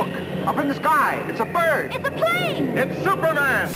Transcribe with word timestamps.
Look, 0.00 0.46
up 0.46 0.56
in 0.56 0.68
the 0.68 0.74
sky. 0.74 1.22
It's 1.28 1.40
a 1.40 1.44
bird. 1.44 1.94
It's 1.94 2.08
a 2.08 2.10
plane! 2.10 2.68
It's 2.78 3.04
Superman. 3.04 3.68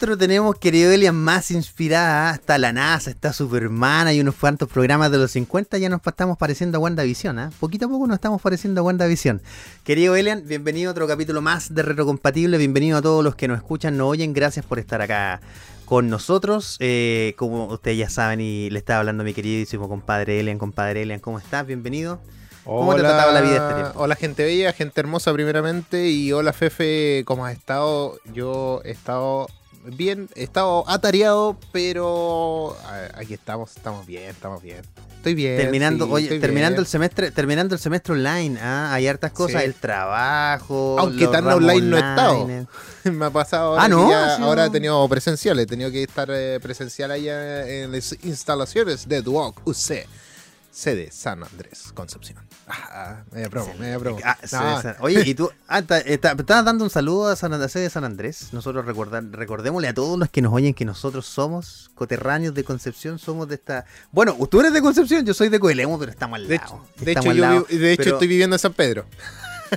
¿Qué 0.00 0.06
intro 0.06 0.16
tenemos, 0.16 0.56
querido 0.56 0.90
Elian, 0.90 1.14
más 1.14 1.50
inspirada? 1.50 2.32
Está 2.32 2.56
la 2.56 2.72
NASA, 2.72 3.10
está 3.10 3.34
Superman, 3.34 4.06
hay 4.06 4.18
unos 4.18 4.34
cuantos 4.34 4.66
programas 4.66 5.10
de 5.10 5.18
los 5.18 5.30
50, 5.32 5.76
ya 5.76 5.90
nos 5.90 6.00
estamos 6.06 6.38
pareciendo 6.38 6.78
a 6.78 6.80
WandaVision, 6.80 7.38
¿ah? 7.38 7.50
Poquito 7.60 7.84
a 7.84 7.88
poco 7.90 8.06
nos 8.06 8.14
estamos 8.14 8.40
pareciendo 8.40 8.80
a 8.80 8.84
WandaVision. 8.84 9.42
Querido 9.84 10.16
Elian, 10.16 10.44
bienvenido 10.46 10.88
a 10.88 10.92
otro 10.92 11.06
capítulo 11.06 11.42
más 11.42 11.74
de 11.74 11.82
Retrocompatible, 11.82 12.56
bienvenido 12.56 12.96
a 12.96 13.02
todos 13.02 13.22
los 13.22 13.34
que 13.34 13.46
nos 13.46 13.58
escuchan, 13.58 13.98
nos 13.98 14.08
oyen, 14.08 14.32
gracias 14.32 14.64
por 14.64 14.78
estar 14.78 15.02
acá 15.02 15.42
con 15.84 16.08
nosotros. 16.08 16.78
Eh, 16.80 17.34
como 17.36 17.66
ustedes 17.66 17.98
ya 17.98 18.08
saben 18.08 18.40
y 18.40 18.70
le 18.70 18.78
estaba 18.78 19.00
hablando 19.00 19.20
a 19.20 19.26
mi 19.26 19.34
queridísimo 19.34 19.86
compadre 19.86 20.40
Elian, 20.40 20.56
compadre 20.56 21.02
Elian, 21.02 21.20
¿cómo 21.20 21.38
estás? 21.38 21.66
Bienvenido. 21.66 22.22
¿Cómo 22.64 22.94
te 22.94 23.00
ha 23.00 23.04
tratado 23.04 23.32
la 23.32 23.42
vida 23.42 23.56
este 23.56 23.74
tiempo? 23.74 24.00
Hola 24.00 24.16
gente 24.16 24.44
bella, 24.44 24.72
gente 24.72 24.98
hermosa 24.98 25.30
primeramente 25.34 26.08
y 26.08 26.32
hola 26.32 26.54
Fefe, 26.54 27.22
¿cómo 27.26 27.44
has 27.44 27.52
estado? 27.54 28.18
Yo 28.32 28.80
he 28.84 28.92
estado 28.92 29.46
bien, 29.84 30.28
he 30.34 30.42
estado 30.44 30.84
atareado, 30.88 31.56
pero 31.72 32.76
aquí 33.14 33.34
estamos, 33.34 33.76
estamos 33.76 34.06
bien, 34.06 34.24
estamos 34.30 34.62
bien. 34.62 34.82
Estoy 35.16 35.34
bien. 35.34 35.56
Terminando, 35.58 36.06
sí, 36.06 36.12
oye, 36.12 36.24
estoy 36.24 36.40
terminando 36.40 36.76
bien. 36.76 36.80
el 36.80 36.86
semestre, 36.86 37.30
terminando 37.30 37.74
el 37.74 37.80
semestre 37.80 38.14
online, 38.14 38.58
¿ah? 38.60 38.92
hay 38.94 39.06
hartas 39.06 39.32
cosas, 39.32 39.60
Sí. 39.62 39.66
el 39.66 39.74
trabajo, 39.74 40.96
Aunque 40.98 41.26
tan 41.28 41.46
online 41.46 41.82
no 41.82 41.96
he 41.96 42.00
estado. 42.00 42.46
Me 43.04 43.24
ha 43.26 43.30
pasado 43.30 43.70
ahora, 43.70 43.82
Ah, 43.84 43.88
¿no? 43.88 44.10
ya- 44.10 44.36
Sí, 44.36 44.42
ahora 44.42 44.62
no. 44.62 44.68
he 44.68 44.70
tenido 44.70 45.08
presencial, 45.08 45.58
he 45.58 45.66
tenido 45.66 45.90
que 45.90 46.02
estar 46.02 46.28
eh, 46.30 46.58
presencial 46.62 47.10
allá 47.10 47.68
en 47.68 47.92
las 47.92 48.16
instalaciones 48.24 49.08
de 49.08 49.20
Duoc 49.22 49.60
UC, 49.66 50.06
sede 50.70 51.10
San 51.10 51.42
Andrés, 51.42 51.90
Concepción. 51.94 52.38
Ah, 52.68 53.24
media 53.32 53.48
promo, 53.50 53.74
media 53.78 53.98
promo. 53.98 54.18
Ah, 54.24 54.38
No. 54.52 55.04
Oye, 55.04 55.22
y 55.26 55.34
tú, 55.34 55.50
ah, 55.68 55.80
estabas 56.04 56.64
dando 56.64 56.84
un 56.84 56.90
saludo 56.90 57.28
a 57.28 57.36
San, 57.36 57.52
a 57.52 57.68
sede 57.68 57.84
de 57.84 57.90
San 57.90 58.04
Andrés. 58.04 58.48
Nosotros 58.52 58.84
recordar, 58.84 59.24
recordémosle 59.30 59.88
a 59.88 59.94
todos 59.94 60.18
los 60.18 60.28
que 60.30 60.40
nos 60.42 60.52
oyen 60.52 60.72
que 60.74 60.84
nosotros 60.84 61.26
somos 61.26 61.90
coterráneos 61.94 62.54
de 62.54 62.62
Concepción, 62.64 63.18
somos 63.18 63.48
de 63.48 63.56
esta. 63.56 63.84
Bueno, 64.12 64.36
tú 64.48 64.60
eres 64.60 64.72
de 64.72 64.80
Concepción, 64.80 65.26
yo 65.26 65.34
soy 65.34 65.48
de 65.48 65.58
Coelemo, 65.58 65.98
pero 65.98 66.12
estamos 66.12 66.36
al 66.36 66.46
De 66.46 66.56
lado. 66.56 66.84
hecho, 66.96 67.04
de 67.04 67.12
hecho, 67.12 67.32
yo, 67.32 67.34
lado. 67.34 67.66
vi- 67.68 67.78
de 67.78 67.92
hecho 67.92 68.02
Pero- 68.04 68.16
estoy 68.16 68.28
viviendo 68.28 68.54
en 68.56 68.60
San 68.60 68.72
Pedro. 68.72 69.06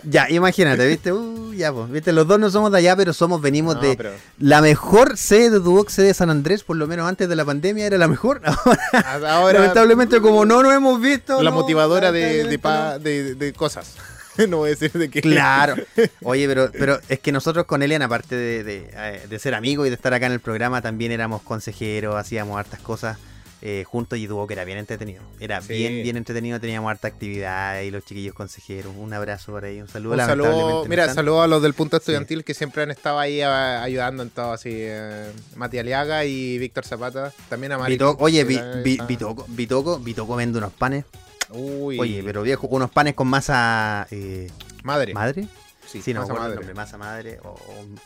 Ya, 0.03 0.29
imagínate, 0.29 0.87
¿viste? 0.87 1.11
Uh, 1.13 1.53
ya, 1.53 1.71
pues, 1.71 1.89
¿viste? 1.91 2.11
Los 2.13 2.27
dos 2.27 2.39
no 2.39 2.49
somos 2.49 2.71
de 2.71 2.79
allá, 2.79 2.95
pero 2.95 3.13
somos, 3.13 3.41
venimos 3.41 3.75
No, 3.75 3.81
de 3.81 3.95
pero- 3.95 4.11
la 4.39 4.61
mejor 4.61 5.17
sede 5.17 5.49
de 5.51 5.59
Duoc, 5.59 5.89
sede 5.89 6.07
de 6.07 6.13
San 6.13 6.29
Andrés, 6.29 6.63
por 6.63 6.77
lo 6.77 6.87
menos 6.87 7.07
antes 7.07 7.29
de 7.29 7.35
la 7.35 7.45
pandemia 7.45 7.85
era 7.85 7.97
la 7.97 8.07
mejor. 8.07 8.41
Ahora, 8.93 9.35
Ahora, 9.35 9.59
lamentablemente, 9.59 10.19
como 10.21 10.45
no 10.45 10.63
nos 10.63 10.73
hemos 10.73 10.99
visto. 10.99 11.41
la 11.43 11.51
no, 11.51 11.57
motivadora 11.57 12.11
de, 12.11 12.19
de, 12.19 12.43
lamentablemente 12.43 12.59
pa- 12.59 12.93
no. 12.93 12.99
de- 12.99 13.35
de 13.35 13.53
cosas. 13.53 13.95
no 14.49 14.57
voy 14.57 14.69
a 14.69 14.75
decir 14.75 14.91
de 14.93 15.09
qué. 15.09 15.21
Claro. 15.21 15.75
Oye, 16.23 16.47
pero, 16.47 16.71
pero 16.71 16.99
es 17.07 17.19
que 17.19 17.31
nosotros 17.31 17.65
con 17.65 17.83
Elian, 17.83 18.01
aparte 18.01 18.35
de, 18.35 18.63
de, 18.63 18.89
eh, 18.93 19.25
de 19.29 19.39
ser 19.39 19.53
amigos 19.53 19.85
y 19.85 19.89
de 19.91 19.95
estar 19.95 20.13
acá 20.13 20.25
en 20.25 20.31
el 20.31 20.39
programa, 20.39 20.81
también 20.81 21.11
éramos 21.11 21.41
consejeros, 21.43 22.15
hacíamos 22.15 22.57
hartas 22.57 22.79
cosas 22.79 23.17
eh, 23.65 23.85
juntos 23.85 24.19
y 24.19 24.27
tuvo 24.27 24.45
que 24.45 24.55
era 24.55 24.65
bien 24.65 24.77
entretenido. 24.77 25.23
Era 25.39 25.61
Sí. 25.61 25.71
bien, 25.73 26.03
bien 26.03 26.17
entretenido, 26.17 26.59
teníamos 26.59 26.91
harta 26.91 27.07
actividad 27.07 27.79
y 27.79 27.91
los 27.91 28.03
chiquillos 28.03 28.33
consejeros. 28.35 28.91
Un 28.97 29.13
abrazo 29.13 29.53
por 29.53 29.63
ahí, 29.63 29.79
un 29.79 29.87
saludo. 29.87 30.15
Un 30.15 30.19
saludo, 30.19 30.83
no 30.83 30.85
mira, 30.89 31.03
están. 31.03 31.15
saludo 31.15 31.41
a 31.43 31.47
los 31.47 31.61
del 31.63 31.73
punto 31.73 31.95
estudiantil 31.95 32.43
que 32.43 32.53
siempre 32.53 32.83
han 32.83 32.91
estado 32.91 33.19
ahí 33.19 33.39
a- 33.39 33.81
ayudando 33.81 34.21
en 34.23 34.31
todo, 34.31 34.51
así, 34.51 34.69
eh, 34.73 35.31
Mati 35.55 35.79
Aliaga 35.79 36.25
y 36.25 36.57
Víctor 36.57 36.85
Zapata, 36.85 37.31
también 37.47 37.71
a 37.71 37.77
Mari. 37.77 37.97
Oye, 38.17 38.43
Vi- 38.43 38.59
Vi- 38.83 38.97
ah, 38.99 39.05
Vitoco, 39.05 39.45
Vitoco, 39.47 39.97
Vitoco 39.99 40.35
vende 40.35 40.57
unos 40.57 40.73
panes. 40.73 41.05
Uy, 41.51 41.97
Oye, 41.99 42.21
pero 42.21 42.41
viejo, 42.43 42.67
unos 42.67 42.91
panes 42.91 43.13
con 43.13 43.27
masa 43.29 44.07
eh, 44.11 44.51
madre. 44.83 45.13
madre. 45.13 45.47
Sí, 45.87 46.01
Sí, 46.01 46.13
no 46.13 46.21
masa 46.21 46.33
el 46.33 46.39
madre. 46.39 46.55
nombre, 46.55 46.73
masa 46.73 46.97
madre 46.97 47.39
o, 47.43 47.49
o 47.49 47.79
un, 47.81 47.97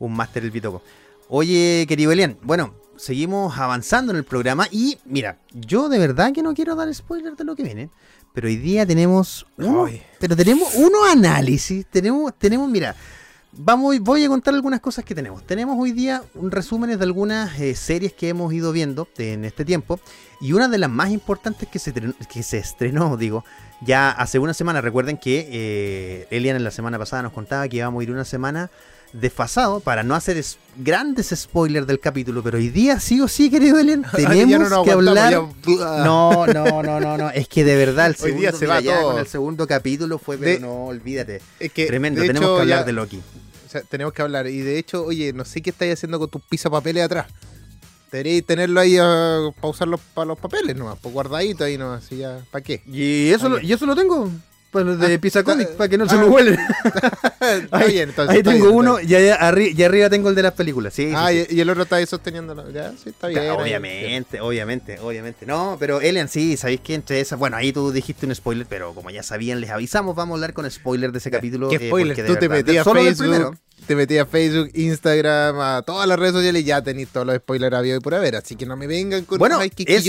un 0.00 0.16
máster 0.16 0.42
el 0.42 0.50
Bitoco. 0.50 0.82
Oye, 1.28 1.84
querido 1.88 2.10
Elian, 2.10 2.36
bueno, 2.42 2.74
seguimos 2.96 3.56
avanzando 3.58 4.12
en 4.12 4.16
el 4.18 4.24
programa 4.24 4.66
y 4.70 4.98
mira, 5.04 5.38
yo 5.52 5.88
de 5.88 5.98
verdad 5.98 6.32
que 6.32 6.42
no 6.42 6.54
quiero 6.54 6.74
dar 6.74 6.92
spoiler 6.94 7.36
de 7.36 7.44
lo 7.44 7.54
que 7.56 7.62
viene, 7.62 7.90
pero 8.32 8.48
hoy 8.48 8.56
día 8.56 8.84
tenemos 8.86 9.46
uno, 9.58 9.86
Ay. 9.86 10.02
pero 10.18 10.36
tenemos 10.36 10.74
unos 10.74 11.08
análisis, 11.10 11.86
tenemos, 11.86 12.32
tenemos, 12.38 12.68
mira, 12.68 12.96
vamos, 13.52 13.98
voy 14.00 14.24
a 14.24 14.28
contar 14.28 14.54
algunas 14.54 14.80
cosas 14.80 15.04
que 15.04 15.14
tenemos. 15.14 15.46
Tenemos 15.46 15.76
hoy 15.78 15.92
día 15.92 16.22
un 16.34 16.50
resúmenes 16.50 16.98
de 16.98 17.04
algunas 17.04 17.58
eh, 17.60 17.74
series 17.76 18.12
que 18.12 18.28
hemos 18.28 18.52
ido 18.52 18.72
viendo 18.72 19.06
en 19.18 19.44
este 19.44 19.64
tiempo 19.64 20.00
y 20.40 20.52
una 20.52 20.66
de 20.68 20.78
las 20.78 20.90
más 20.90 21.10
importantes 21.10 21.68
que 21.68 21.78
se, 21.78 21.94
tren- 21.94 22.16
que 22.26 22.42
se 22.42 22.58
estrenó, 22.58 23.16
digo, 23.18 23.44
ya 23.80 24.10
hace 24.10 24.38
una 24.40 24.54
semana. 24.54 24.80
Recuerden 24.80 25.16
que 25.16 25.48
eh, 25.50 26.26
Elian 26.30 26.56
en 26.56 26.64
la 26.64 26.70
semana 26.72 26.98
pasada 26.98 27.22
nos 27.22 27.32
contaba 27.32 27.68
que 27.68 27.76
íbamos 27.76 28.00
a 28.00 28.02
ir 28.02 28.10
una 28.10 28.24
semana 28.24 28.70
desfasado 29.20 29.80
para 29.80 30.02
no 30.02 30.14
hacer 30.14 30.36
es- 30.36 30.58
grandes 30.76 31.32
spoilers 31.34 31.86
del 31.86 32.00
capítulo, 32.00 32.42
pero 32.42 32.58
hoy 32.58 32.68
día 32.68 32.98
sí 32.98 33.20
o 33.20 33.28
sí, 33.28 33.48
querido 33.50 33.80
Ya 33.82 34.02
tenemos 34.28 34.70
no 34.70 34.82
que 34.82 34.90
hablar. 34.90 35.32
ya- 35.32 36.04
No, 36.04 36.46
no, 36.46 36.82
no, 36.82 37.00
no, 37.00 37.16
no, 37.16 37.30
es 37.30 37.46
que 37.48 37.64
de 37.64 37.76
verdad 37.76 38.06
el 38.08 38.12
Hoy 38.14 38.18
segundo, 38.18 38.40
día 38.40 38.52
se 38.52 38.66
va 38.66 38.82
todo. 38.82 39.12
con 39.12 39.20
el 39.20 39.26
segundo 39.26 39.66
capítulo 39.66 40.18
fue, 40.18 40.36
pero 40.36 40.50
De- 40.50 40.58
no, 40.60 40.86
olvídate. 40.86 41.40
Es 41.60 41.72
que, 41.72 41.86
Tremendo, 41.86 42.20
tenemos 42.22 42.42
hecho, 42.42 42.56
que 42.56 42.60
hablar 42.62 42.80
ya- 42.80 42.84
de 42.84 42.92
Loki. 42.92 43.18
o 43.66 43.70
sea, 43.70 43.82
tenemos 43.82 44.12
que 44.12 44.22
hablar. 44.22 44.46
Y 44.48 44.58
de 44.60 44.78
hecho, 44.78 45.04
oye, 45.04 45.32
no 45.32 45.44
sé 45.44 45.62
qué 45.62 45.70
estáis 45.70 45.92
haciendo 45.94 46.18
con 46.18 46.28
tus 46.28 46.42
pisapapeles 46.42 47.04
atrás. 47.04 47.26
Deberíais 48.10 48.44
tenerlo 48.46 48.78
ahí 48.80 48.96
para 48.96 49.68
usar 49.68 49.88
los, 49.88 50.00
para 50.00 50.26
los 50.26 50.38
papeles 50.38 50.76
nomás, 50.76 50.98
pues 51.02 51.12
guardadito 51.12 51.64
ahí 51.64 51.76
nomás, 51.78 52.04
así 52.04 52.18
ya, 52.18 52.38
¿para 52.52 52.62
qué? 52.62 52.80
Y 52.86 53.30
eso, 53.30 53.48
lo, 53.48 53.60
y 53.60 53.72
eso 53.72 53.86
lo 53.86 53.96
tengo. 53.96 54.30
De 54.82 55.14
Ah, 55.14 55.18
Pizza 55.20 55.44
Comic, 55.44 55.68
ah, 55.72 55.74
para 55.78 55.88
que 55.88 55.98
no 55.98 56.08
se 56.08 56.14
ah. 56.16 56.18
me 56.18 56.24
huelen. 56.26 56.58
Está 57.40 57.76
Ahí, 57.78 57.92
bien, 57.92 58.08
entonces. 58.08 58.30
ahí 58.32 58.38
está 58.38 58.50
tengo 58.52 58.66
bien, 58.66 58.76
uno 58.78 59.00
y, 59.00 59.14
allá 59.14 59.38
arri- 59.38 59.74
y 59.76 59.82
arriba 59.82 60.08
tengo 60.10 60.28
el 60.30 60.34
de 60.34 60.42
las 60.42 60.52
películas. 60.54 60.94
Sí, 60.94 61.12
Ah, 61.14 61.28
sí. 61.30 61.46
y, 61.50 61.60
el 61.60 61.68
otro 61.70 61.82
está 61.84 61.96
ahí 61.96 62.06
sosteniéndolo. 62.06 62.70
Ya, 62.70 62.90
sí, 62.92 63.10
está 63.10 63.28
bien. 63.28 63.50
Obviamente, 63.50 64.40
obviamente, 64.40 64.98
obviamente. 65.00 65.44
No, 65.46 65.76
pero 65.78 66.00
Elian, 66.00 66.28
sí, 66.28 66.56
sabéis 66.56 66.80
que 66.80 66.94
entre 66.94 67.20
esas. 67.20 67.38
Bueno, 67.38 67.56
ahí 67.56 67.72
tú 67.72 67.92
dijiste 67.92 68.26
un 68.26 68.34
spoiler, 68.34 68.66
pero 68.68 68.94
como 68.94 69.10
ya 69.10 69.22
sabían, 69.22 69.60
les 69.60 69.70
avisamos, 69.70 70.16
vamos 70.16 70.34
a 70.34 70.36
hablar 70.36 70.52
con 70.54 70.70
spoiler 70.70 71.12
de 71.12 71.18
ese 71.18 71.30
capítulo. 71.30 71.68
¿Qué 71.68 71.76
eh, 71.76 71.88
spoiler? 71.88 72.26
Tú 72.26 72.36
te 72.36 72.48
metías 72.48 72.86
a 72.86 72.92
Facebook. 72.92 73.56
Te 73.86 73.94
metías 73.94 74.26
a 74.26 74.30
Facebook, 74.30 74.70
Instagram, 74.74 75.58
a 75.60 75.82
todas 75.82 76.08
las 76.08 76.18
redes 76.18 76.32
sociales 76.34 76.62
y 76.62 76.64
ya 76.64 76.82
tenéis 76.82 77.08
todos 77.08 77.26
los 77.26 77.36
spoilers 77.36 77.74
habido 77.76 77.96
y 77.96 78.00
por 78.00 78.14
haber. 78.14 78.36
Así 78.36 78.56
que 78.56 78.66
no 78.66 78.76
me 78.76 78.86
vengan 78.86 79.24
con 79.24 79.38
Bueno, 79.38 79.58
ay, 79.58 79.70
que 79.70 79.84
es- 79.86 80.04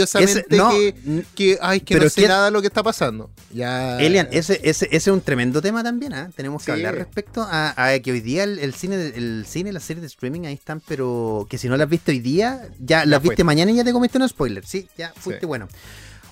no, 0.50 0.69
que, 0.72 1.24
que, 1.36 1.58
ay, 1.62 1.80
que 1.81 1.96
pero 1.96 2.06
no 2.06 2.09
sé 2.09 2.16
¿quién- 2.22 2.30
nada 2.30 2.52
lo 2.52 2.62
que 2.62 2.68
está 2.68 2.84
pasando. 2.84 3.30
Ya. 3.53 4.00
Elian, 4.00 4.28
ese, 4.31 4.59
ese, 4.64 4.85
ese 4.85 4.96
es 4.97 5.08
un 5.08 5.22
tremendo 5.22 5.62
tema 5.62 5.84
también, 5.84 6.14
¿ah? 6.14 6.30
Tenemos 6.35 6.62
que 6.64 6.66
Sí. 6.66 6.72
hablar 6.72 6.96
respecto 6.96 7.41
a, 7.50 7.74
a 7.91 8.00
que 8.00 8.12
hoy 8.12 8.22
día 8.22 8.44
el, 8.44 8.59
el 8.59 8.74
cine, 8.74 8.96
el 9.16 9.46
cine, 9.47 9.72
las 9.74 9.84
series 9.84 10.02
de 10.02 10.08
streaming 10.08 10.46
ahí 10.46 10.53
están, 10.53 10.81
pero 10.88 11.46
que 11.50 11.58
si 11.58 11.68
no 11.68 11.78
las 11.78 11.90
viste 11.90 12.12
hoy 12.12 12.19
día, 12.19 12.68
ya, 12.80 13.06
las 13.06 13.22
viste 13.22 13.44
mañana 13.44 13.72
y 13.72 13.75
ya 13.75 13.84
te 13.84 13.91
comiste 13.94 14.18
un 14.18 14.28
spoiler, 14.30 14.66
sí, 14.66 14.88
ya 14.97 15.14
fuiste 15.16 15.41
Sí. 15.41 15.46
bueno. 15.46 15.68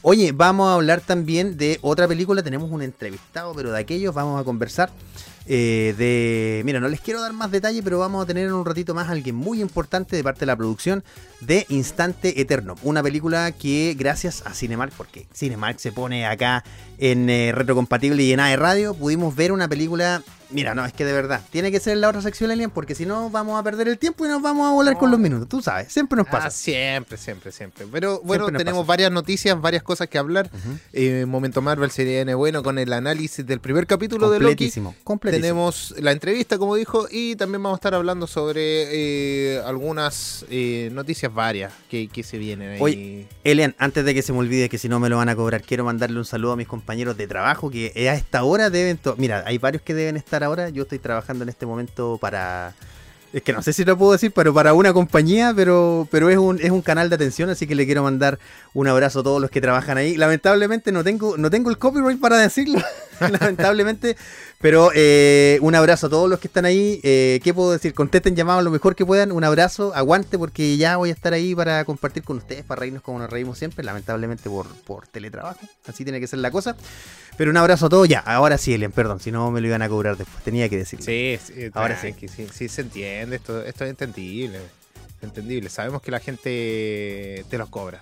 Oye, 0.06 0.34
vamos 0.34 0.68
a 0.70 0.74
hablar 0.74 1.00
también 1.00 1.56
de 1.56 1.80
otra 1.82 2.10
película, 2.10 2.44
tenemos 2.44 2.70
un 2.70 2.82
entrevistado, 2.82 3.54
pero 3.56 3.72
de 3.72 3.80
aquellos 3.80 4.14
vamos 4.14 4.40
a 4.40 4.44
conversar 4.44 4.90
eh, 5.48 5.94
de... 5.98 6.62
Mira, 6.66 6.80
no 6.80 6.88
les 6.88 7.02
quiero 7.02 7.22
dar 7.22 7.34
más 7.34 7.52
detalle, 7.52 7.84
pero 7.84 8.00
vamos 8.00 8.24
a 8.24 8.26
tener 8.26 8.48
en 8.48 8.54
un 8.54 8.66
ratito 8.66 8.94
más 8.94 9.10
alguien 9.10 9.36
muy 9.36 9.62
importante 9.62 10.16
de 10.16 10.24
parte 10.24 10.42
de 10.42 10.46
la 10.48 10.56
producción 10.56 11.04
de 11.42 11.66
Instante 11.70 12.40
Eterno. 12.42 12.76
Una 12.84 13.04
película 13.04 13.52
que 13.52 13.96
gracias 13.98 14.44
a 14.46 14.54
Cinemark, 14.54 14.94
porque 14.96 15.28
Cinemark 15.34 15.80
se 15.80 15.92
pone 15.92 16.26
acá 16.26 16.64
en 17.12 17.30
eh, 17.30 17.52
retrocompatible 17.54 18.24
y 18.24 18.32
en 18.32 18.40
AE 18.40 18.56
Radio, 18.56 18.94
pudimos 18.94 19.36
ver 19.36 19.52
una 19.52 19.68
película... 19.68 20.24
Mira, 20.50 20.76
no, 20.76 20.86
es 20.86 20.94
que 20.94 21.04
de 21.04 21.14
verdad, 21.14 21.42
tiene 21.50 21.72
que 21.72 21.80
ser 21.80 21.94
en 21.94 22.02
la 22.02 22.10
otra 22.10 22.22
sección, 22.22 22.52
Alien, 22.52 22.70
porque 22.70 22.94
si 22.94 23.08
no 23.08 23.32
vamos 23.32 23.60
a 23.60 23.64
perder 23.64 23.88
el 23.88 23.98
tiempo 23.98 24.24
y 24.24 24.30
nos 24.30 24.40
vamos 24.40 24.70
a 24.70 24.72
volar 24.72 24.96
con 25.00 25.10
los 25.10 25.20
minutos. 25.20 25.50
Tú 25.50 25.64
sabes, 25.64 25.92
siempre 25.92 26.16
nos 26.16 26.28
Ah, 26.28 26.32
pasa. 26.32 26.52
siempre, 26.52 27.18
siempre, 27.18 27.52
siempre. 27.52 27.88
Pero 27.92 28.22
bueno, 28.24 28.46
tenemos 28.52 28.82
pasa. 28.82 28.88
varias 28.88 29.12
noticias, 29.12 29.60
varias 29.60 29.82
cosas 29.82 30.08
que 30.10 30.20
hablar. 30.20 30.52
Ujú. 30.54 30.78
Eh, 30.92 31.26
Momento 31.28 31.64
Marvel 31.64 31.90
sería 31.90 32.22
N 32.22 32.36
bueno 32.36 32.62
con 32.62 32.78
el 32.78 32.94
análisis 32.94 33.44
del 33.48 33.62
primer 33.62 33.88
capítulo 33.88 34.30
de 34.30 34.38
Loki. 34.38 34.50
completísimo, 34.52 34.96
completísimo. 35.04 35.42
Tenemos 35.42 35.96
la 35.98 36.12
entrevista, 36.12 36.60
como 36.60 36.76
dijo, 36.76 37.08
y 37.10 37.36
también 37.36 37.64
vamos 37.64 37.78
a 37.78 37.80
estar 37.80 37.96
hablando 37.96 38.28
sobre 38.28 38.60
eh, 38.92 39.60
algunas 39.66 40.46
noticias 40.92 41.34
varias 41.34 41.74
que, 41.90 42.10
que 42.10 42.22
se 42.22 42.38
vienen 42.38 42.74
ahí. 42.74 42.78
Oye, 42.80 43.28
Elian, 43.44 43.74
antes 43.80 44.06
de 44.06 44.14
que 44.14 44.22
se 44.22 44.32
me 44.32 44.38
olvide 44.38 44.70
que 44.70 44.78
si 44.78 44.88
no 44.88 45.00
me 45.00 45.10
lo 45.10 45.18
van 45.18 45.30
a 45.30 45.36
cobrar, 45.36 45.64
quiero 45.64 45.84
mandarle 45.84 46.20
un 46.20 46.26
saludo 46.26 46.52
a 46.52 46.56
mis 46.58 46.68
compañeros 46.68 46.93
de 46.94 47.28
trabajo 47.28 47.70
que 47.70 47.92
a 48.10 48.14
esta 48.14 48.44
hora 48.44 48.70
deben... 48.70 49.00
Mira, 49.18 49.44
hay 49.46 49.58
varios 49.58 49.82
que 49.82 49.94
deben 49.94 50.16
estar 50.16 50.44
ahora. 50.44 50.70
Yo 50.70 50.84
estoy 50.84 51.00
trabajando 51.00 51.44
en 51.44 51.50
este 51.50 51.66
momento 51.66 52.18
para 52.22 52.74
Es 53.34 53.42
que 53.42 53.52
no 53.52 53.62
sé 53.64 53.74
si 53.74 53.84
lo 53.84 53.98
puedo 53.98 54.12
decir, 54.12 54.32
pero 54.32 54.54
para 54.54 54.74
una 54.74 54.94
compañía, 54.94 55.54
pero, 55.56 56.08
pero 56.12 56.30
es 56.30 56.38
un, 56.38 56.60
es 56.62 56.70
un 56.70 56.82
canal 56.82 57.10
de 57.10 57.16
atención, 57.16 57.50
así 57.50 57.66
que 57.66 57.76
le 57.76 57.86
quiero 57.86 58.04
mandar 58.04 58.38
un 58.74 58.88
abrazo 58.88 59.22
a 59.22 59.24
todos 59.24 59.42
los 59.42 59.50
que 59.50 59.60
trabajan 59.60 59.98
ahí. 59.98 60.16
Lamentablemente 60.16 60.92
no 60.92 61.04
tengo, 61.04 61.36
no 61.38 61.50
tengo 61.50 61.72
el 61.72 61.80
copyright 61.80 62.20
para 62.20 62.38
decirlo, 62.38 62.80
lamentablemente, 63.20 64.16
pero 64.64 64.92
eh, 64.96 65.58
un 65.62 65.76
abrazo 65.76 66.08
a 66.08 66.10
todos 66.10 66.30
los 66.30 66.40
que 66.40 66.48
están 66.48 66.64
ahí. 66.64 67.02
Eh, 67.04 67.42
¿Qué 67.44 67.54
puedo 67.54 67.74
decir? 67.74 67.94
Contesten 67.94 68.34
llamados 68.34 68.64
lo 68.64 68.72
mejor 68.72 68.96
que 68.96 69.06
puedan. 69.06 69.34
Un 69.34 69.44
abrazo, 69.44 69.94
aguante, 69.94 70.38
porque 70.38 70.78
ya 70.78 70.96
voy 70.96 71.10
a 71.10 71.12
estar 71.12 71.34
ahí 71.34 71.54
para 71.54 71.84
compartir 71.84 72.24
con 72.24 72.38
ustedes, 72.38 72.64
para 72.64 72.80
reírnos 72.80 73.04
como 73.04 73.20
nos 73.20 73.30
reímos 73.30 73.58
siempre, 73.58 73.84
lamentablemente 73.84 74.50
por, 74.50 74.68
por 74.86 75.06
teletrabajo. 75.06 75.60
Así 75.86 76.06
tiene 76.06 76.22
que 76.22 76.28
ser 76.28 76.40
la 76.40 76.50
cosa. 76.50 76.78
Pero 77.36 77.52
un 77.52 77.58
abrazo 77.58 77.88
a 77.88 77.90
todos 77.90 78.08
ya. 78.08 78.20
Ahora 78.20 78.58
sí, 78.58 78.74
Elian, 78.74 78.94
perdón, 78.94 79.20
si 79.20 79.34
no 79.34 79.52
me 79.52 79.60
lo 79.60 79.68
iban 79.68 79.82
a 79.82 79.90
cobrar 79.90 80.16
después. 80.16 80.42
Tenía 80.46 80.70
que 80.70 80.78
decirlo. 80.78 81.04
Sí, 81.04 81.38
sí, 81.44 81.70
Ahora 81.74 82.00
tranqui, 82.00 82.30
sí. 82.30 82.48
sí. 82.50 82.70
se 82.70 82.82
entiende, 82.84 83.36
esto, 83.36 83.62
esto 83.66 83.84
es 83.84 83.90
entendible. 83.90 84.60
Entendible. 85.22 85.70
Sabemos 85.70 86.02
que 86.02 86.10
la 86.10 86.22
gente 86.22 87.44
te 87.50 87.58
los 87.58 87.68
cobra. 87.68 88.02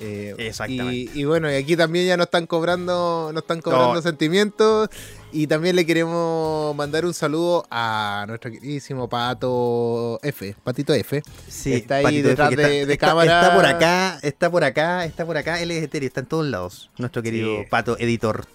Eh, 0.00 0.34
Exactamente. 0.38 1.12
Y, 1.14 1.20
y 1.20 1.24
bueno, 1.24 1.50
y 1.50 1.54
aquí 1.56 1.76
también 1.76 2.06
ya 2.06 2.16
no 2.16 2.22
están 2.24 2.46
cobrando, 2.46 3.30
no 3.32 3.38
están 3.38 3.60
cobrando 3.60 3.94
No. 3.94 4.02
sentimientos. 4.02 4.88
Y 5.32 5.46
también 5.46 5.76
le 5.76 5.86
queremos 5.86 6.74
mandar 6.74 7.04
un 7.04 7.14
saludo 7.14 7.64
a 7.70 8.24
nuestro 8.26 8.50
queridísimo 8.50 9.08
Pato 9.08 10.18
F, 10.22 10.56
Patito 10.64 10.92
F. 10.94 11.22
Sí, 11.48 11.74
Está 11.74 11.96
ahí 11.96 12.04
Patito 12.04 12.28
detrás 12.28 12.52
F, 12.52 12.56
que 12.62 12.68
de- 12.68 12.86
de 12.86 12.92
está, 12.94 13.06
cámara. 13.08 13.40
Está 13.42 13.54
por 13.54 13.66
acá, 13.66 14.18
está 14.22 14.50
por 14.50 14.64
acá, 14.64 15.04
está 15.04 15.26
por 15.26 15.36
acá. 15.36 15.60
Él 15.60 15.70
es 15.70 15.82
etéreo, 15.84 16.06
está 16.08 16.20
en 16.20 16.26
todos 16.26 16.46
lados. 16.46 16.90
Nuestro 16.98 17.22
querido 17.22 17.60
Sí. 17.60 17.66
Pato, 17.70 17.96
editor. 17.98 18.46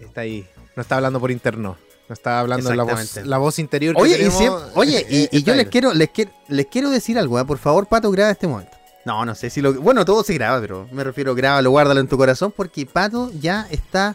Está 0.00 0.20
ahí. 0.22 0.46
No 0.76 0.82
está 0.82 0.96
hablando 0.96 1.18
por 1.18 1.30
interno. 1.30 1.76
No 2.08 2.12
está 2.14 2.40
hablando 2.40 2.74
la 2.74 2.82
voz, 2.82 3.16
la 3.24 3.38
voz 3.38 3.58
interior 3.60 3.94
que 3.94 4.02
Oye, 4.02 4.14
y, 4.14 4.16
tenemos, 4.18 4.40
siem- 4.40 4.70
oye, 4.74 5.06
y, 5.08 5.28
y 5.36 5.42
yo 5.44 5.54
les 5.54 5.68
quiero, 5.68 5.94
les 5.94 6.10
quiero, 6.10 6.30
les 6.48 6.66
quiero 6.66 6.90
decir 6.90 7.18
algo, 7.18 7.38
¿eh? 7.40 7.44
por 7.44 7.58
favor, 7.58 7.86
Pato, 7.86 8.10
graba 8.10 8.30
este 8.30 8.46
momento. 8.48 8.76
No, 9.04 9.24
no 9.24 9.34
sé 9.34 9.48
si 9.50 9.60
lo. 9.60 9.74
Bueno, 9.74 10.04
todo 10.04 10.22
se 10.22 10.34
graba, 10.34 10.60
pero 10.60 10.88
me 10.92 11.02
refiero, 11.04 11.34
grábalo, 11.34 11.70
guárdalo 11.70 12.00
en 12.00 12.08
tu 12.08 12.16
corazón, 12.18 12.52
porque 12.54 12.84
Pato 12.86 13.30
ya 13.40 13.66
está 13.70 14.14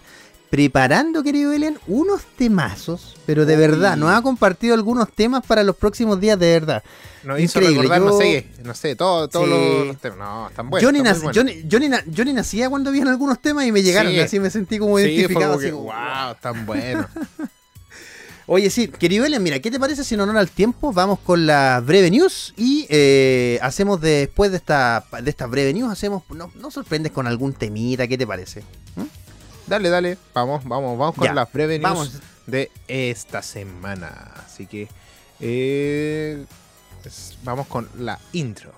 preparando, 0.50 1.24
querido 1.24 1.52
Elian, 1.52 1.78
unos 1.88 2.22
temazos, 2.38 3.16
pero 3.26 3.46
de 3.46 3.56
Uy. 3.56 3.60
verdad, 3.62 3.98
nos 3.98 4.12
ha 4.12 4.22
compartido 4.22 4.74
algunos 4.76 5.12
temas 5.12 5.44
para 5.46 5.64
los 5.64 5.76
próximos 5.76 6.20
días, 6.20 6.38
de 6.40 6.52
verdad. 6.52 6.84
Nos 7.24 7.40
hizo 7.40 7.60
Increíble, 7.60 8.00
no 8.00 8.18
sé, 8.18 8.48
no 8.64 8.74
sé, 8.76 8.96
todo, 8.96 9.28
todos 9.28 9.46
Sí. 9.48 9.52
los, 9.52 9.88
los 9.88 9.98
temas. 9.98 10.20
No, 10.20 10.48
están 10.48 10.70
buenos. 10.70 10.84
yo, 10.84 10.92
ni 10.92 11.00
nac- 11.00 11.16
buenos. 11.16 11.36
yo 11.36 11.44
ni- 11.44 11.64
yo 11.68 11.80
ni 11.80 11.90
na- 11.90 12.04
yo 12.06 12.24
ni 12.24 12.32
nacía 12.34 12.70
cuando 12.70 12.92
habían 12.92 13.08
algunos 13.08 13.40
temas 13.42 13.66
y 13.66 13.72
me 13.72 13.82
llegaron, 13.82 14.12
Sí. 14.14 14.20
así 14.20 14.40
me 14.40 14.52
sentí 14.52 14.78
como 14.78 14.98
Sí, 15.00 15.06
identificado. 15.06 15.54
como 15.54 15.60
así 15.60 15.68
que, 15.68 15.74
wow, 15.74 16.32
están 16.36 16.66
buenos. 16.68 17.08
Oye, 18.48 18.70
sí, 18.70 18.88
querido 18.88 19.26
Elian, 19.26 19.42
mira, 19.42 19.60
¿qué 19.60 19.72
te 19.72 19.80
parece 19.80 20.04
si 20.04 20.14
en 20.14 20.22
honor 20.22 20.38
al 20.38 20.52
tiempo 20.52 20.94
vamos 20.94 21.18
con 21.20 21.48
la 21.48 21.82
breve 21.84 22.12
news 22.12 22.54
y 22.56 22.86
eh, 22.90 23.58
hacemos 23.64 24.00
después 24.02 24.52
de 24.52 24.58
esta, 24.58 25.04
de 25.24 25.30
esta 25.32 25.48
breve 25.48 25.74
news, 25.74 25.92
hacemos, 25.92 26.22
no, 26.30 26.52
no 26.54 26.70
sorprendes 26.70 27.12
con 27.12 27.26
algún 27.26 27.54
temita, 27.54 28.08
¿qué 28.08 28.18
te 28.20 28.28
parece? 28.28 28.64
Dale, 29.66 29.90
dale, 29.90 30.18
vamos, 30.36 30.64
vamos, 30.64 30.96
vamos 30.96 31.16
con 31.16 31.26
Ya, 31.26 31.34
las 31.34 31.52
breves 31.52 31.80
news 31.80 31.90
vamos. 31.92 32.20
de 32.46 32.70
esta 32.88 33.42
semana. 33.42 34.32
Así 34.46 34.68
que 34.68 34.88
eh, 35.40 36.46
es- 37.04 37.36
vamos 37.44 37.66
con 37.66 37.90
la 37.98 38.20
intro. 38.34 38.72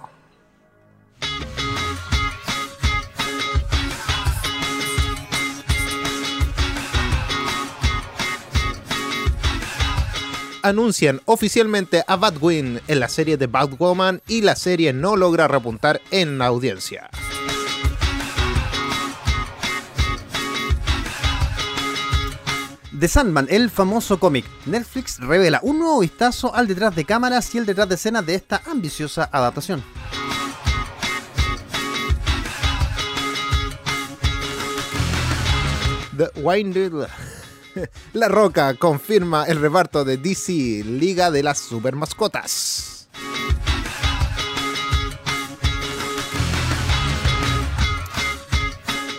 Anuncian 10.67 11.21
oficialmente 11.23 12.03
a 12.05 12.17
Batwing 12.17 12.81
en 12.87 12.99
la 12.99 13.07
serie 13.07 13.37
de 13.37 13.47
Batwoman 13.47 14.21
y 14.27 14.41
la 14.41 14.57
serie 14.57 14.91
no 14.91 15.15
logra 15.15 15.47
repuntar 15.47 16.01
en 16.11 16.37
la 16.37 16.47
audiencia. 16.47 17.09
The 22.99 23.07
Sandman, 23.07 23.47
el 23.49 23.69
famoso 23.69 24.19
cómic. 24.19 24.43
Netflix 24.65 25.19
revela 25.19 25.59
un 25.63 25.79
nuevo 25.79 25.99
vistazo 25.99 26.53
al 26.53 26.67
detrás 26.67 26.95
de 26.95 27.05
cámaras 27.05 27.55
y 27.55 27.59
el 27.59 27.65
detrás 27.65 27.87
de 27.87 27.95
escena 27.95 28.21
de 28.21 28.35
esta 28.35 28.61
ambiciosa 28.65 29.29
adaptación. 29.31 29.83
The 36.17 36.29
Winded. 36.41 37.07
La 38.13 38.27
Roca 38.27 38.73
confirma 38.75 39.45
el 39.45 39.59
reparto 39.59 40.05
de 40.05 40.17
DC 40.17 40.83
Liga 40.85 41.31
de 41.31 41.43
las 41.43 41.59
Super 41.59 41.95
Mascotas. 41.95 43.07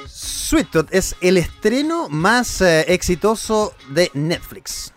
Sweet 0.07 0.71
Tooth 0.71 0.89
es 0.93 1.15
el 1.21 1.37
estreno 1.37 2.09
más 2.09 2.63
eh, 2.63 2.87
exitoso 2.89 3.75
de 3.91 4.11
Netflix. 4.15 4.95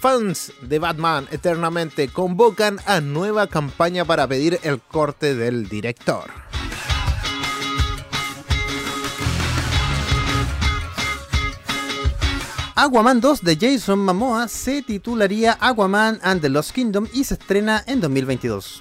Fans 0.00 0.52
de 0.62 0.78
Batman 0.78 1.26
Eternamente 1.32 2.08
convocan 2.08 2.78
a 2.86 3.00
nueva 3.00 3.48
campaña 3.48 4.04
para 4.04 4.26
pedir 4.26 4.58
el 4.62 4.80
corte 4.80 5.34
del 5.34 5.68
director. 5.68 6.47
Aquaman 12.80 13.20
2 13.20 13.42
de 13.42 13.56
Jason 13.56 14.04
Momoa 14.04 14.46
se 14.46 14.82
titularía 14.82 15.58
Aquaman 15.60 16.20
and 16.22 16.40
the 16.40 16.48
Lost 16.48 16.70
Kingdom 16.70 17.08
y 17.12 17.24
se 17.24 17.34
estrena 17.34 17.82
en 17.88 18.00
2022. 18.00 18.80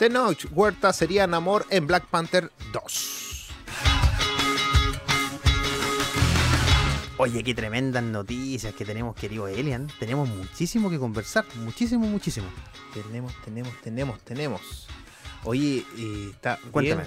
Tenoch 0.00 0.46
Huerta 0.50 0.92
sería 0.92 1.28
Namor 1.28 1.64
en 1.70 1.86
Black 1.86 2.06
Panther 2.06 2.50
2. 2.72 3.50
Oye, 7.18 7.44
qué 7.44 7.54
tremendas 7.54 8.02
noticias 8.02 8.74
que 8.74 8.84
tenemos, 8.84 9.14
querido 9.14 9.46
Elian. 9.46 9.86
Tenemos 10.00 10.28
muchísimo 10.28 10.90
que 10.90 10.98
conversar, 10.98 11.44
muchísimo, 11.54 12.08
muchísimo. 12.08 12.48
Tenemos, 12.92 13.32
tenemos, 13.44 13.80
tenemos, 13.80 14.18
tenemos. 14.24 14.88
Oye, 15.44 15.84
y 15.96 16.30
está 16.30 16.56
bien, 16.56 16.70
Cuéntame. 16.72 17.02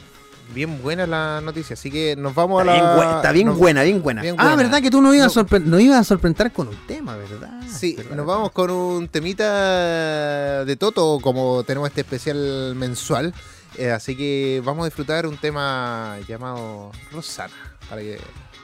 bien 0.53 0.81
buena 0.81 1.06
la 1.07 1.41
noticia, 1.41 1.75
así 1.75 1.91
que 1.91 2.15
nos 2.15 2.33
vamos 2.33 2.62
Está 2.62 2.71
a 2.71 2.75
bien, 2.75 2.85
la... 2.85 2.97
bu- 2.97 3.15
está 3.18 3.31
bien 3.31 3.57
buena, 3.57 3.83
bien 3.83 4.01
buena. 4.01 4.21
bien 4.21 4.35
Ah, 4.39 4.44
buena. 4.44 4.56
¿verdad 4.63 4.81
que 4.81 4.89
tú 4.91 5.01
nos 5.01 5.15
ibas, 5.15 5.35
No. 5.35 5.41
a, 5.50 5.59
nos 5.59 5.81
ibas 5.81 5.99
a 5.99 6.04
sorprender 6.04 6.52
con 6.52 6.68
un 6.68 6.78
tema, 6.87 7.16
verdad? 7.16 7.61
Sí, 7.71 7.95
¿Verdad? 7.95 8.16
nos 8.16 8.25
vamos 8.25 8.52
con 8.52 8.69
un 8.71 9.07
temita 9.07 10.66
de 10.66 10.75
Toto, 10.75 11.19
como 11.21 11.63
tenemos 11.63 11.90
este 11.90 12.02
especial 12.02 12.73
mensual. 12.75 13.33
Eh, 13.78 13.92
así 13.92 14.16
que 14.16 14.61
vamos 14.63 14.83
a 14.83 14.85
disfrutar 14.85 15.25
un 15.25 15.37
tema 15.37 16.18
llamado 16.28 16.92
Rosana, 17.11 17.54
para 17.90 18.02
que, 18.02 18.19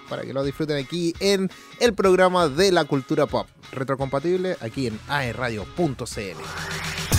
para 0.07 0.21
que 0.23 0.33
lo 0.33 0.43
disfruten 0.43 0.77
aquí 0.83 1.13
en 1.19 1.49
el 1.79 1.93
programa 1.93 2.47
de 2.47 2.71
la 2.71 2.85
cultura 2.85 3.25
pop, 3.25 3.47
retrocompatible, 3.71 4.57
aquí 4.61 4.87
en 4.87 4.99
aerradio.cl. 5.07 7.18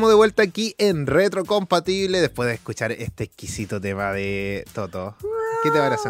estamos 0.00 0.12
de 0.12 0.16
vuelta 0.16 0.42
aquí 0.42 0.74
en 0.78 1.06
Retrocompatible 1.06 2.22
después 2.22 2.48
de 2.48 2.54
escuchar 2.54 2.90
este 2.90 3.24
exquisito 3.24 3.82
tema 3.82 4.12
de 4.12 4.64
Toto. 4.72 5.14
¿Qué 5.62 5.70
te 5.70 5.78
parece? 5.78 6.08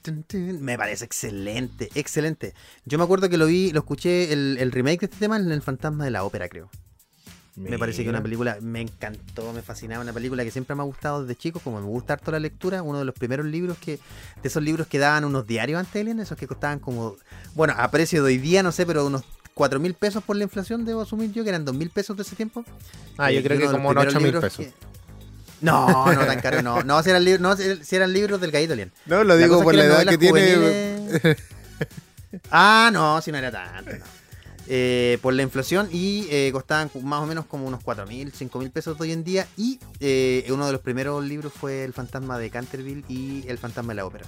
Tun. 0.00 0.24
Me 0.64 0.78
parece 0.78 1.04
excelente, 1.04 1.90
excelente. 1.94 2.54
Yo 2.86 2.96
me 2.96 3.04
acuerdo 3.04 3.28
que 3.28 3.36
lo 3.36 3.44
vi, 3.44 3.70
lo 3.70 3.80
escuché 3.80 4.32
el, 4.32 4.56
el 4.58 4.72
remake 4.72 5.00
de 5.00 5.06
este 5.06 5.18
tema 5.18 5.36
en 5.36 5.52
El 5.52 5.60
Fantasma 5.60 6.06
de 6.06 6.10
la 6.10 6.24
Ópera, 6.24 6.48
creo. 6.48 6.70
Me 7.56 7.78
parece 7.78 8.02
que 8.02 8.10
una 8.10 8.22
película 8.22 8.58
me 8.60 8.82
encantó, 8.82 9.50
me 9.54 9.62
fascinaba, 9.62 10.02
una 10.02 10.12
película 10.12 10.44
que 10.44 10.50
siempre 10.50 10.76
me 10.76 10.82
ha 10.82 10.84
gustado 10.84 11.22
desde 11.22 11.40
chico, 11.40 11.58
como 11.60 11.80
me 11.80 11.86
gusta 11.86 12.12
harto 12.12 12.30
la 12.30 12.38
lectura, 12.38 12.82
uno 12.82 12.98
de 12.98 13.06
los 13.06 13.14
primeros 13.14 13.46
libros 13.46 13.78
que, 13.78 13.92
de 14.42 14.48
esos 14.48 14.62
libros 14.62 14.86
que 14.86 14.98
daban 14.98 15.24
unos 15.24 15.46
diarios 15.46 15.80
antes, 15.80 16.00
Alien, 16.00 16.20
esos 16.20 16.36
que 16.36 16.46
costaban 16.46 16.80
como, 16.80 17.16
bueno, 17.54 17.72
a 17.76 17.90
precio 17.90 18.22
de 18.22 18.26
hoy 18.28 18.38
día, 18.38 18.62
no 18.62 18.72
sé, 18.72 18.84
pero 18.84 19.06
unos 19.06 19.22
4 19.56 19.80
mil 19.80 19.94
pesos 19.94 20.22
por 20.22 20.36
la 20.36 20.44
inflación, 20.44 20.84
debo 20.84 21.00
asumir 21.00 21.32
yo, 21.32 21.42
que 21.42 21.48
eran 21.48 21.64
2 21.64 21.74
mil 21.74 21.88
pesos 21.88 22.14
de 22.14 22.22
ese 22.24 22.36
tiempo. 22.36 22.62
Ah, 23.16 23.30
yo 23.30 23.40
Eh, 23.40 23.42
creo 23.42 23.58
que 23.58 23.64
como 23.66 23.88
unos 23.88 24.04
8 24.04 24.16
primeros 24.18 24.42
mil 24.42 24.50
pesos. 24.50 24.66
que- 24.66 24.86
No, 25.62 26.12
no 26.12 26.26
tan 26.26 26.40
caro, 26.42 26.60
no. 26.60 26.82
No, 26.82 27.02
si 27.02 27.08
eran, 27.08 27.24
libros, 27.24 27.40
no, 27.40 27.56
si 27.82 27.96
eran 27.96 28.12
libros 28.12 28.38
del 28.38 28.50
Gallito 28.50 28.74
Alien. 28.74 28.92
No, 29.06 29.24
lo 29.24 29.34
digo 29.38 29.62
por 29.62 29.74
es 29.74 29.78
la 29.78 29.84
edad 29.86 30.06
que 30.06 30.18
tiene. 30.18 30.56
juveniles- 30.56 31.36
Ah, 32.50 32.90
no, 32.92 33.22
si 33.22 33.32
no 33.32 33.38
era 33.38 33.50
tanto. 33.50 33.92
no. 33.92 34.04
Eh, 34.68 35.18
por 35.22 35.32
la 35.32 35.42
inflación 35.42 35.88
y 35.92 36.26
eh, 36.28 36.50
costaban 36.52 36.90
más 37.02 37.22
o 37.22 37.26
menos 37.26 37.46
como 37.46 37.66
unos 37.66 37.80
4 37.82 38.04
mil, 38.06 38.32
5 38.32 38.58
mil 38.58 38.70
pesos 38.70 38.98
de 38.98 39.04
hoy 39.04 39.12
en 39.12 39.24
día. 39.24 39.46
Y 39.56 39.78
eh, 40.00 40.44
uno 40.50 40.66
de 40.66 40.72
los 40.72 40.82
primeros 40.82 41.24
libros 41.24 41.52
fue 41.58 41.82
El 41.84 41.94
fantasma 41.94 42.36
de 42.38 42.50
Canterville 42.50 43.04
y 43.08 43.44
El 43.48 43.56
fantasma 43.56 43.92
de 43.92 43.96
la 43.96 44.04
ópera. 44.06 44.26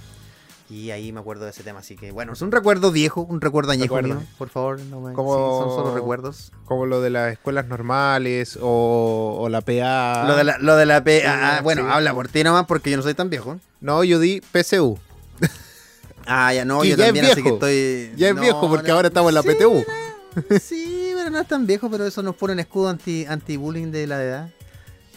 Y 0.69 0.91
ahí 0.91 1.11
me 1.11 1.19
acuerdo 1.19 1.45
de 1.45 1.51
ese 1.51 1.63
tema, 1.63 1.79
así 1.79 1.95
que 1.95 2.11
bueno, 2.11 2.33
es 2.33 2.41
un 2.43 2.51
recuerdo 2.51 2.91
viejo, 2.91 3.21
un 3.21 3.41
recuerdo 3.41 3.71
añejo 3.71 3.95
Recuerdo. 3.95 4.19
mío, 4.19 4.27
por 4.37 4.49
favor, 4.49 4.79
no 4.81 5.01
me... 5.01 5.13
Como- 5.13 5.33
sí, 5.33 5.65
son 5.65 5.75
solo 5.83 5.95
recuerdos. 5.95 6.51
Como 6.65 6.85
lo 6.85 7.01
de 7.01 7.09
las 7.09 7.33
escuelas 7.33 7.65
normales 7.65 8.57
o, 8.61 9.37
o 9.39 9.49
la 9.49 9.61
PA. 9.61 10.25
Lo 10.27 10.35
de 10.35 10.43
la, 10.43 10.57
lo 10.59 10.75
de 10.75 10.85
la 10.85 11.03
P... 11.03 11.21
Sí, 11.21 11.25
ah, 11.27 11.61
bueno, 11.63 11.81
sí. 11.83 11.87
habla 11.91 12.13
por 12.13 12.27
ti 12.27 12.43
nomás 12.43 12.67
porque 12.67 12.91
yo 12.91 12.97
no 12.97 13.03
soy 13.03 13.15
tan 13.15 13.31
viejo. 13.31 13.57
No, 13.81 14.03
yo 14.03 14.19
di 14.19 14.41
PCU. 14.41 14.99
Ah, 16.27 16.53
ya 16.53 16.63
no, 16.65 16.83
yo 16.83 16.95
ya 16.95 17.05
es 17.07 17.13
también, 17.13 17.25
así 17.25 17.41
que 17.41 17.49
estoy... 17.49 18.13
Ya 18.15 18.29
es 18.29 18.35
No, 18.35 18.41
viejo 18.41 18.69
porque 18.69 18.89
no, 18.89 18.95
ahora 18.95 19.07
estamos 19.07 19.29
en 19.29 19.35
la 19.35 19.41
PTU. 19.43 19.83
Sí, 20.61 21.11
pero 21.15 21.31
no 21.31 21.39
es 21.39 21.47
tan 21.47 21.65
viejo, 21.65 21.89
pero 21.89 22.05
eso 22.05 22.21
nos 22.21 22.35
pone 22.35 22.53
un 22.53 22.59
escudo 22.59 22.89
anti, 22.89 23.25
anti-bullying 23.25 23.87
de 23.91 24.05
la 24.05 24.23
edad. 24.23 24.49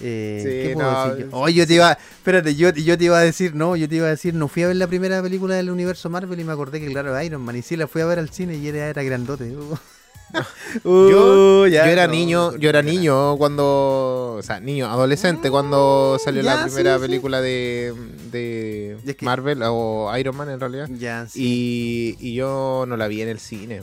Eh, 0.01 0.41
Sí, 0.43 0.69
¿Qué 0.69 0.75
puedo 0.75 0.91
no, 0.91 1.15
decir 1.15 1.55
yo? 1.55 1.67
Te 1.67 1.75
iba, 1.75 1.93
espérate, 1.93 2.55
yo, 2.55 2.71
yo 2.73 2.99
te 2.99 3.05
iba 3.05 3.19
a 3.19 3.23
decir, 3.23 3.55
no, 3.55 3.77
yo 3.77 3.89
te 3.89 3.97
iba 3.97 4.07
a 4.07 4.11
decir, 4.11 4.35
no 4.35 4.49
fui 4.49 4.63
a 4.63 4.69
ver 4.69 4.77
la 4.77 4.87
primera 4.87 5.23
película 5.23 5.55
del 5.55 5.71
universo 5.71 6.09
Marvel 6.11 6.41
y 6.41 6.45
me 6.45 6.53
acordé 6.53 6.81
que 6.81 6.87
claro, 6.89 7.21
Iron 7.23 7.43
Man, 7.43 7.57
y 7.57 7.63
sí 7.63 7.77
la 7.77 7.87
fui 7.87 8.01
a 8.03 8.07
ver 8.07 8.19
al 8.19 8.31
cine 8.31 8.57
y 8.57 8.67
era, 8.69 8.89
era 8.89 9.03
grandote. 9.03 9.55
Uh, 10.85 11.11
Yo, 11.11 11.67
ya, 11.67 11.85
yo 11.85 11.93
era 11.93 12.07
no, 12.07 12.13
niño, 12.15 12.57
yo 12.57 12.71
era 12.71 12.81
niño 12.81 13.37
cuando, 13.37 14.37
o 14.39 14.43
sea, 14.43 14.61
niño, 14.61 14.87
adolescente 14.87 15.51
cuando 15.51 16.19
salió 16.25 16.41
ya, 16.43 16.55
la 16.57 16.63
primera 16.65 16.95
sí, 16.95 17.01
sí. 17.03 17.07
película 17.07 17.41
de, 17.43 17.93
de 18.31 18.97
Y 19.05 19.11
es 19.11 19.17
que- 19.17 19.27
Marvel 19.27 19.61
o 19.63 20.11
Iron 20.19 20.35
Man 20.35 20.49
en 20.49 20.59
realidad. 20.59 20.89
Ya. 20.91 21.27
Y, 21.35 22.17
y 22.19 22.35
yo 22.35 22.87
no 22.89 22.97
la 22.97 23.09
vi 23.09 23.21
en 23.21 23.29
el 23.29 23.39
cine. 23.41 23.83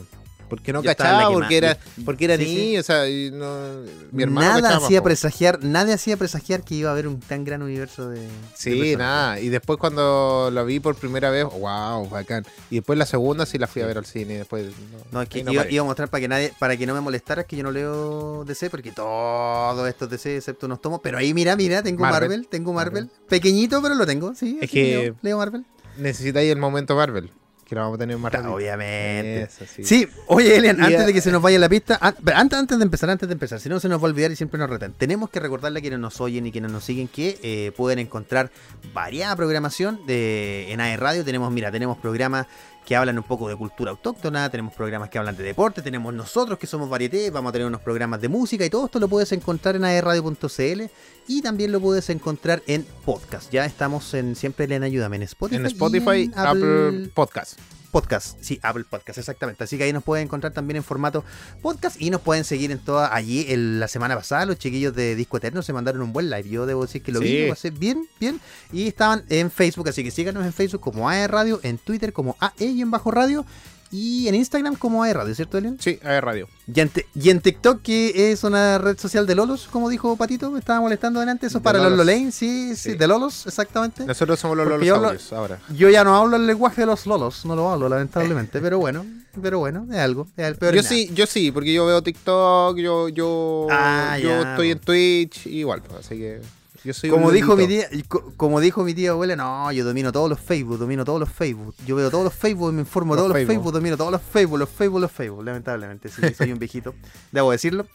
Porque 0.50 0.72
no 0.72 0.82
Yo 0.82 0.90
cachaba, 0.90 1.28
que 1.28 1.34
porque 1.34 1.56
era, 1.56 1.78
porque 2.04 2.24
era 2.26 2.36
sí, 2.36 2.44
sí. 2.44 2.54
niño, 2.56 2.80
o 2.80 2.82
sea, 2.82 3.08
y 3.08 3.30
no, 3.30 3.82
mi 4.12 4.24
hermano 4.24 4.48
nada 4.48 4.60
cachaba, 4.60 4.84
hacía 4.84 5.00
po. 5.00 5.04
presagiar, 5.04 5.64
nadie 5.64 5.94
hacía 5.94 6.16
presagiar 6.16 6.62
que 6.64 6.74
iba 6.74 6.90
a 6.90 6.92
haber 6.92 7.06
un 7.06 7.20
tan 7.20 7.44
gran 7.44 7.62
universo 7.62 8.10
de. 8.10 8.28
Sí, 8.54 8.96
nada. 8.96 9.40
Y 9.40 9.48
después 9.48 9.78
cuando 9.78 10.50
la 10.52 10.62
vi 10.64 10.80
por 10.80 10.96
primera 10.96 11.30
vez, 11.30 11.44
wow, 11.44 12.08
bacán. 12.10 12.44
Y 12.68 12.76
después 12.76 12.98
la 12.98 13.06
segunda 13.06 13.46
sí 13.46 13.56
la 13.56 13.66
fui 13.66 13.80
a 13.80 13.86
ver 13.86 13.96
al 13.96 14.04
cine. 14.06 14.38
Después, 14.38 14.66
no, 14.66 14.98
No, 15.12 15.22
es 15.22 15.28
que 15.28 15.42
no 15.44 15.52
iba, 15.52 15.62
a 15.62 15.84
mostrar 15.84 16.08
para 16.10 16.20
que 16.20 16.28
nadie, 16.28 16.52
para 16.58 16.76
que 16.76 16.86
no 16.86 16.94
me 16.94 17.00
molestara, 17.00 17.42
es 17.42 17.46
que 17.46 17.56
yo 17.56 17.62
no 17.62 17.70
leo 17.70 18.44
DC, 18.44 18.68
porque 18.68 18.92
todo 18.92 19.86
esto 19.86 20.06
es 20.06 20.10
DC, 20.10 20.36
excepto 20.36 20.66
unos 20.66 20.82
tomos. 20.82 21.00
Pero 21.02 21.16
ahí 21.18 21.32
mira, 21.32 21.54
mira, 21.56 21.82
tengo 21.82 22.00
Marvel, 22.00 22.28
Marvel. 22.28 22.48
tengo 22.48 22.72
Marvel. 22.72 23.08
Pequeñito, 23.28 23.80
pero 23.80 23.94
lo 23.94 24.04
tengo, 24.04 24.34
sí. 24.34 24.58
Es 24.60 24.70
que- 24.70 24.98
leo, 25.04 25.16
leo 25.22 25.38
Marvel. 25.38 25.64
Necesitáis 25.96 26.50
el 26.50 26.58
momento 26.58 26.96
Marvel, 26.96 27.30
que 27.70 27.74
lo 27.76 27.82
vamos 27.82 27.94
a 27.94 27.98
tener 28.00 28.18
más 28.18 28.32
rápido. 28.32 28.52
obviamente. 28.54 29.42
Eso, 29.44 29.64
sí. 29.74 29.84
Sí, 29.84 30.08
oye 30.26 30.56
Elian, 30.56 30.76
Y, 30.78 30.82
antes 30.82 31.00
eh, 31.00 31.06
de 31.06 31.12
que 31.14 31.20
se 31.20 31.30
nos 31.30 31.40
vaya 31.40 31.58
la 31.58 31.68
pista, 31.68 31.96
an- 32.00 32.16
antes, 32.34 32.58
antes 32.58 32.76
de 32.78 32.84
empezar, 32.84 33.08
antes 33.08 33.28
de 33.28 33.32
empezar, 33.32 33.60
si 33.60 33.68
no 33.68 33.78
se 33.80 33.88
nos 33.88 34.00
va 34.02 34.06
a 34.08 34.10
olvidar 34.10 34.30
y 34.32 34.36
siempre 34.36 34.58
nos 34.58 34.68
retan, 34.68 34.92
tenemos 34.92 35.30
que 35.30 35.38
recordarle 35.40 35.78
a 35.78 35.80
quienes 35.80 36.00
nos 36.00 36.20
oyen 36.20 36.46
y 36.46 36.52
quienes 36.52 36.70
nos 36.72 36.84
siguen 36.84 37.06
que 37.08 37.38
eh, 37.42 37.72
pueden 37.76 38.00
encontrar 38.00 38.50
variada 38.92 39.34
programación 39.36 40.04
de, 40.06 40.72
en 40.72 40.80
AE 40.80 40.96
Radio. 40.96 41.24
Tenemos, 41.24 41.50
mira, 41.52 41.70
tenemos 41.70 41.96
programas 41.98 42.46
que 42.84 42.96
hablan 42.96 43.18
un 43.18 43.24
poco 43.24 43.48
de 43.48 43.56
cultura 43.56 43.90
autóctona, 43.90 44.50
tenemos 44.50 44.74
programas 44.74 45.10
que 45.10 45.18
hablan 45.18 45.36
de 45.36 45.44
deporte, 45.44 45.82
tenemos 45.82 46.12
nosotros 46.12 46.58
que 46.58 46.66
somos 46.66 46.88
varieté, 46.88 47.30
vamos 47.30 47.50
a 47.50 47.52
tener 47.52 47.66
unos 47.66 47.80
programas 47.80 48.20
de 48.20 48.28
música 48.28 48.64
y 48.64 48.70
todo 48.70 48.86
esto 48.86 48.98
lo 48.98 49.08
puedes 49.08 49.32
encontrar 49.32 49.76
en 49.76 49.84
aerradio.cl 49.84 50.82
y 51.28 51.42
también 51.42 51.72
lo 51.72 51.80
puedes 51.80 52.10
encontrar 52.10 52.62
en 52.66 52.84
podcast. 53.04 53.50
Ya 53.52 53.64
estamos 53.64 54.14
en 54.14 54.34
siempre 54.34 54.64
en 54.64 54.82
Ayúdame 54.82 55.16
en 55.16 55.22
Spotify. 55.22 55.56
En 55.56 55.64
y 55.64 55.68
Spotify, 55.68 56.22
en 56.22 56.32
Apple 56.34 57.10
Podcast. 57.14 57.58
Podcast, 57.90 58.36
sí, 58.40 58.58
Apple 58.62 58.84
Podcast, 58.88 59.18
exactamente. 59.18 59.64
Así 59.64 59.76
que 59.76 59.84
ahí 59.84 59.92
nos 59.92 60.02
pueden 60.04 60.24
encontrar 60.26 60.52
también 60.52 60.76
en 60.78 60.84
formato 60.84 61.24
podcast 61.62 62.00
y 62.00 62.10
nos 62.10 62.20
pueden 62.20 62.44
seguir 62.44 62.70
en 62.70 62.78
toda. 62.78 63.14
Allí, 63.14 63.46
el- 63.48 63.80
la 63.80 63.88
semana 63.88 64.16
pasada, 64.16 64.46
los 64.46 64.58
chiquillos 64.58 64.94
de 64.94 65.14
Disco 65.16 65.36
Eterno 65.36 65.62
se 65.62 65.72
mandaron 65.72 66.02
un 66.02 66.12
buen 66.12 66.30
live. 66.30 66.48
Yo 66.48 66.66
debo 66.66 66.82
decir 66.86 67.02
que 67.02 67.12
lo 67.12 67.20
vi, 67.20 67.28
Sí. 67.28 67.42
lo 67.44 67.48
pasé 67.50 67.70
bien, 67.70 68.06
bien. 68.18 68.40
Y 68.72 68.86
estaban 68.88 69.24
en 69.28 69.50
Facebook, 69.50 69.88
así 69.88 70.02
que 70.04 70.10
síganos 70.10 70.44
en 70.44 70.52
Facebook 70.52 70.80
como 70.80 71.08
AE 71.08 71.26
Radio, 71.28 71.60
en 71.62 71.78
Twitter 71.78 72.12
como 72.12 72.36
AE 72.40 72.66
y 72.66 72.82
en 72.82 72.90
Bajo 72.90 73.10
Radio 73.10 73.44
y 73.90 74.28
en 74.28 74.34
Instagram 74.36 74.76
como 74.76 75.02
AE 75.02 75.12
Radio, 75.14 75.34
¿cierto, 75.34 75.58
Elian? 75.58 75.76
Sí, 75.80 75.98
a 76.04 76.08
ver, 76.10 76.24
radio. 76.24 76.48
Y 76.72 76.80
en, 76.80 76.88
te- 76.88 77.06
y 77.14 77.30
en 77.30 77.40
TikTok, 77.40 77.82
que 77.82 78.30
es 78.32 78.44
una 78.44 78.78
red 78.78 78.96
social 78.98 79.26
de 79.26 79.34
Lolos, 79.34 79.68
como 79.70 79.88
dijo 79.88 80.16
Patito, 80.16 80.50
me 80.50 80.58
estaba 80.60 80.80
molestando 80.80 81.18
delante. 81.20 81.46
Eso 81.46 81.58
es 81.58 81.62
De 81.62 81.64
para 81.64 81.78
los 81.78 81.90
Lolos. 81.90 82.06
Lolain, 82.06 82.30
sí, 82.32 82.76
sí, 82.76 82.92
Sí. 82.92 82.96
de 82.96 83.06
Lolos, 83.08 83.46
exactamente. 83.46 84.04
Nosotros 84.06 84.38
somos 84.38 84.56
los 84.56 84.68
Porque 84.68 84.86
yo 84.86 84.96
lo- 84.96 85.02
lolosaurios 85.08 85.32
ahora. 85.32 85.58
Yo 85.76 85.88
ya 85.90 86.04
no 86.04 86.14
hablo 86.16 86.36
el 86.36 86.46
lenguaje 86.46 86.82
de 86.82 86.86
los 86.86 87.06
lolos, 87.06 87.44
no 87.44 87.56
lo 87.56 87.70
hablo 87.70 87.88
lamentablemente, 87.88 88.60
pero 88.62 88.78
bueno, 88.78 89.04
pero 89.42 89.58
bueno, 89.58 89.86
es 89.90 89.98
algo, 89.98 90.26
es 90.36 90.46
el 90.46 90.56
peor 90.56 90.74
Yo 90.74 90.82
sí, 90.82 91.10
yo 91.14 91.26
sí, 91.26 91.50
porque 91.50 91.72
yo 91.72 91.86
veo 91.86 92.02
TikTok, 92.02 92.76
yo, 92.78 93.08
yo, 93.08 93.66
Ah, 93.70 94.18
yo 94.22 94.28
ya, 94.28 94.50
estoy 94.50 94.70
en 94.70 94.78
Twitch, 94.78 95.46
igual, 95.46 95.82
pues, 95.82 96.06
así 96.06 96.16
que 96.16 96.40
yo 96.84 96.94
soy 96.94 97.10
Como 97.10 97.30
dijo 97.30 97.56
mi 97.56 97.66
tía, 97.66 97.88
como 98.36 98.60
dijo 98.60 98.82
mi 98.84 98.94
tía 98.94 99.10
abuela, 99.10 99.36
no, 99.36 99.70
yo 99.72 99.84
domino 99.84 100.12
todos 100.12 100.30
los 100.30 100.40
Facebook, 100.40 100.78
domino 100.78 101.04
todos 101.04 101.20
los 101.20 101.28
Facebook. 101.28 101.74
Yo 101.86 101.96
veo 101.96 102.10
todos 102.10 102.24
los 102.24 102.34
Facebook, 102.34 102.72
me 102.72 102.80
informo 102.80 103.14
Los 103.14 103.24
todos 103.24 103.36
los 103.38 103.46
Facebook. 103.46 103.72
Domino 103.72 103.96
todos 103.96 104.12
los 104.12 104.22
Facebook, 104.22 104.58
los 104.58 104.68
Facebook, 104.68 105.00
los 105.00 105.12
Facebook, 105.12 105.44
lamentablemente, 105.44 106.08
sí, 106.08 106.22
soy 106.36 106.52
un 106.52 106.58
viejito, 106.58 106.94
debo 107.32 107.50
decirlo. 107.50 107.86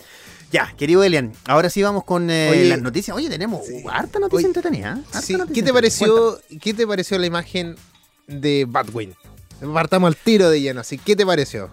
Ya, 0.52 0.74
querido 0.78 1.04
Elian, 1.04 1.34
ahora 1.48 1.70
sí 1.70 1.82
vamos 1.82 2.04
con 2.04 2.30
eh, 2.30 2.50
Oye, 2.52 2.66
las 2.70 2.82
noticias. 2.82 3.18
Oye, 3.18 3.28
tenemos 3.30 3.66
sí. 3.66 3.84
harta 3.90 4.20
noticia 4.20 4.38
Oye, 4.38 4.48
entretenida. 4.48 4.98
¿eh? 5.00 5.04
Harta 5.08 5.22
Sí, 5.22 5.34
noticia 5.34 5.54
¿Qué 5.56 5.64
te 5.64 5.74
pareció, 5.74 6.40
qué 6.62 6.74
te 6.74 6.86
pareció 6.88 7.18
la 7.18 7.26
imagen 7.26 7.76
de 8.28 8.66
Batwing? 8.70 9.16
Partamos 9.74 10.08
al 10.10 10.16
tiro 10.16 10.50
de 10.50 10.62
lleno, 10.62 10.82
así, 10.82 10.98
¿qué 11.00 11.16
te 11.16 11.26
pareció? 11.26 11.70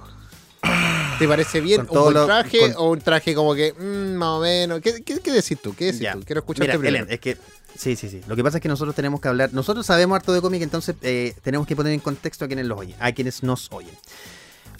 ¿Te 1.18 1.28
parece 1.28 1.60
bien 1.60 1.86
un 1.88 2.14
lo- 2.14 2.24
traje 2.26 2.72
con- 2.72 2.72
o 2.76 2.90
un 2.90 3.00
traje 3.00 3.34
como 3.34 3.54
que 3.54 3.72
mm, 3.74 4.11
más 4.22 4.38
o 4.38 4.40
menos? 4.40 4.80
¿Qué, 4.80 5.02
qué, 5.02 5.18
qué 5.20 5.32
decís 5.32 5.58
tú? 5.60 5.74
¿Qué 5.74 5.86
decís 5.86 6.00
Ya. 6.00 6.12
tú? 6.14 6.22
Quiero 6.24 6.40
escucharte 6.40 6.68
Mira, 6.72 6.78
primero. 6.78 7.04
Elian, 7.04 7.12
es 7.12 7.20
que 7.20 7.36
sí, 7.76 7.96
sí, 7.96 8.08
sí. 8.08 8.20
Lo 8.28 8.36
que 8.36 8.42
pasa 8.42 8.58
es 8.58 8.62
que 8.62 8.68
nosotros 8.68 8.94
tenemos 8.94 9.20
que 9.20 9.28
hablar. 9.28 9.50
Nosotros 9.52 9.84
sabemos 9.86 10.16
harto 10.16 10.32
de 10.32 10.40
cómic, 10.40 10.62
entonces 10.62 10.96
eh, 11.02 11.34
tenemos 11.42 11.66
que 11.66 11.74
poner 11.76 11.92
en 11.92 12.00
contexto 12.00 12.44
a 12.44 12.48
quienes 12.48 12.66
los 12.66 12.78
oyen, 12.78 12.96
a 13.00 13.12
quienes 13.12 13.42
nos 13.42 13.70
oyen. 13.72 13.94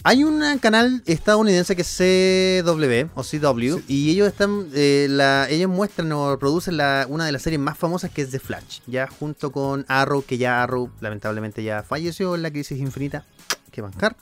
Hay 0.05 0.25
un 0.25 0.41
canal 0.59 1.01
estadounidense 1.05 1.77
que 1.77 1.81
es 1.83 1.97
CW 1.97 3.09
o 3.15 3.23
CW 3.23 3.79
y 3.87 4.09
ellos 4.11 4.27
están, 4.27 4.67
eh, 4.73 5.07
la, 5.09 5.47
ellos 5.49 5.69
muestran 5.69 6.11
o 6.11 6.37
producen 6.37 6.75
la, 6.75 7.05
una 7.07 7.25
de 7.25 7.31
las 7.31 7.41
series 7.41 7.61
más 7.61 7.77
famosas 7.77 8.11
que 8.11 8.21
es 8.23 8.29
The 8.29 8.39
Flash, 8.39 8.79
ya 8.85 9.07
junto 9.07 9.53
con 9.53 9.85
Arrow, 9.87 10.21
que 10.25 10.37
ya 10.37 10.61
Arrow 10.61 10.91
lamentablemente 10.99 11.63
ya 11.63 11.83
falleció 11.83 12.35
en 12.35 12.41
la 12.41 12.51
crisis 12.51 12.79
infinita, 12.79 13.25
que 13.71 13.81
bancar. 13.81 14.17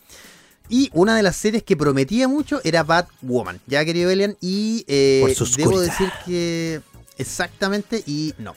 Y 0.72 0.90
una 0.94 1.16
de 1.16 1.22
las 1.22 1.36
series 1.36 1.62
que 1.64 1.76
prometía 1.78 2.28
mucho 2.28 2.62
era 2.64 2.82
Batwoman, 2.84 3.60
ya 3.68 3.84
querido 3.86 4.10
Elian, 4.10 4.38
y 4.42 4.84
eh, 4.88 5.20
Por 5.38 5.48
debo 5.58 5.80
decir 5.82 6.10
que 6.26 6.82
exactamente 7.18 8.04
y 8.08 8.34
no, 8.38 8.56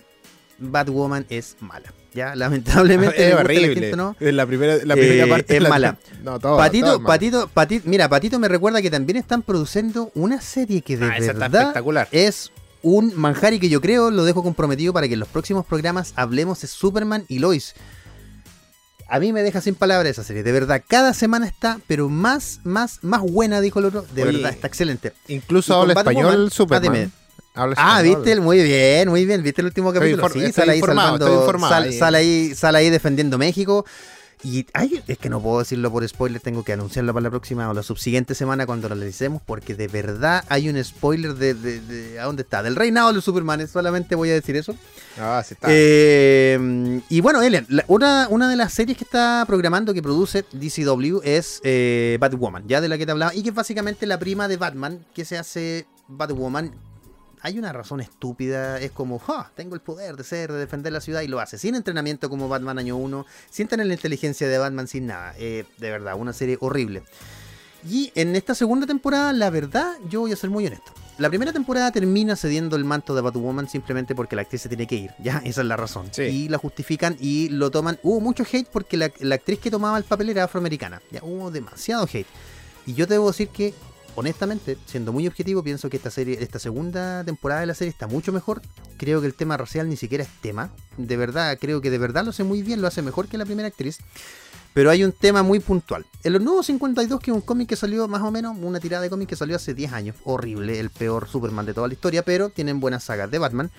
Batwoman 0.59 1.27
es 1.29 1.57
mala, 1.61 1.93
ya 2.15 2.35
lamentablemente 2.37 3.19
le 3.19 3.29
es 3.29 3.35
la 3.35 3.41
horrible. 3.41 3.75
gente, 3.75 3.97
¿no? 3.97 4.17
Es 4.21 4.33
la 4.33 4.47
primera, 4.47 4.77
la 4.85 4.95
Eh, 4.95 4.97
primera 4.97 5.27
parte 5.29 5.57
es 5.57 5.63
la- 5.63 5.69
mala. 5.69 5.99
No, 6.23 6.39
todo, 6.39 6.57
Patito, 6.57 6.87
todo. 6.99 7.05
Patito, 7.05 7.49
Patito, 7.53 7.89
mira, 7.89 8.09
Patito 8.09 8.39
me 8.39 8.49
recuerda 8.49 8.81
que 8.81 8.91
también 8.91 9.17
están 9.17 9.43
produciendo 9.43 10.11
una 10.15 10.41
serie 10.41 10.83
que 10.83 10.97
de 10.97 11.07
Ah, 11.07 11.17
verdad 11.19 11.53
espectacular. 11.63 12.09
es 12.13 12.51
un 12.83 13.13
manjar 13.17 13.55
y 13.55 13.59
que 13.59 13.69
yo 13.69 13.81
creo 13.81 14.11
lo 14.11 14.25
dejo 14.25 14.43
comprometido 14.43 14.93
para 14.93 15.09
que 15.09 15.15
en 15.15 15.21
los 15.21 15.29
próximos 15.29 15.65
programas 15.67 16.13
hablemos 16.17 16.61
de 16.61 16.69
Superman 16.69 17.25
y 17.29 17.39
Lois. 17.41 17.75
A 19.09 19.21
mí 19.21 19.33
me 19.33 19.43
deja 19.43 19.61
sin 19.61 19.75
palabras 19.75 20.11
esa 20.11 20.25
serie, 20.25 20.43
de 20.43 20.53
verdad, 20.53 20.83
cada 20.87 21.13
semana 21.15 21.47
está, 21.47 21.79
pero 21.87 22.09
más, 22.09 22.61
más, 22.65 22.99
más 23.03 23.21
buena, 23.21 23.61
dijo 23.61 23.79
el 23.79 23.85
otro, 23.87 24.03
de 24.15 24.23
Oye, 24.23 24.33
verdad, 24.33 24.51
está 24.53 24.67
excelente. 24.67 25.13
Incluso 25.29 25.75
habla 25.81 25.93
español 25.95 26.51
Superman. 26.51 27.13
ah. 27.15 27.21
Habla 27.57 27.75
Ah, 27.79 28.01
español. 28.01 28.23
viste, 28.25 28.41
muy 28.41 28.63
bien, 28.63 29.09
muy 29.09 29.27
bien, 29.27 29.43
viste 29.43 29.61
el 29.61 29.67
último 29.67 29.93
capítulo. 29.93 30.29
Sí, 30.31 30.51
sale 30.53 30.73
ahí 30.73 30.81
salvando, 30.81 31.33
informado 31.41 31.73
sal- 31.75 31.85
ahí. 31.85 31.93
sale 31.99 32.19
ahí, 32.19 32.55
sale 32.55 32.79
ahí 32.79 32.91
defendiendo 32.91 33.39
México. 33.39 33.85
Y 34.45 34.67
es 35.07 35.19
que 35.19 35.31
no 35.31 35.41
puedo 35.41 35.61
decirlo 35.61 35.91
por 35.91 36.07
spoiler, 36.07 36.41
tengo 36.41 36.63
que 36.65 36.75
anunciarlo 36.75 37.15
para 37.15 37.25
la 37.25 37.31
próxima 37.31 37.69
o 37.71 37.73
la 37.75 37.83
subsiguiente 37.83 38.35
semana 38.35 38.67
cuando 38.67 38.89
lo 38.91 38.95
analicemos, 38.95 39.41
porque 39.45 39.75
de 39.75 39.89
verdad 39.89 40.45
hay 40.49 40.69
un 40.69 40.83
spoiler 40.85 41.35
de, 41.35 41.55
de, 41.55 41.81
de- 41.81 42.21
¿a 42.21 42.25
dónde 42.25 42.43
está? 42.43 42.63
Del 42.63 42.77
reinado 42.77 43.09
de 43.09 43.15
los 43.15 43.25
Supermanes, 43.25 43.71
solamente 43.71 44.15
voy 44.15 44.31
a 44.31 44.35
decir 44.35 44.55
eso. 44.57 44.75
Ah, 45.19 45.43
sí 45.47 45.55
está. 45.55 45.69
Eh, 45.71 47.01
y 47.09 47.21
bueno, 47.21 47.41
Elian, 47.43 47.65
la- 47.69 47.85
una, 47.89 48.29
una 48.29 48.49
de 48.49 48.57
las 48.57 48.73
series 48.75 48.99
que 48.99 49.05
está 49.05 49.45
programando, 49.47 49.95
que 49.95 50.03
produce 50.03 50.45
DCW, 50.53 51.21
es 51.25 51.61
eh, 51.65 52.19
Batwoman, 52.21 52.65
ya 52.69 52.81
de 52.81 52.89
la 52.89 52.99
que 52.99 53.07
te 53.07 53.13
hablaba, 53.13 53.35
y 53.35 53.43
que 53.43 53.49
es 53.49 53.55
básicamente 53.55 54.07
la 54.07 54.19
prima 54.19 54.47
de 54.49 54.57
Batman, 54.59 55.05
que 55.15 55.25
se 55.25 55.39
hace 55.39 55.87
Batwoman. 56.09 56.73
Hay 57.45 57.59
una 57.59 57.75
razón 57.75 58.01
estúpida, 58.01 58.81
es 58.81 58.91
como, 58.91 59.19
"Ja, 59.19 59.51
tengo 59.55 59.75
el 59.75 59.83
poder 59.83 60.17
de 60.17 60.25
ser, 60.25 60.51
de 60.51 60.59
defender 60.59 60.95
la 60.95 61.03
ciudad, 61.03 61.21
y 61.21 61.29
lo 61.29 61.41
hace, 61.41 61.59
sin 61.59 61.75
entrenamiento 61.75 62.31
como 62.31 62.49
Batman 62.49 62.79
año 62.79 62.97
1, 62.97 63.27
sin 63.51 63.69
tener 63.69 63.87
la 63.87 63.93
inteligencia 63.93 64.49
de 64.49 64.57
Batman, 64.57 64.89
sin 64.89 65.09
nada. 65.09 65.35
Eh, 65.37 65.67
de 65.77 65.91
verdad, 65.91 66.15
una 66.17 66.33
serie 66.33 66.57
horrible. 66.59 67.03
Y 67.87 68.11
en 68.15 68.35
esta 68.35 68.55
segunda 68.55 68.87
temporada, 68.87 69.35
la 69.35 69.51
verdad, 69.51 69.93
yo 70.09 70.21
voy 70.21 70.33
a 70.33 70.37
ser 70.37 70.49
muy 70.49 70.67
honesto. 70.67 70.91
La 71.19 71.29
primera 71.29 71.53
temporada 71.53 71.91
termina 71.93 72.35
cediendo 72.35 72.77
el 72.77 72.85
manto 72.85 73.15
de 73.15 73.21
Batwoman 73.21 73.69
simplemente 73.69 74.15
porque 74.15 74.37
la 74.37 74.43
actriz 74.43 74.63
se 74.63 74.71
tiene 74.71 74.87
que 74.87 74.97
ir. 74.97 75.11
Ya, 75.23 75.43
esa 75.45 75.61
es 75.61 75.67
la 75.67 75.77
razón. 75.77 76.09
Sí. 76.13 76.23
Y 76.23 76.49
la 76.49 76.57
justifican 76.57 77.15
y 77.21 77.51
lo 77.51 77.71
toman. 77.71 77.99
Hubo 78.03 78.21
mucho 78.21 78.45
hate 78.51 78.69
porque 78.73 78.97
la, 78.97 79.13
la 79.21 79.35
actriz 79.35 79.59
que 79.59 79.71
tomaba 79.71 79.99
el 79.99 80.05
papel 80.05 80.31
era 80.31 80.45
afroamericana. 80.45 81.03
Ya, 81.11 81.23
hubo 81.23 81.51
demasiado 81.51 82.09
hate. 82.11 82.27
Y 82.87 82.95
yo 82.95 83.07
te 83.07 83.15
debo 83.15 83.29
decir 83.29 83.49
que 83.49 83.75
honestamente, 84.17 84.77
siendo 84.87 85.13
muy 85.13 85.27
objetivo, 85.27 85.63
pienso 85.63 85.91
que 85.91 85.97
esta 85.97 86.11
serie, 86.11 86.43
esta 86.43 86.59
segunda 86.59 87.25
temporada 87.25 87.61
de 87.61 87.67
la 87.67 87.75
serie 87.75 87.91
está 87.91 88.07
mucho 88.07 88.33
mejor. 88.33 88.63
Creo 88.97 89.21
que 89.21 89.27
el 89.27 89.35
tema 89.35 89.57
racial 89.57 89.89
ni 89.89 89.97
siquiera 89.97 90.25
es 90.25 90.31
tema. 90.41 90.71
De 90.97 91.17
verdad, 91.17 91.59
creo 91.61 91.81
que 91.81 91.91
de 91.91 91.99
verdad 91.99 92.25
lo 92.25 92.31
hace 92.31 92.45
muy 92.45 92.63
bien, 92.63 92.81
lo 92.81 92.89
hace 92.89 93.03
mejor 93.03 93.29
que 93.29 93.39
la 93.39 93.45
primera 93.45 93.69
actriz. 93.69 93.99
Pero 94.73 94.91
hay 94.91 95.05
un 95.05 95.13
tema 95.13 95.43
muy 95.45 95.61
puntual. 95.61 96.05
En 96.25 96.33
los 96.33 96.43
nuevos 96.43 96.67
52, 96.67 97.21
que 97.21 97.31
es 97.31 97.35
un 97.35 97.43
cómic 97.43 97.69
que 97.69 97.77
salió 97.77 98.09
más 98.09 98.23
o 98.23 98.33
menos, 98.33 98.57
una 98.61 98.81
tirada 98.81 99.03
de 99.03 99.11
cómic 99.11 99.29
que 99.29 99.37
salió 99.37 99.55
hace 99.55 99.73
10 99.73 99.93
años. 99.93 100.17
Horrible, 100.25 100.81
el 100.81 100.91
peor 100.91 101.29
Superman 101.29 101.65
de 101.65 101.75
toda 101.75 101.87
la 101.87 101.95
historia, 101.95 102.25
pero 102.25 102.49
tienen 102.49 102.81
buenas 102.81 103.05
sagas 103.05 103.31
de 103.31 103.39
Batman. 103.39 103.71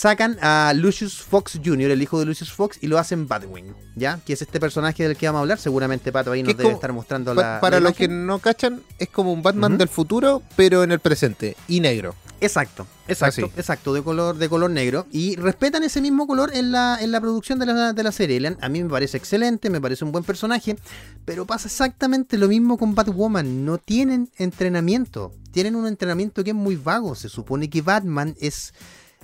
Sacan 0.00 0.36
a 0.42 0.74
Lucius 0.76 1.22
Fox 1.22 1.58
Jr., 1.64 1.90
el 1.90 2.02
hijo 2.02 2.18
de 2.18 2.26
Lucius 2.26 2.52
Fox, 2.52 2.76
y 2.82 2.86
lo 2.86 2.98
hacen 2.98 3.26
Batwing, 3.26 3.74
¿ya? 3.94 4.20
Que 4.26 4.34
es 4.34 4.42
este 4.42 4.60
personaje 4.60 5.08
del 5.08 5.16
que 5.16 5.24
vamos 5.24 5.38
a 5.38 5.40
hablar. 5.40 5.58
Seguramente 5.58 6.12
Pato 6.12 6.32
ahí 6.32 6.42
nos 6.42 6.50
es 6.50 6.56
debe 6.58 6.64
como- 6.68 6.74
estar 6.76 6.92
mostrando 6.92 7.34
Pa- 7.34 7.40
la. 7.54 7.60
para 7.62 7.80
la 7.80 7.88
los 7.88 7.96
que 7.96 8.06
no 8.06 8.38
cachan, 8.38 8.82
es 8.98 9.08
como 9.08 9.32
un 9.32 9.42
Batman 9.42 9.78
del 9.78 9.88
futuro, 9.88 10.42
pero 10.54 10.82
en 10.84 10.92
el 10.92 11.00
presente 11.00 11.56
y 11.66 11.80
negro. 11.80 12.14
Exacto, 12.42 12.86
exacto, 13.08 13.46
Así. 13.46 13.52
exacto, 13.58 13.94
de 13.94 14.02
color, 14.02 14.36
de 14.36 14.46
color 14.50 14.68
negro. 14.70 15.06
Y 15.12 15.36
respetan 15.36 15.82
ese 15.82 16.02
mismo 16.02 16.26
color 16.26 16.50
en 16.54 16.72
la, 16.72 16.98
en 17.00 17.10
la 17.10 17.18
producción 17.22 17.58
de 17.58 17.64
la, 17.64 17.94
de 17.94 18.02
la 18.02 18.12
serie. 18.12 18.54
A 18.60 18.68
mí 18.68 18.82
me 18.82 18.90
parece 18.90 19.16
excelente, 19.16 19.70
me 19.70 19.80
parece 19.80 20.04
un 20.04 20.12
buen 20.12 20.24
personaje. 20.24 20.76
Pero 21.24 21.46
pasa 21.46 21.68
exactamente 21.68 22.36
lo 22.36 22.48
mismo 22.48 22.76
con 22.76 22.94
Batwoman. 22.94 23.64
No 23.64 23.78
tienen 23.78 24.28
entrenamiento. 24.36 25.32
Tienen 25.52 25.74
un 25.74 25.86
entrenamiento 25.86 26.44
que 26.44 26.50
es 26.50 26.56
muy 26.56 26.76
vago. 26.76 27.14
Se 27.14 27.30
supone 27.30 27.70
que 27.70 27.80
Batman 27.80 28.34
es 28.38 28.74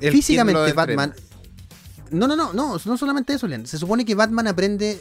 El 0.03 0.13
físicamente 0.13 0.73
Batman. 0.73 1.15
No, 2.11 2.27
no, 2.27 2.37
no, 2.37 2.53
no, 2.53 2.79
no 2.85 2.99
solamente 2.99 3.33
eso, 3.33 3.47
Elian. 3.47 3.67
Se 3.67 3.79
supone 3.79 4.05
que 4.05 4.15
Batman 4.15 4.47
aprende. 4.47 5.01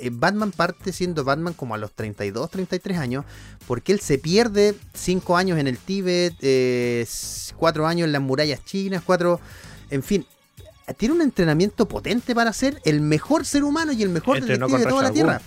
eh, 0.00 0.10
Batman 0.12 0.52
parte 0.52 0.92
siendo 0.92 1.24
Batman 1.24 1.54
como 1.54 1.74
a 1.74 1.78
los 1.78 1.92
32, 1.92 2.50
33 2.50 2.98
años. 2.98 3.24
Porque 3.66 3.92
él 3.92 4.00
se 4.00 4.18
pierde 4.18 4.74
5 4.92 5.36
años 5.36 5.58
en 5.58 5.66
el 5.66 5.78
Tíbet, 5.78 6.34
4 7.56 7.86
años 7.86 8.04
en 8.06 8.12
las 8.12 8.20
murallas 8.20 8.62
chinas, 8.64 9.02
4. 9.04 9.40
En 9.90 10.02
fin. 10.02 10.26
Tiene 10.98 11.14
un 11.14 11.22
entrenamiento 11.22 11.88
potente 11.88 12.34
para 12.34 12.52
ser 12.52 12.82
el 12.84 13.00
mejor 13.00 13.46
ser 13.46 13.64
humano 13.64 13.92
y 13.92 14.02
el 14.02 14.10
mejor 14.10 14.36
Entrenó 14.36 14.66
detective 14.66 14.84
de 14.84 14.90
toda 14.90 15.02
la 15.04 15.12
Tierra. 15.12 15.40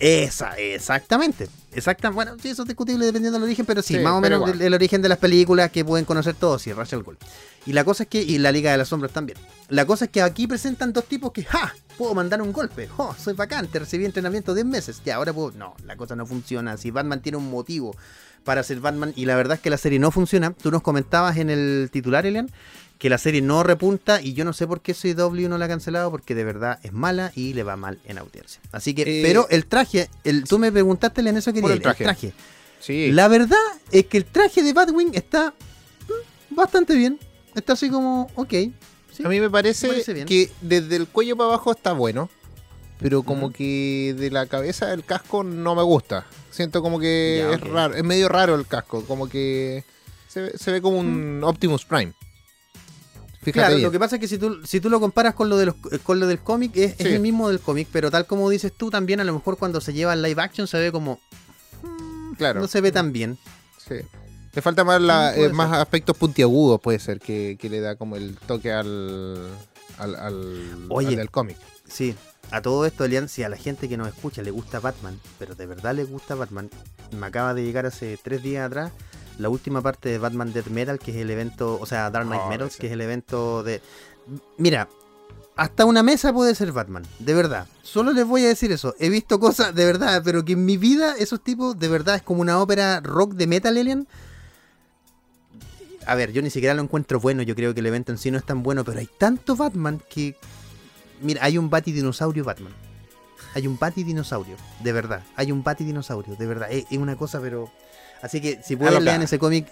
Esa, 0.00 0.56
exactamente. 0.56 1.48
Exacta, 1.72 2.10
bueno, 2.10 2.36
sí, 2.42 2.48
eso 2.48 2.62
es 2.62 2.68
discutible 2.68 3.04
dependiendo 3.04 3.38
del 3.38 3.44
origen, 3.44 3.64
pero 3.64 3.82
sí, 3.82 3.94
Sí, 3.94 4.00
más 4.00 4.14
o 4.14 4.20
menos 4.20 4.58
el 4.58 4.74
origen 4.74 5.02
de 5.02 5.08
las 5.08 5.18
películas 5.18 5.70
que 5.70 5.84
pueden 5.84 6.04
conocer 6.04 6.34
todos, 6.34 6.62
sí, 6.62 6.72
Rachel 6.72 7.02
Gold. 7.02 7.18
Y 7.66 7.74
la 7.74 7.84
cosa 7.84 8.04
es 8.04 8.08
que, 8.08 8.22
y 8.22 8.38
la 8.38 8.50
Liga 8.50 8.72
de 8.72 8.78
las 8.78 8.88
Sombras 8.88 9.12
también. 9.12 9.38
La 9.68 9.84
cosa 9.84 10.06
es 10.06 10.10
que 10.10 10.22
aquí 10.22 10.46
presentan 10.46 10.92
dos 10.92 11.04
tipos 11.04 11.32
que, 11.32 11.44
¡ja! 11.44 11.74
Puedo 11.98 12.14
mandar 12.14 12.40
un 12.40 12.52
golpe, 12.52 12.88
¡oh! 12.96 13.14
Soy 13.16 13.34
vacante, 13.34 13.78
recibí 13.78 14.06
entrenamiento 14.06 14.54
10 14.54 14.66
meses, 14.66 15.02
ya, 15.04 15.16
ahora 15.16 15.32
puedo. 15.32 15.52
No, 15.52 15.74
la 15.84 15.96
cosa 15.96 16.16
no 16.16 16.24
funciona. 16.26 16.76
Si 16.78 16.90
Batman 16.90 17.20
tiene 17.20 17.36
un 17.36 17.50
motivo 17.50 17.94
para 18.42 18.62
ser 18.62 18.80
Batman, 18.80 19.12
y 19.14 19.26
la 19.26 19.36
verdad 19.36 19.56
es 19.56 19.60
que 19.60 19.68
la 19.68 19.76
serie 19.76 19.98
no 19.98 20.10
funciona, 20.10 20.52
tú 20.52 20.70
nos 20.70 20.80
comentabas 20.80 21.36
en 21.36 21.50
el 21.50 21.90
titular, 21.92 22.24
Elian, 22.24 22.50
que 23.00 23.08
la 23.10 23.16
serie 23.18 23.40
no 23.40 23.62
repunta, 23.62 24.20
y 24.22 24.34
yo 24.34 24.44
no 24.44 24.52
sé 24.52 24.66
por 24.66 24.82
qué 24.82 24.92
CW 24.94 25.48
no 25.48 25.56
la 25.58 25.64
ha 25.64 25.68
cancelado, 25.68 26.10
porque 26.10 26.34
de 26.34 26.44
verdad 26.44 26.78
es 26.82 26.92
mala 26.92 27.32
y 27.34 27.54
le 27.54 27.62
va 27.62 27.74
mal 27.76 27.98
en 28.04 28.18
audiencia. 28.18 28.60
Así 28.72 28.94
que, 28.94 29.02
Eh, 29.02 29.22
pero 29.24 29.48
el 29.48 29.64
traje, 29.66 30.08
el, 30.22 30.44
tú 30.44 30.58
me 30.58 30.70
preguntaste, 30.70 31.22
Elian, 31.22 31.36
eso 31.38 31.50
Por 31.54 31.72
el 31.72 31.80
traje. 31.80 32.04
traje. 32.04 32.32
Sí. 32.78 33.10
La 33.10 33.26
verdad 33.28 33.56
es 33.90 34.04
que 34.06 34.18
el 34.18 34.26
traje 34.26 34.62
de 34.62 34.72
Batwing 34.74 35.12
está 35.14 35.54
mm, 36.50 36.54
bastante 36.54 36.94
bien. 36.94 37.18
Está 37.54 37.72
así 37.72 37.88
como, 37.90 38.30
ok. 38.34 38.50
sí. 39.12 39.24
A 39.24 39.28
mí 39.28 39.40
me 39.40 39.48
parece, 39.50 39.86
me 39.88 39.92
parece 39.94 40.12
bien. 40.14 40.26
que 40.26 40.50
desde 40.60 40.96
el 40.96 41.08
cuello 41.08 41.36
para 41.36 41.48
abajo 41.48 41.72
está 41.72 41.92
bueno, 41.92 42.28
pero 42.98 43.22
como 43.22 43.50
que 43.50 44.14
de 44.18 44.30
la 44.30 44.44
cabeza 44.46 44.86
del 44.88 45.04
casco 45.06 45.42
no 45.42 45.74
me 45.74 45.82
gusta. 45.82 46.26
Siento 46.50 46.82
como 46.82 47.00
que 47.00 47.46
Ya, 47.48 47.54
es 47.54 47.60
raro, 47.62 47.94
es 47.94 48.04
medio 48.04 48.28
raro 48.28 48.54
el 48.56 48.66
casco, 48.66 49.04
como 49.06 49.26
que 49.28 49.84
se, 50.28 50.42
ve- 50.42 50.52
se 50.58 50.70
ve 50.70 50.82
como 50.82 50.98
un 50.98 51.40
Optimus 51.44 51.84
Prime. 51.86 52.12
Fíjate 53.42 53.52
Claro, 53.52 53.74
bien. 53.76 53.82
lo 53.86 53.90
que 53.90 53.98
pasa 53.98 54.16
es 54.16 54.20
que 54.20 54.28
si 54.28 54.36
tú, 54.36 54.60
si 54.66 54.80
tú 54.80 54.90
lo 54.90 55.00
comparas 55.00 55.34
con 55.34 55.48
lo, 55.48 55.56
de 55.56 55.66
los, 55.66 55.74
con 56.02 56.20
lo 56.20 56.26
del 56.26 56.40
cómic, 56.40 56.72
es, 56.76 57.00
el 57.00 57.20
mismo 57.20 57.48
del 57.48 57.58
cómic, 57.60 57.88
pero 57.90 58.10
tal 58.10 58.26
como 58.26 58.50
dices 58.50 58.70
tú, 58.76 58.90
también 58.90 59.18
a 59.20 59.24
lo 59.24 59.32
mejor 59.32 59.56
cuando 59.56 59.80
se 59.80 59.94
lleva 59.94 60.12
al 60.12 60.20
live 60.22 60.42
action 60.42 60.66
se 60.66 60.78
ve 60.78 60.92
como. 60.92 61.18
mm, 61.82 62.34
Claro. 62.34 62.60
No 62.60 62.68
se 62.68 62.80
ve 62.82 62.92
tan 62.92 63.12
bien. 63.12 63.38
Sí. 63.78 63.96
Le 64.52 64.62
falta 64.62 64.84
más, 64.84 65.00
la- 65.00 65.32
puede 65.34 65.48
eh, 65.48 65.52
más 65.52 65.72
aspectos 65.72 66.16
puntiagudos, 66.18 66.80
puede 66.80 66.98
ser, 66.98 67.18
que, 67.20 67.56
que 67.58 67.70
le 67.70 67.80
da 67.80 67.96
como 67.96 68.16
el 68.16 68.36
toque 68.36 68.72
al, 68.72 69.48
al, 69.96 70.14
al- 70.16 70.86
Oye. 70.90 71.08
al 71.08 71.16
del 71.16 71.30
cómic. 71.30 71.56
Sí, 71.88 72.14
a 72.50 72.62
todo 72.62 72.84
esto, 72.86 73.04
Elian, 73.04 73.28
si 73.28 73.42
a 73.42 73.48
la 73.48 73.56
gente 73.56 73.88
que 73.88 73.96
nos 73.96 74.08
escucha 74.08 74.42
le 74.42 74.50
gusta 74.50 74.80
Batman, 74.80 75.18
pero 75.38 75.54
de 75.54 75.66
verdad 75.66 75.94
le 75.94 76.04
gusta 76.04 76.34
Batman, 76.34 76.68
me 77.16 77.26
acaba 77.26 77.54
de 77.54 77.64
llegar 77.64 77.86
hace 77.86 78.18
tres 78.22 78.42
días 78.42 78.66
atrás 78.66 78.92
la 79.38 79.48
última 79.48 79.80
parte 79.80 80.08
de 80.10 80.18
Batman 80.18 80.52
Death 80.52 80.66
Metal, 80.66 80.98
que 80.98 81.12
es 81.12 81.16
el 81.16 81.30
evento, 81.30 81.78
o 81.80 81.86
sea, 81.86 82.10
Dark 82.10 82.26
Knight 82.26 82.42
Oh, 82.44 82.48
Metal, 82.48 82.66
ese. 82.68 82.78
que 82.78 82.86
es 82.88 82.92
el 82.92 83.00
evento 83.00 83.62
de... 83.62 83.80
Mira, 84.58 84.88
hasta 85.56 85.84
una 85.86 86.02
mesa 86.02 86.32
puede 86.32 86.54
ser 86.54 86.72
Batman, 86.72 87.04
de 87.18 87.34
verdad. 87.34 87.66
Solo 87.82 88.12
les 88.12 88.26
voy 88.26 88.44
a 88.44 88.48
decir 88.48 88.70
eso. 88.70 88.94
He 88.98 89.08
visto 89.08 89.40
cosas 89.40 89.74
de 89.74 89.84
verdad, 89.86 90.20
pero 90.24 90.44
que 90.44 90.52
en 90.52 90.64
mi 90.66 90.76
vida 90.76 91.14
esos 91.18 91.42
tipos 91.42 91.78
de 91.78 91.88
verdad 91.88 92.16
es 92.16 92.22
como 92.22 92.42
una 92.42 92.60
ópera 92.60 93.00
rock 93.00 93.32
de 93.32 93.46
metal, 93.46 93.76
Elian. 93.78 94.06
A 96.06 96.14
ver, 96.14 96.32
yo 96.32 96.42
ni 96.42 96.50
siquiera 96.50 96.74
lo 96.74 96.82
encuentro 96.82 97.20
bueno, 97.20 97.42
yo 97.42 97.54
creo 97.54 97.72
que 97.74 97.80
el 97.80 97.86
evento 97.86 98.12
en 98.12 98.18
sí 98.18 98.30
no 98.30 98.38
es 98.38 98.44
tan 98.44 98.62
bueno, 98.62 98.84
pero 98.84 98.98
hay 98.98 99.08
tanto 99.18 99.56
Batman 99.56 100.02
que 100.08 100.34
Mira, 101.20 101.44
hay 101.44 101.58
un 101.58 101.70
Bati 101.70 101.92
dinosaurio 101.92 102.44
Batman. 102.44 102.72
Hay 103.54 103.66
un 103.66 103.78
Bati 103.78 104.04
dinosaurio, 104.04 104.56
de 104.80 104.92
verdad. 104.92 105.22
Hay 105.36 105.52
un 105.52 105.62
Bati 105.62 105.84
dinosaurio, 105.84 106.36
de 106.36 106.46
verdad. 106.46 106.68
Es, 106.70 106.84
es 106.90 106.98
una 106.98 107.16
cosa, 107.16 107.40
pero. 107.40 107.70
Así 108.22 108.40
que 108.40 108.60
si 108.62 108.76
pueden 108.76 109.04
leer 109.04 109.22
ese 109.22 109.38
cómic. 109.38 109.66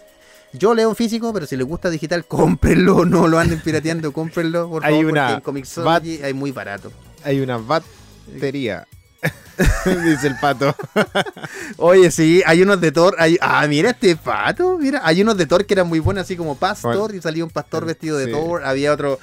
Yo 0.54 0.74
leo 0.74 0.94
físico, 0.94 1.30
pero 1.34 1.46
si 1.46 1.56
les 1.56 1.66
gusta 1.66 1.90
digital, 1.90 2.24
cómprenlo. 2.24 3.04
No 3.04 3.28
lo 3.28 3.38
anden 3.38 3.60
pirateando, 3.60 4.12
cómprenlo, 4.12 4.68
por 4.68 4.84
Hay 4.84 4.94
favor. 4.94 5.12
una 5.12 5.22
porque 5.22 5.34
en 5.34 5.40
Comixology 5.42 6.22
hay 6.22 6.32
muy 6.32 6.52
barato. 6.52 6.90
Hay 7.22 7.40
una 7.40 7.58
batería. 7.58 8.86
Dice 9.84 10.28
el 10.28 10.36
pato. 10.36 10.74
Oye, 11.76 12.10
sí, 12.10 12.42
hay 12.46 12.62
unos 12.62 12.80
de 12.80 12.92
Thor. 12.92 13.16
Hay, 13.18 13.36
ah, 13.40 13.66
mira 13.66 13.90
este 13.90 14.16
pato. 14.16 14.78
Mira, 14.78 15.00
hay 15.04 15.20
unos 15.22 15.36
de 15.36 15.46
Thor 15.46 15.66
que 15.66 15.74
eran 15.74 15.88
muy 15.88 15.98
buenos, 15.98 16.22
así 16.22 16.36
como 16.36 16.54
Pastor. 16.56 17.14
Y 17.14 17.20
salía 17.20 17.44
un 17.44 17.50
pastor 17.50 17.84
vestido 17.84 18.16
de 18.16 18.26
sí. 18.26 18.32
Thor. 18.32 18.64
Había 18.64 18.92
otro. 18.92 19.18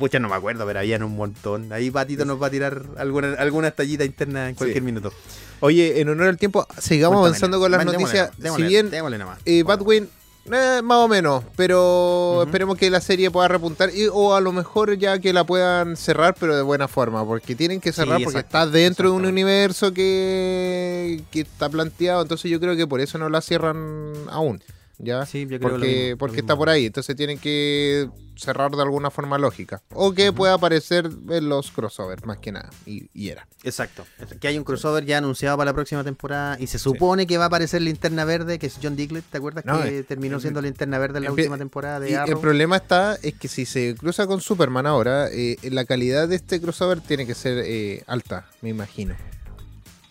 Pucha, 0.00 0.18
no 0.18 0.28
me 0.28 0.34
acuerdo, 0.34 0.66
pero 0.66 0.80
habían 0.80 1.04
un 1.04 1.14
montón. 1.14 1.72
Ahí 1.72 1.90
Patito 1.92 2.24
nos 2.24 2.42
va 2.42 2.48
a 2.48 2.50
tirar 2.50 2.82
alguna, 2.98 3.34
alguna 3.34 3.70
tallita 3.70 4.04
interna 4.04 4.48
en 4.48 4.56
cualquier 4.56 4.82
Sí. 4.82 4.84
minuto. 4.84 5.12
Oye, 5.60 6.00
en 6.00 6.08
honor 6.08 6.26
al 6.28 6.38
tiempo, 6.38 6.66
sigamos 6.80 7.18
avanzando 7.18 7.60
con 7.60 7.70
las 7.70 7.80
Démosle 7.80 7.98
noticias. 8.00 8.30
démosle, 8.38 8.64
si 8.66 8.68
bien 8.72 8.90
démosle 8.90 9.18
nomás. 9.18 9.38
eh, 9.44 9.62
Batwing, 9.62 10.08
eh, 10.50 10.80
más 10.82 10.98
o 10.98 11.06
menos, 11.06 11.44
pero 11.54 12.44
esperemos 12.46 12.78
que 12.78 12.88
la 12.88 13.02
serie 13.02 13.30
pueda 13.30 13.46
repuntar 13.46 13.90
y, 13.94 14.08
o 14.10 14.34
a 14.34 14.40
lo 14.40 14.52
mejor 14.52 14.96
ya 14.96 15.18
que 15.18 15.34
la 15.34 15.44
puedan 15.44 15.98
cerrar, 15.98 16.34
pero 16.40 16.56
de 16.56 16.62
buena 16.62 16.88
forma, 16.88 17.24
porque 17.26 17.54
tienen 17.54 17.78
que 17.78 17.92
cerrar 17.92 18.16
Sí, 18.18 18.24
porque 18.24 18.38
está 18.40 18.66
dentro 18.66 19.10
de 19.10 19.16
un 19.16 19.26
universo 19.26 19.92
que, 19.92 21.22
que 21.30 21.40
está 21.40 21.68
planteado, 21.68 22.22
entonces 22.22 22.50
yo 22.50 22.58
creo 22.58 22.74
que 22.74 22.86
por 22.86 23.00
eso 23.02 23.18
no 23.18 23.28
la 23.28 23.42
cierran 23.42 24.14
aún. 24.30 24.62
¿Ya? 25.02 25.24
Sí, 25.26 25.46
yo 25.48 25.58
creo 25.58 25.70
lo 25.70 25.74
porque 25.76 26.02
mismo, 26.04 26.18
porque 26.18 26.40
está 26.40 26.56
por 26.56 26.68
ahí, 26.68 26.86
entonces 26.86 27.16
tienen 27.16 27.38
que 27.38 28.08
cerrar 28.40 28.70
de 28.70 28.82
alguna 28.82 29.10
forma 29.10 29.38
lógica. 29.38 29.82
O 29.92 30.12
que 30.12 30.32
pueda 30.32 30.54
aparecer 30.54 31.10
en 31.28 31.48
los 31.48 31.70
crossovers, 31.70 32.24
más 32.24 32.38
que 32.38 32.52
nada. 32.52 32.70
Y, 32.86 33.10
y 33.12 33.28
era. 33.28 33.46
Exacto. 33.62 34.06
Que 34.40 34.48
hay 34.48 34.58
un 34.58 34.64
crossover 34.64 35.04
ya 35.04 35.18
anunciado 35.18 35.56
para 35.56 35.70
la 35.70 35.74
próxima 35.74 36.02
temporada 36.02 36.56
y 36.58 36.66
se 36.66 36.78
supone 36.78 37.26
que 37.26 37.36
va 37.36 37.44
a 37.44 37.46
aparecer 37.48 37.82
Linterna 37.82 38.24
Verde, 38.24 38.58
que 38.58 38.66
es 38.66 38.78
John 38.82 38.96
Diglett, 38.96 39.24
¿te 39.30 39.38
acuerdas? 39.38 39.64
No, 39.64 39.82
que 39.82 40.02
terminó 40.02 40.38
eh, 40.38 40.40
siendo 40.40 40.62
Linterna 40.62 40.98
Verde 40.98 41.18
en 41.18 41.24
la 41.24 41.32
última 41.32 41.58
temporada 41.58 42.00
de 42.00 42.10
Y 42.10 42.14
el 42.14 42.38
problema 42.38 42.76
está 42.76 43.16
es 43.22 43.34
que 43.34 43.48
si 43.48 43.66
se 43.66 43.94
cruza 43.94 44.26
con 44.26 44.40
Superman 44.40 44.86
ahora, 44.86 45.28
eh, 45.30 45.56
la 45.70 45.84
calidad 45.84 46.28
de 46.28 46.36
este 46.36 46.60
crossover 46.60 47.00
tiene 47.00 47.26
que 47.26 47.34
ser 47.34 47.62
eh, 47.66 48.02
alta, 48.06 48.46
me 48.62 48.70
imagino. 48.70 49.14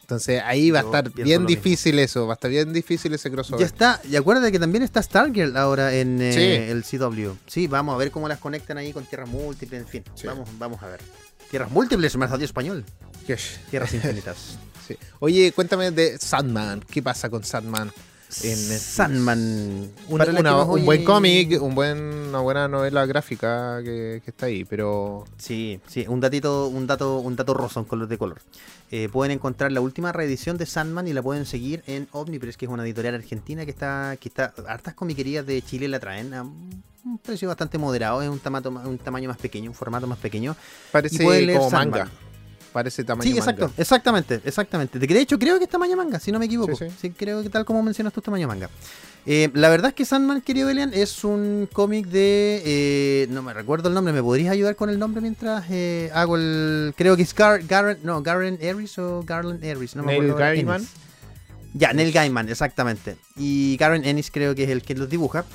Entonces 0.10 0.42
ahí 0.44 0.72
va 0.72 0.80
a 0.80 0.82
estar 0.82 1.12
bien 1.14 1.44
mismo. 1.44 1.48
difícil 1.48 2.00
eso, 2.00 2.26
va 2.26 2.34
a 2.34 2.36
estar 2.36 2.50
bien 2.50 2.74
difícil 2.74 3.14
ese 3.14 3.30
crossover. 3.30 3.60
Ya 3.60 3.68
está, 3.68 4.02
y 4.10 4.16
acuérdate 4.16 4.52
que 4.52 4.58
también 4.58 4.82
está 4.84 5.04
Stargirl 5.04 5.56
ahora 5.56 5.94
en 5.94 6.20
eh, 6.20 6.34
Sí. 6.34 6.72
el 6.72 6.84
CW. 6.84 7.34
Sí, 7.46 7.68
vamos 7.68 7.94
a 7.94 7.98
ver 8.00 8.10
cómo 8.10 8.28
las 8.28 8.40
conectan 8.40 8.80
ahí 8.80 8.92
con 8.92 9.06
tierras 9.06 9.30
múltiples, 9.30 9.82
en 9.82 9.88
fin. 9.88 10.04
Sí. 10.16 10.26
Vamos, 10.26 10.50
vamos 10.58 10.82
a 10.82 10.88
ver. 10.88 11.00
Tierras 11.52 11.70
múltiples, 11.70 12.18
más 12.18 12.32
audio 12.32 12.46
español. 12.46 12.84
Que- 13.28 13.38
Tierras 13.70 13.94
infinitas. 13.94 14.58
sí. 14.88 14.98
Oye, 15.20 15.52
cuéntame 15.52 15.92
de 15.92 16.18
Sandman, 16.18 16.80
¿qué 16.90 17.04
pasa 17.04 17.30
con 17.30 17.44
Sandman? 17.44 17.92
En. 18.44 18.56
Sandman. 18.58 19.90
Un, 20.08 20.18
Para 20.18 20.32
una- 20.32 20.64
buen 20.64 21.04
cómic, 21.04 21.62
un 21.62 21.74
buen, 21.74 21.98
una 22.00 22.40
buena 22.40 22.68
novela 22.68 23.06
gráfica 23.08 23.80
que, 23.84 24.22
que 24.24 24.30
está 24.32 24.46
ahí, 24.46 24.66
pero 24.66 25.26
Sí, 25.38 25.80
sí, 25.88 26.06
un 26.08 26.20
datito, 26.20 26.68
un 26.68 26.86
dato, 26.86 27.18
un 27.20 27.36
dato 27.36 27.54
rosa, 27.54 27.80
un 27.80 27.86
color 27.88 28.08
de 28.08 28.18
color. 28.18 28.42
Eh, 28.92 29.10
pueden 29.12 29.32
encontrar 29.32 29.72
la 29.72 29.82
última 29.82 30.12
reedición 30.12 30.58
de 30.58 30.66
Sandman 30.66 31.08
y 31.08 31.14
la 31.14 31.22
pueden 31.24 31.46
seguir 31.46 31.84
en 31.88 32.08
Omnipress, 32.12 32.58
que 32.58 32.66
es 32.66 32.72
una 32.72 32.84
editorial 32.84 33.16
argentina 33.16 33.66
que 33.66 33.72
está, 33.72 34.16
que 34.20 34.30
está, 34.30 34.54
hartas 34.68 34.94
comiquerías 34.94 35.46
de 35.46 35.62
Chile 35.62 35.88
la 35.88 36.00
traen 36.00 36.34
a 36.34 36.44
un 36.44 37.18
precio 37.24 37.48
bastante 37.48 37.78
moderado, 37.78 38.22
es 38.22 38.30
un 38.30 38.40
tamaño, 38.40 38.70
un 38.70 38.98
tamaño 39.00 39.30
más 39.30 39.38
pequeño, 39.38 39.72
un 39.72 39.76
formato 39.76 40.06
más 40.06 40.18
pequeño. 40.20 40.56
parece 40.92 41.24
pueden 41.24 41.48
leer 41.48 41.58
como 41.60 41.70
Sandman. 41.72 42.00
manga. 42.02 42.12
Parece 42.72 43.04
tamaño 43.04 43.24
Sí, 43.24 43.30
manga. 43.40 43.52
exacto, 43.52 43.74
exactamente, 43.78 44.42
exactamente. 44.46 45.00
De 45.00 45.20
hecho, 45.20 45.40
creo 45.40 45.58
que 45.58 45.64
es 45.64 45.70
tamaño 45.70 45.98
manga, 45.98 46.20
si 46.20 46.32
no 46.32 46.38
me 46.40 46.46
equivoco. 46.46 46.76
Sí, 46.76 46.86
Sí, 46.90 46.96
sí. 47.02 47.10
creo 47.12 47.42
que 47.42 47.50
tal 47.50 47.66
como 47.66 47.82
mencionas 47.82 48.14
tú, 48.14 48.22
tamaño 48.22 48.48
manga. 48.48 48.70
Eh, 49.26 49.50
la 49.54 49.70
verdad 49.70 49.90
es 49.90 49.96
que 49.96 50.06
Sandman, 50.06 50.42
querido 50.42 50.70
Elian, 50.70 50.92
es 50.94 51.24
un 51.24 51.68
cómic 51.74 52.08
de... 52.08 52.62
eh, 52.66 53.28
no 53.32 53.42
me 53.42 53.54
recuerdo 53.54 53.90
el 53.90 53.96
nombre, 53.96 54.14
¿me 54.14 54.22
podrías 54.24 54.52
ayudar 54.52 54.76
con 54.76 54.90
el 54.90 54.98
nombre 55.00 55.22
mientras 55.22 55.66
eh, 55.70 56.10
hago 56.14 56.38
el... 56.38 56.94
Creo 56.96 57.16
que 57.18 57.24
es 57.24 57.34
Gar, 57.36 57.64
Garen, 57.66 57.98
no, 58.04 58.22
Garen 58.24 58.58
Harris 58.64 58.98
o 59.00 59.24
Garland 59.24 59.64
Harris, 59.66 59.96
no 59.96 60.04
me 60.04 60.14
Neil 60.14 60.32
acuerdo. 60.32 60.38
Gaiman. 60.40 60.88
Ya, 61.74 61.94
Neil 61.94 62.12
Gaiman, 62.12 62.50
exactamente. 62.50 63.18
Y 63.36 63.78
Garen 63.78 64.04
Ennis 64.06 64.32
creo 64.32 64.56
que 64.56 64.64
es 64.64 64.70
el 64.70 64.82
que 64.82 64.96
los 64.96 65.10
dibuja. 65.10 65.46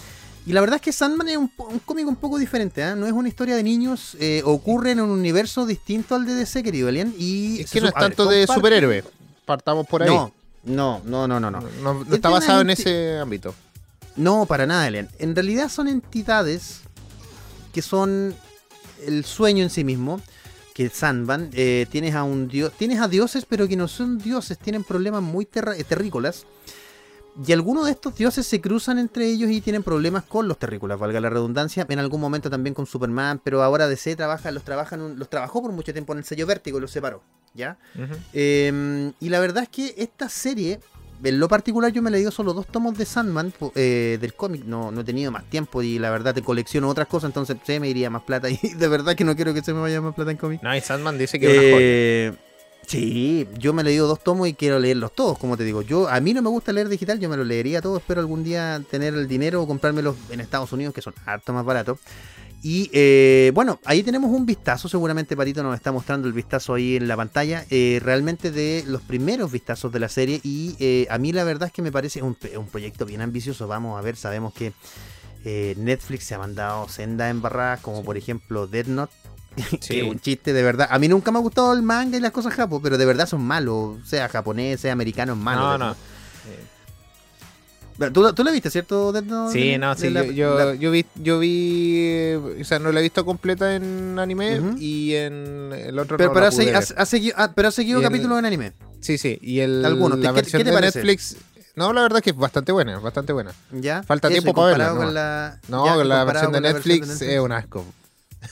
Y 0.47 0.53
la 0.53 0.61
verdad 0.61 0.77
es 0.77 0.83
que 0.83 0.93
Sandman 0.93 1.29
es 1.29 1.37
un, 1.39 1.51
un 1.57 1.79
cómic 1.81 2.07
un 2.07 2.17
poco 2.17 2.39
diferente, 2.39 2.83
¿ah? 2.83 2.95
no 2.95 3.07
es 3.07 3.13
una 3.13 3.29
historia 3.29 3.57
de 3.57 3.63
niños, 3.63 4.15
eh, 4.21 4.43
ocurre 4.45 4.91
en 4.91 5.01
un 5.01 5.11
universo 5.11 5.65
distinto 5.65 6.15
al 6.15 6.27
de 6.27 6.35
DC, 6.35 6.63
querido 6.63 6.89
Elian. 6.91 7.15
Y 7.19 7.63
Es 7.63 7.71
que 7.71 7.81
no 7.81 7.89
es 7.89 7.95
ver, 7.95 8.03
tanto 8.03 8.27
de 8.27 8.43
comparte- 8.47 8.55
superhéroe. 8.55 9.05
Partamos 9.47 9.87
por 9.87 10.03
ahí. 10.03 10.09
No, 10.11 10.33
no, 10.65 11.01
no, 11.05 11.27
no, 11.29 11.41
no. 11.41 11.51
no, 11.51 11.61
No, 11.83 12.15
está 12.15 12.29
basado 12.29 12.61
en 12.61 12.71
ese 12.71 13.19
ámbito. 13.19 13.55
No, 14.17 14.45
para 14.47 14.67
nada, 14.67 14.87
Elian. 14.87 15.09
En 15.19 15.35
realidad 15.35 15.69
son 15.71 15.89
entidades 15.89 16.81
que 17.73 17.81
son 17.83 18.35
el 19.07 19.25
sueño 19.25 19.63
en 19.65 19.71
sí 19.71 19.83
mismo. 19.83 20.21
Que 20.75 20.89
Sandman, 20.91 21.51
eh, 21.53 21.87
tienes 21.91 22.15
a 22.17 22.25
un 22.25 22.49
dios, 22.49 22.73
tienes 22.77 23.01
a 23.01 23.07
dioses, 23.09 23.47
pero 23.49 23.69
que 23.69 23.77
no 23.77 23.87
son 23.87 24.19
dioses, 24.19 24.59
tienen 24.59 24.83
problemas 24.83 25.23
muy 25.23 25.49
eh, 25.55 25.85
terrícolas. 25.85 26.47
Y 27.47 27.53
algunos 27.53 27.87
de 27.87 27.90
estos 27.92 28.14
dioses 28.14 28.47
se 28.47 28.61
cruzan 28.61 28.99
entre 28.99 29.27
ellos 29.27 29.51
y 29.51 29.61
tienen 29.61 29.83
problemas 29.83 30.23
con 30.25 30.47
los 30.47 30.57
terrícolas, 30.59 30.99
valga 31.01 31.20
la 31.20 31.31
redundancia. 31.31 31.85
En 31.88 31.99
algún 31.99 32.20
momento 32.20 32.49
también 32.51 32.75
con 32.75 32.87
Superman, 32.87 33.40
pero 33.42 33.62
ahora 33.62 33.88
DC 33.88 34.14
trabaja, 34.14 34.51
los 34.53 34.62
trabaja 34.62 34.94
en 34.94 35.03
un- 35.03 35.18
los 35.18 35.29
trabajó 35.29 35.61
por 35.61 35.73
mucho 35.73 35.92
tiempo 35.92 36.12
en 36.12 36.18
el 36.20 36.25
sello 36.25 36.47
Vértigo 36.47 36.79
y 36.79 36.81
los 36.81 36.92
separó, 36.92 37.23
¿ya? 37.55 37.77
Eh, 38.33 39.12
y 39.20 39.29
la 39.31 39.40
verdad 39.40 39.64
es 39.64 39.68
que 39.68 39.94
esta 39.99 40.29
serie, 40.29 40.79
en 41.25 41.40
lo 41.40 41.49
particular, 41.49 41.90
yo 41.92 42.03
me 42.03 42.11
he 42.11 42.12
leído 42.12 42.31
solo 42.31 42.53
dos 42.53 42.66
tomos 42.66 42.97
de 42.99 43.05
Sandman 43.05 43.53
eh, 43.75 44.18
del 44.20 44.35
cómic. 44.35 44.64
No, 44.64 44.90
no 44.92 45.01
he 45.01 45.05
tenido 45.05 45.33
más 45.33 45.44
tiempo 45.44 45.83
y 45.83 45.99
la 45.99 46.11
verdad 46.11 46.35
te 46.35 46.42
colecciono 46.42 46.88
otras 46.88 47.09
cosas, 47.09 47.31
entonces 47.31 47.57
se 47.64 47.81
me 47.81 47.88
iría 47.88 48.11
más 48.11 48.23
plata. 48.23 48.49
Y 48.62 48.75
de 48.75 48.88
verdad 48.88 49.16
que 49.16 49.25
no 49.25 49.35
quiero 49.35 49.53
que 49.55 49.62
se 49.62 49.73
me 49.75 49.81
vaya 49.81 50.01
más 50.01 50.14
plata 50.14 50.31
en 50.31 50.37
cómic. 50.37 50.62
No, 50.62 50.75
y 50.77 50.81
Sandman 50.81 51.18
dice 51.18 51.40
que 51.40 51.47
es 51.51 51.59
una 51.59 52.33
joya. 52.37 52.44
Sí, 52.87 53.49
yo 53.59 53.73
me 53.73 53.83
he 53.83 53.85
leído 53.85 54.07
dos 54.07 54.23
tomos 54.23 54.49
y 54.49 54.55
quiero 54.55 54.79
leerlos 54.79 55.14
todos, 55.14 55.38
como 55.38 55.57
te 55.57 55.64
digo. 55.64 55.83
Yo 55.83 56.09
A 56.09 56.20
mí 56.20 56.35
no 56.35 56.42
me 56.42 56.49
gusta 56.49 56.73
leer 56.73 56.88
digital, 56.88 57.18
yo 57.18 57.29
me 57.29 57.37
los 57.37 57.47
leería 57.47 57.81
todos. 57.81 58.01
Espero 58.01 58.20
algún 58.20 58.44
día 58.44 58.83
tener 58.90 59.14
el 59.14 59.27
dinero 59.27 59.62
o 59.62 59.66
comprármelos 59.66 60.16
en 60.31 60.40
Estados 60.40 60.73
Unidos, 60.73 60.94
que 60.94 61.03
son 61.03 61.14
harto 61.27 61.53
más 61.53 61.64
baratos. 61.64 61.99
Y 62.66 62.88
eh, 62.94 63.53
bueno, 63.55 63.79
ahí 63.85 64.03
tenemos 64.03 64.31
un 64.31 64.47
vistazo, 64.47 64.88
seguramente 64.88 65.37
Patito 65.37 65.62
nos 65.62 65.75
está 65.75 65.92
mostrando 65.92 66.29
el 66.29 66.33
vistazo 66.33 66.73
ahí 66.73 66.97
en 66.97 67.07
la 67.07 67.14
pantalla, 67.14 67.66
eh, 67.68 68.01
realmente 68.03 68.51
de 68.51 68.85
los 68.87 69.03
primeros 69.03 69.53
vistazos 69.53 69.92
de 69.92 70.01
la 70.01 70.09
serie 70.09 70.40
y 70.42 70.75
eh, 70.79 71.07
a 71.11 71.18
mí 71.18 71.31
la 71.31 71.44
verdad 71.44 71.66
es 71.66 71.75
que 71.75 71.83
me 71.83 71.92
parece 71.92 72.23
un, 72.23 72.35
proyecto 72.73 73.05
bien 73.05 73.20
ambicioso, 73.20 73.68
vamos 73.68 73.99
a 73.99 74.01
ver, 74.01 74.16
sabemos 74.16 74.55
que 74.55 74.73
eh, 75.44 75.75
Netflix 75.77 76.25
se 76.25 76.37
ha 76.37 76.38
mandado 76.38 76.88
senda 76.88 77.29
embarradas, 77.29 77.81
como 77.81 78.03
por 78.03 78.16
ejemplo 78.16 78.66
Dead 78.66 78.87
Note, 78.87 79.12
Sí. 79.81 80.03
un 80.03 80.19
chiste 80.21 80.53
de 80.53 80.62
verdad, 80.62 80.88
a 80.90 80.99
mí 80.99 81.07
nunca 81.09 81.31
me 81.31 81.38
ha 81.38 81.43
gustado 81.43 81.73
el 81.73 81.83
manga 81.83 82.17
y 82.17 82.21
las 82.21 82.33
cosas 82.33 82.55
japo, 82.55 82.81
pero 82.83 82.99
de 82.99 83.05
verdad 83.07 83.27
son 83.29 83.43
malos, 83.43 83.99
sea 84.05 84.29
japonés, 84.29 84.81
sea 84.81 84.93
americano, 84.93 85.33
es 85.35 85.38
malo. 85.38 85.61
No, 85.61 85.79
no. 85.79 85.87
Note. 87.97 88.11
¿Tú, 88.12 88.33
tú 88.33 88.43
la 88.43 88.51
viste, 88.51 88.71
cierto? 88.71 89.12
Death 89.12 89.25
Note? 89.25 89.53
Sí, 89.53 89.69
De- 89.71 89.79
no, 89.79 89.95
de 89.95 90.01
sí, 90.01 90.11
la- 90.11 90.25
yo, 90.25 90.33
yo, 90.33 90.59
la- 90.59 90.75
yo 90.75 90.90
vi, 90.90 91.07
yo 91.14 91.38
vi, 91.38 91.95
eh, 92.01 92.59
o 92.61 92.64
sea, 92.64 92.81
no 92.81 92.90
la 92.90 92.99
he 92.99 93.03
visto 93.05 93.25
completa 93.25 93.77
en 93.77 94.19
anime 94.19 94.61
y 94.81 95.14
en 95.14 95.73
el 95.73 95.97
otro 96.01 96.17
pero, 96.17 96.31
no 96.31 96.35
pero, 96.35 96.47
ha, 96.47 96.51
seguido, 97.07 97.35
ah, 97.38 97.53
pero 97.55 97.69
ha 97.69 97.71
seguido 97.71 97.99
el- 98.01 98.05
capítulos 98.05 98.37
en 98.40 98.47
anime. 98.47 98.73
Sí, 99.01 99.17
sí, 99.17 99.38
y 99.40 99.61
el, 99.61 99.85
Algunos, 99.85 100.19
la 100.19 100.31
¿qué- 100.31 100.35
qué 100.35 100.40
versión 100.43 100.62
te 100.62 100.71
de 100.71 100.75
parece? 100.75 100.99
Netflix, 100.99 101.37
no, 101.77 101.93
la 101.93 102.03
verdad 102.03 102.19
es 102.19 102.25
que 102.25 102.31
es 102.31 102.37
bastante 102.37 102.73
buena, 102.73 102.99
bastante 102.99 103.33
buena. 103.33 103.53
¿Ya? 103.71 104.03
Falta 104.03 104.27
Eso, 104.27 104.43
tiempo 104.43 104.55
para 104.55 104.93
verla, 104.93 105.05
¿no? 105.05 105.11
la, 105.12 105.61
No, 105.69 105.85
ya, 105.87 105.90
la 105.93 105.97
comparado 106.03 106.27
versión 106.27 106.53
de 106.53 106.61
la 106.61 106.73
Netflix, 106.73 107.23
es 107.23 107.38
un 107.40 107.53
asco. 107.53 107.85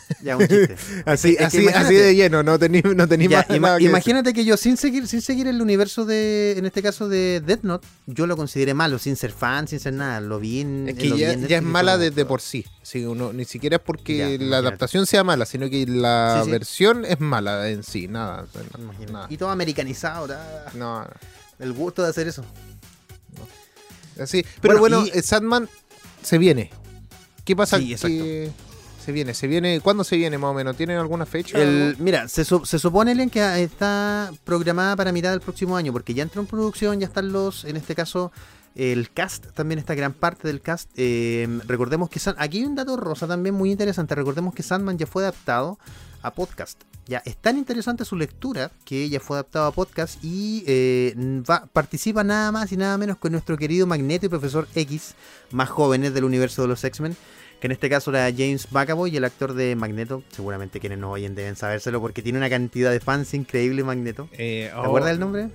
Ya, 0.22 0.36
un 0.36 0.46
chiste. 0.46 0.76
Así, 1.04 1.36
Es 1.38 1.46
así, 1.46 1.66
así 1.68 1.94
de 1.94 2.14
lleno, 2.14 2.42
no 2.42 2.58
tení, 2.58 2.80
no 2.82 3.08
tení 3.08 3.26
Ya, 3.28 3.38
más 3.38 3.46
ima- 3.50 3.60
nada 3.60 3.78
que 3.78 3.84
imagínate 3.84 4.32
que 4.32 4.44
yo 4.44 4.56
sin 4.56 4.76
seguir 4.76 5.08
sin 5.08 5.20
seguir 5.20 5.48
el 5.48 5.60
universo 5.60 6.04
de 6.04 6.54
en 6.58 6.64
este 6.66 6.80
caso 6.82 7.08
de 7.08 7.40
Death 7.44 7.62
Note 7.64 7.88
yo 8.06 8.26
lo 8.28 8.36
consideré 8.36 8.72
malo 8.74 8.98
sin 9.00 9.16
ser 9.16 9.32
fan 9.32 9.66
sin 9.66 9.80
ser 9.80 9.94
nada 9.94 10.20
lo 10.20 10.38
vi 10.38 10.60
en 10.60 10.88
Es 10.90 10.94
que 10.96 11.10
vi 11.10 11.18
ya, 11.18 11.32
en 11.32 11.48
ya 11.48 11.56
es 11.56 11.62
mala 11.62 11.98
desde 11.98 12.24
por 12.24 12.40
sí. 12.40 12.64
Sí, 12.82 13.04
uno, 13.04 13.32
ni 13.32 13.44
siquiera 13.44 13.76
es 13.76 13.82
porque 13.82 14.16
Ya, 14.18 14.24
la 14.26 14.32
imagínate. 14.34 14.56
adaptación 14.66 15.06
sea 15.06 15.24
mala, 15.24 15.44
sino 15.46 15.68
que 15.70 15.86
la 15.86 16.38
Sí, 16.40 16.44
sí. 16.44 16.50
versión 16.52 17.04
es 17.04 17.18
mala 17.20 17.68
en 17.68 17.82
sí, 17.82 18.06
nada. 18.08 18.46
Y 19.28 19.36
todo 19.36 19.50
americanizado 19.50 20.28
No, 20.74 21.00
no. 21.02 21.06
el 21.58 21.72
gusto 21.72 22.02
de 22.02 22.10
hacer 22.10 22.28
eso 22.28 22.44
Así. 24.20 24.44
Pero 24.60 24.78
Bueno, 24.78 24.98
bueno, 24.98 25.10
y- 25.14 25.18
eh, 25.18 25.22
Sandman 25.22 25.68
se 26.22 26.38
viene. 26.38 26.70
¿Qué 27.44 27.56
pasa? 27.56 27.78
Sí, 27.78 27.92
exacto. 27.92 28.16
que 28.16 28.50
se 29.02 29.12
viene, 29.12 29.34
se 29.34 29.46
viene. 29.46 29.80
¿Cuándo 29.80 30.04
se 30.04 30.16
viene 30.16 30.38
más 30.38 30.50
o 30.50 30.54
menos? 30.54 30.76
¿Tienen 30.76 30.96
alguna 30.98 31.26
fecha? 31.26 31.58
El- 31.60 31.96
mira, 31.98 32.28
se, 32.28 32.44
se 32.44 32.78
supone 32.78 33.28
que 33.30 33.62
está 33.62 34.30
programada 34.44 34.96
para 34.96 35.12
mitad 35.12 35.30
del 35.30 35.40
próximo 35.40 35.76
año, 35.76 35.92
porque 35.92 36.14
ya 36.14 36.22
entró 36.22 36.40
en 36.40 36.46
producción, 36.46 36.98
ya 37.00 37.06
están 37.06 37.32
los, 37.32 37.64
en 37.64 37.76
este 37.76 37.94
caso, 37.94 38.32
el 38.74 39.10
cast, 39.12 39.46
también 39.54 39.78
está 39.78 39.94
gran 39.94 40.12
parte 40.14 40.48
del 40.48 40.62
cast. 40.62 40.88
Eh, 40.96 41.46
recordemos 41.66 42.08
que 42.08 42.18
San- 42.18 42.36
aquí 42.38 42.58
hay 42.60 42.64
un 42.64 42.74
dato 42.74 42.96
rosa 42.96 43.26
también 43.26 43.54
muy 43.54 43.70
interesante. 43.70 44.14
Recordemos 44.14 44.54
que 44.54 44.62
Sandman 44.62 44.96
ya 44.96 45.06
fue 45.06 45.22
adaptado 45.24 45.78
a 46.22 46.32
podcast. 46.32 46.80
Ya 47.06 47.20
es 47.24 47.36
tan 47.36 47.58
interesante 47.58 48.04
su 48.04 48.14
lectura 48.16 48.70
que 48.84 49.08
ya 49.08 49.18
fue 49.18 49.36
adaptado 49.36 49.66
a 49.66 49.72
podcast 49.72 50.22
y 50.22 50.62
eh, 50.68 51.14
va- 51.50 51.66
participa 51.72 52.22
nada 52.22 52.52
más 52.52 52.70
y 52.70 52.76
nada 52.76 52.96
menos 52.96 53.16
con 53.18 53.32
nuestro 53.32 53.58
querido 53.58 53.86
Magneto 53.88 54.26
y 54.26 54.28
Profesor 54.28 54.68
X, 54.74 55.14
más 55.50 55.68
jóvenes 55.68 56.14
del 56.14 56.22
universo 56.24 56.62
de 56.62 56.68
los 56.68 56.82
X-Men 56.84 57.16
que 57.62 57.68
en 57.68 57.72
este 57.72 57.88
caso 57.88 58.10
era 58.10 58.24
James 58.36 58.66
McAvoy 58.72 59.12
y 59.12 59.16
el 59.18 59.24
actor 59.24 59.54
de 59.54 59.76
Magneto, 59.76 60.24
seguramente 60.32 60.80
quienes 60.80 60.98
nos 60.98 61.12
oyen 61.12 61.36
deben 61.36 61.54
sabérselo 61.54 62.00
porque 62.00 62.20
tiene 62.20 62.38
una 62.38 62.50
cantidad 62.50 62.90
de 62.90 62.98
fans 62.98 63.32
increíble 63.34 63.84
Magneto. 63.84 64.28
Eh, 64.32 64.68
¿Te 64.72 64.76
oh, 64.76 64.82
acuerdas 64.82 65.10
del 65.10 65.20
nombre? 65.20 65.48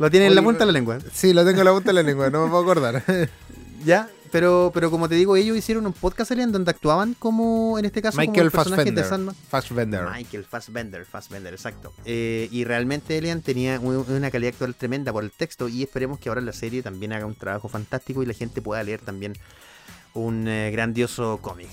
Lo 0.00 0.10
tiene 0.10 0.26
en 0.26 0.34
la 0.34 0.42
punta 0.42 0.58
de 0.58 0.66
la 0.66 0.72
lengua. 0.72 0.98
Sí, 1.12 1.32
lo 1.32 1.44
tengo 1.44 1.60
en 1.60 1.64
la 1.66 1.70
punta 1.70 1.90
de 1.90 1.94
la 1.94 2.02
lengua, 2.02 2.30
no 2.30 2.44
me 2.46 2.50
puedo 2.50 2.62
acordar. 2.64 3.02
Ya, 3.84 4.08
pero, 4.32 4.72
pero 4.74 4.90
como 4.90 5.08
te 5.08 5.14
digo, 5.14 5.36
ellos 5.36 5.56
hicieron 5.56 5.86
un 5.86 5.92
podcast 5.92 6.32
Elian, 6.32 6.50
donde 6.50 6.72
actuaban 6.72 7.14
como, 7.16 7.78
en 7.78 7.84
este 7.84 8.02
caso, 8.02 8.16
como 8.16 8.28
Michael 8.32 8.50
personajes 8.50 8.84
de 8.86 8.90
Fassbender. 8.90 9.04
Sandman. 9.08 9.34
Fassbender. 9.48 10.02
Michael 10.12 10.44
Fassbender, 10.44 11.04
Fassbender, 11.04 11.54
exacto. 11.54 11.92
Eh, 12.04 12.48
y 12.50 12.64
realmente 12.64 13.16
Elian 13.16 13.42
tenía 13.42 13.78
un- 13.78 14.04
una 14.08 14.30
calidad 14.32 14.54
actual 14.54 14.74
tremenda 14.74 15.12
por 15.12 15.22
el 15.22 15.30
texto 15.30 15.68
y 15.68 15.84
esperemos 15.84 16.18
que 16.18 16.28
ahora 16.28 16.40
la 16.40 16.52
serie 16.52 16.82
también 16.82 17.12
haga 17.12 17.26
un 17.26 17.36
trabajo 17.36 17.68
fantástico 17.68 18.24
y 18.24 18.26
la 18.26 18.34
gente 18.34 18.60
pueda 18.60 18.82
leer 18.82 19.00
también 19.00 19.34
un 20.16 20.48
eh, 20.48 20.70
grandioso 20.72 21.38
cómic. 21.40 21.68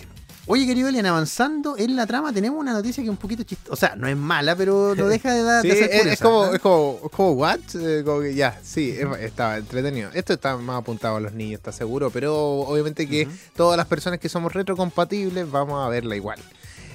Oye, 0.45 0.65
querido 0.67 0.89
Elian, 0.89 1.05
avanzando 1.05 1.77
en 1.77 1.95
la 1.95 2.05
trama, 2.05 2.33
tenemos 2.33 2.59
una 2.59 2.73
noticia 2.73 3.01
que 3.01 3.05
es 3.07 3.11
un 3.11 3.15
poquito 3.17 3.43
chistosa. 3.43 3.71
O 3.73 3.75
sea, 3.77 3.95
no 3.95 4.07
es 4.09 4.17
mala, 4.17 4.57
pero 4.57 4.93
no 4.93 5.07
deja 5.07 5.33
de, 5.33 5.41
dar 5.41 5.61
Sí, 5.61 5.69
de 5.69 5.75
ser 5.77 6.07
es, 6.09 6.19
como, 6.19 6.53
es 6.53 6.59
como, 6.59 6.99
es 7.05 7.11
como, 7.11 7.31
¿what? 7.31 7.59
Eh, 7.75 8.01
como 8.03 8.19
que 8.19 8.35
ya, 8.35 8.59
sí, 8.61 8.89
es- 8.91 9.07
estaba 9.21 9.55
entretenido. 9.57 10.09
Esto 10.13 10.33
está 10.33 10.57
más 10.57 10.79
apuntado 10.81 11.15
a 11.15 11.19
los 11.21 11.31
niños, 11.31 11.59
está 11.59 11.71
seguro, 11.71 12.09
pero 12.11 12.35
obviamente 12.59 13.07
que 13.07 13.25
todas 13.55 13.77
las 13.77 13.87
personas 13.87 14.19
que 14.19 14.27
somos 14.27 14.51
retrocompatibles 14.51 15.49
vamos 15.49 15.83
a 15.85 15.87
verla 15.87 16.17
igual. 16.17 16.39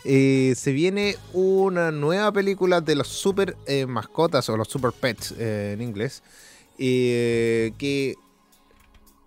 Eh, 0.04 0.52
se 0.54 0.72
viene 0.72 1.16
una 1.32 1.90
nueva 1.90 2.30
película 2.32 2.82
de 2.82 2.96
los 2.96 3.08
super 3.08 3.56
eh, 3.66 3.87
mascotas 3.87 4.46
o 4.50 4.58
los 4.58 4.68
super 4.68 4.92
pets 4.92 5.32
en 5.38 5.80
inglés. 5.80 6.22
que 6.76 8.14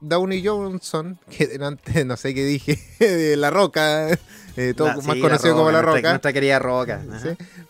Downey 0.01 0.45
Johnson, 0.45 1.17
que 1.29 1.47
delante, 1.47 2.03
no 2.05 2.17
sé 2.17 2.33
qué 2.33 2.43
dije, 2.45 2.79
de 2.99 3.37
La 3.37 3.49
Roca, 3.49 4.09
eh, 4.57 4.73
todo 4.75 4.87
La- 4.87 4.95
más 4.97 5.05
sí, 5.15 5.21
conocido 5.21 5.55
como 5.55 5.71
La 5.71 5.81
nuestra- 5.81 5.95
Roca. 5.95 6.09
Nuestra 6.09 6.33
querida 6.33 6.59
Roca. 6.59 7.01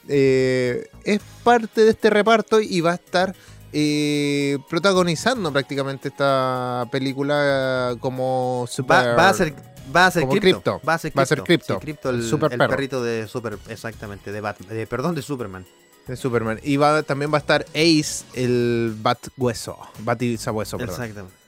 Eh, 0.07 0.89
es 1.03 1.19
parte 1.43 1.81
de 1.83 1.91
este 1.91 2.09
reparto 2.09 2.59
y 2.59 2.81
va 2.81 2.91
a 2.91 2.95
estar 2.95 3.35
eh, 3.73 4.57
protagonizando 4.69 5.51
prácticamente 5.51 6.07
esta 6.09 6.85
película 6.91 7.95
como 7.99 8.65
super... 8.69 8.97
Va, 9.09 9.15
va 9.15 9.29
a 9.29 9.33
ser 9.33 9.53
va 9.95 10.05
a 10.07 10.11
ser. 10.11 10.27
Crypto. 10.27 10.81
Va 10.87 10.93
a 10.93 10.97
ser 10.97 11.11
Crypto, 11.43 11.79
Sí, 11.81 12.15
el 12.15 12.23
super 12.23 12.51
el 12.53 12.57
perrito 12.57 13.03
de 13.03 13.27
Super, 13.27 13.57
exactamente, 13.69 14.31
de 14.31 14.41
Batman, 14.41 14.69
de- 14.69 14.87
perdón, 14.87 15.15
de 15.15 15.21
Superman. 15.21 15.65
de 16.07 16.15
Superman. 16.15 16.59
Y 16.63 16.77
va, 16.77 17.03
también 17.03 17.31
va 17.31 17.37
a 17.37 17.41
estar 17.41 17.65
Ace, 17.75 18.23
el 18.33 18.95
Bat 19.01 19.27
Hueso. 19.37 19.77
Batizabueso, 19.99 20.77
perdón. 20.77 20.95
Exactamente. 20.95 21.40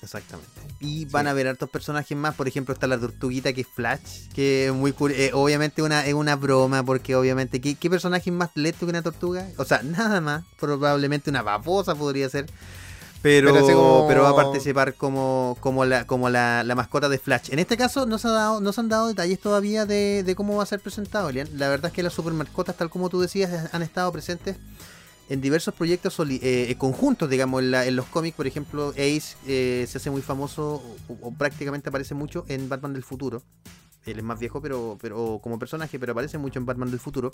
Exactamente. 0.00 0.50
Y 0.80 1.06
van 1.06 1.26
a 1.26 1.32
ver 1.32 1.48
hartos 1.48 1.68
personajes 1.68 2.16
más. 2.16 2.34
Por 2.34 2.46
ejemplo, 2.46 2.72
está 2.72 2.86
la 2.86 2.98
tortuguita 2.98 3.52
que 3.52 3.62
es 3.62 3.66
Flash, 3.66 4.28
que 4.34 4.66
es 4.68 4.72
muy 4.72 4.94
eh, 5.10 5.30
obviamente 5.34 5.82
una, 5.82 6.06
es 6.06 6.14
una 6.14 6.36
broma, 6.36 6.84
porque 6.84 7.16
obviamente, 7.16 7.60
¿qué, 7.60 7.74
¿qué 7.74 7.90
personaje 7.90 8.30
es 8.30 8.36
más 8.36 8.50
lento 8.54 8.86
que 8.86 8.90
una 8.90 9.02
tortuga? 9.02 9.48
O 9.56 9.64
sea, 9.64 9.82
nada 9.82 10.20
más. 10.20 10.44
Probablemente 10.60 11.30
una 11.30 11.42
babosa 11.42 11.94
podría 11.96 12.28
ser. 12.28 12.46
Pero, 13.20 13.52
Pero 13.52 13.66
como- 13.66 14.06
pero 14.06 14.22
va 14.22 14.28
a 14.30 14.36
participar 14.36 14.94
como, 14.94 15.56
como, 15.58 15.84
la, 15.84 16.06
como 16.06 16.30
la, 16.30 16.62
la 16.62 16.76
mascota 16.76 17.08
de 17.08 17.18
Flash. 17.18 17.48
En 17.50 17.58
este 17.58 17.76
caso 17.76 18.06
no 18.06 18.16
se, 18.16 18.28
ha 18.28 18.30
dado, 18.30 18.60
no 18.60 18.72
se 18.72 18.80
han 18.80 18.88
dado 18.88 19.08
detalles 19.08 19.40
todavía 19.40 19.84
de, 19.86 20.22
de 20.22 20.36
cómo 20.36 20.56
va 20.56 20.62
a 20.62 20.66
ser 20.66 20.78
presentado, 20.78 21.28
Elian. 21.28 21.48
La 21.58 21.68
verdad 21.68 21.86
es 21.86 21.92
que 21.92 22.04
las 22.04 22.12
super 22.12 22.32
mascotas, 22.32 22.76
tal 22.76 22.88
como 22.90 23.08
tú 23.08 23.20
decías, 23.20 23.70
han 23.74 23.82
estado 23.82 24.12
presentes 24.12 24.56
en 25.28 25.40
diversos 25.40 25.74
proyectos 25.74 26.14
soli- 26.14 26.40
eh, 26.42 26.74
conjuntos, 26.78 27.28
digamos, 27.28 27.62
en, 27.62 27.70
la- 27.70 27.86
en 27.86 27.96
los 27.96 28.06
cómics. 28.06 28.36
Por 28.36 28.46
ejemplo, 28.46 28.90
Ace 28.90 29.36
eh, 29.46 29.86
se 29.88 29.98
hace 29.98 30.10
muy 30.10 30.22
famoso 30.22 30.82
o, 31.08 31.18
o 31.28 31.30
prácticamente 31.32 31.88
aparece 31.90 32.14
mucho 32.14 32.44
en 32.48 32.68
Batman 32.68 32.92
del 32.94 33.04
futuro. 33.04 33.42
Él 34.06 34.16
es 34.18 34.24
más 34.24 34.38
viejo, 34.38 34.62
pero, 34.62 34.96
pero 35.02 35.38
como 35.42 35.58
personaje, 35.58 35.98
pero 35.98 36.12
aparece 36.12 36.38
mucho 36.38 36.58
en 36.58 36.64
Batman 36.64 36.90
del 36.90 36.98
futuro. 37.00 37.30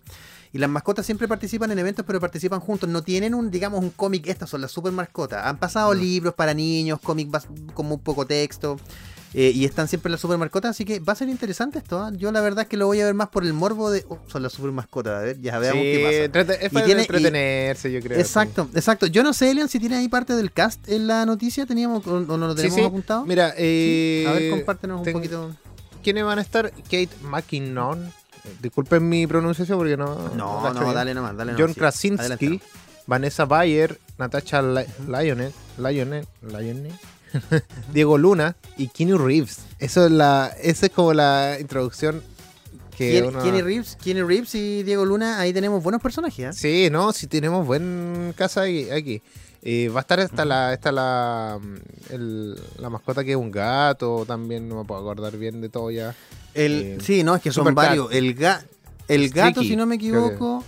Y 0.53 0.59
las 0.59 0.69
mascotas 0.69 1.07
siempre 1.07 1.29
participan 1.29 1.71
en 1.71 1.79
eventos, 1.79 2.05
pero 2.05 2.19
participan 2.19 2.59
juntos. 2.59 2.89
No 2.89 3.03
tienen 3.05 3.33
un, 3.35 3.49
digamos, 3.51 3.81
un 3.81 3.91
cómic. 3.91 4.27
Estas 4.27 4.51
son 4.51 4.61
las 4.61 4.73
super 4.73 4.91
mascotas. 4.91 5.47
Han 5.47 5.59
pasado 5.59 5.95
libros 5.95 6.35
para 6.35 6.53
niños, 6.53 6.99
cómics 7.01 7.47
como 7.75 7.95
un 7.95 8.01
poco 8.01 8.27
texto. 8.27 8.77
Eh, 9.35 9.51
y 9.55 9.65
están 9.65 9.89
siempre 9.89 10.11
las 10.11 10.21
super 10.21 10.39
mascotas. 10.39 10.71
Así 10.71 10.85
que 10.85 11.01
va 11.01 11.13
a 11.13 11.17
ser 11.17 11.29
interesante 11.29 11.79
esto. 11.79 11.99
¿ah? 11.99 12.11
Yo 12.17 12.31
la 12.33 12.41
verdad 12.41 12.63
es 12.63 12.69
que 12.69 12.77
lo 12.77 12.87
voy 12.87 13.01
a 13.01 13.05
ver 13.05 13.15
más 13.15 13.29
por 13.29 13.45
el 13.45 13.53
morbo 13.53 13.91
de. 13.91 14.05
oh, 14.09 14.19
son 14.29 14.43
las 14.43 14.53
super 14.53 14.71
mascotas. 14.73 15.15
A 15.19 15.21
ver, 15.23 15.41
ya 15.41 15.59
veamos 15.59 15.83
Sí, 15.83 15.93
qué 15.93 16.31
pasa. 16.33 16.55
es 16.55 16.67
Y 16.67 16.75
para 16.75 16.87
tiene- 16.87 17.01
y- 17.01 17.05
entretenerse, 17.05 17.93
yo 17.93 18.01
creo. 18.01 18.19
Exacto, 18.19 18.69
exacto. 18.75 19.07
Yo 19.07 19.23
no 19.23 19.33
sé, 19.35 19.51
Elian, 19.51 19.69
si 19.69 19.79
tiene 19.81 19.97
ahí 19.97 20.09
parte 20.09 20.35
del 20.35 20.53
cast 20.53 20.89
en 20.89 21.07
la 21.07 21.27
noticia. 21.27 21.67
¿Teníamos 21.67 22.07
o, 22.07 22.21
no 22.21 22.37
lo 22.37 22.55
tenemos 22.55 22.77
sí. 22.79 22.83
apuntado? 22.85 23.27
Mira, 23.27 23.53
eh, 23.57 24.25
a 24.29 24.33
ver, 24.33 24.51
compártenos 24.51 25.07
un 25.07 25.13
poquito. 25.13 25.51
¿Quiénes 26.03 26.25
van 26.25 26.39
a 26.39 26.43
estar? 26.43 26.71
Kate 26.85 27.09
McKinnon. 27.23 28.13
Disculpen 28.61 29.09
mi 29.09 29.27
pronunciación 29.27 29.79
porque 29.79 29.97
no. 29.97 30.29
No, 30.37 30.73
no, 30.73 30.81
bien. 30.81 30.95
dale 30.95 31.15
nomás, 31.15 31.37
dale 31.37 31.53
nomás. 31.53 31.67
John. 31.67 31.75
Krasinski. 31.75 32.61
Vanessa 33.07 33.45
Bayer, 33.45 33.99
Natasha 34.19 34.63
Li- 34.63 34.87
Lionel, 35.07 35.53
Lionel, 35.79 36.27
Lionel, 36.43 36.93
Diego 37.93 38.19
Luna 38.19 38.57
y 38.77 38.89
Keanu 38.89 39.19
Reeves. 39.19 39.59
Eso 39.79 40.07
es 40.07 40.13
la, 40.13 40.53
esa 40.63 40.87
es 40.87 40.93
como 40.93 41.13
la 41.15 41.57
introducción 41.61 42.23
que 42.97 43.23
uno- 43.23 43.43
Kenny 43.43 43.61
Reeves, 43.63 43.97
Kenny 44.03 44.23
Reeves 44.23 44.55
y 44.55 44.83
Diego 44.85 45.05
Luna, 45.05 45.41
ahí 45.41 45.53
tenemos 45.53 45.83
buenos 45.83 46.01
personajes. 46.01 46.57
¿eh? 46.57 46.59
Sí, 46.87 46.91
no, 46.91 47.13
si 47.13 47.27
tenemos 47.27 47.67
buen 47.67 48.33
casa 48.37 48.63
aquí. 48.63 48.89
aquí. 48.91 49.21
Eh, 49.67 49.89
va 49.89 50.01
a 50.01 50.03
estar 50.03 50.21
hasta 50.21 50.45
la, 50.45 50.75
esta 50.75 50.93
la, 50.93 51.59
mm, 51.61 52.13
el- 52.15 52.61
la 52.79 52.91
mascota 52.91 53.25
que 53.25 53.31
es 53.33 53.37
un 53.37 53.51
gato, 53.51 54.25
también 54.27 54.69
no 54.69 54.77
me 54.77 54.85
puedo 54.85 55.01
acordar 55.01 55.37
bien 55.39 55.61
de 55.63 55.71
todo 55.71 55.91
ya. 55.91 56.15
El, 56.53 56.73
Eh, 56.83 56.99
sí, 57.03 57.25
no, 57.25 57.35
es 57.35 57.43
que 57.43 57.51
son 57.51 57.63
Supercat. 57.65 57.89
varios. 57.89 58.13
El, 58.13 58.35
ga, 58.35 58.63
el 59.09 59.31
gato, 59.31 59.63
si 59.63 59.75
no 59.75 59.87
me 59.87 59.95
equivoco. 59.97 60.63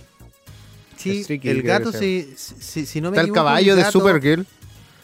Sí, 0.97 1.23
el 1.43 1.61
gato, 1.61 1.91
si, 1.91 2.33
si, 2.35 2.85
si 2.87 2.99
no 3.01 3.11
me 3.11 3.17
Está 3.17 3.27
el 3.27 3.31
caballo 3.33 3.75
de 3.75 3.83
gato- 3.83 3.99
Supergirl, 3.99 4.47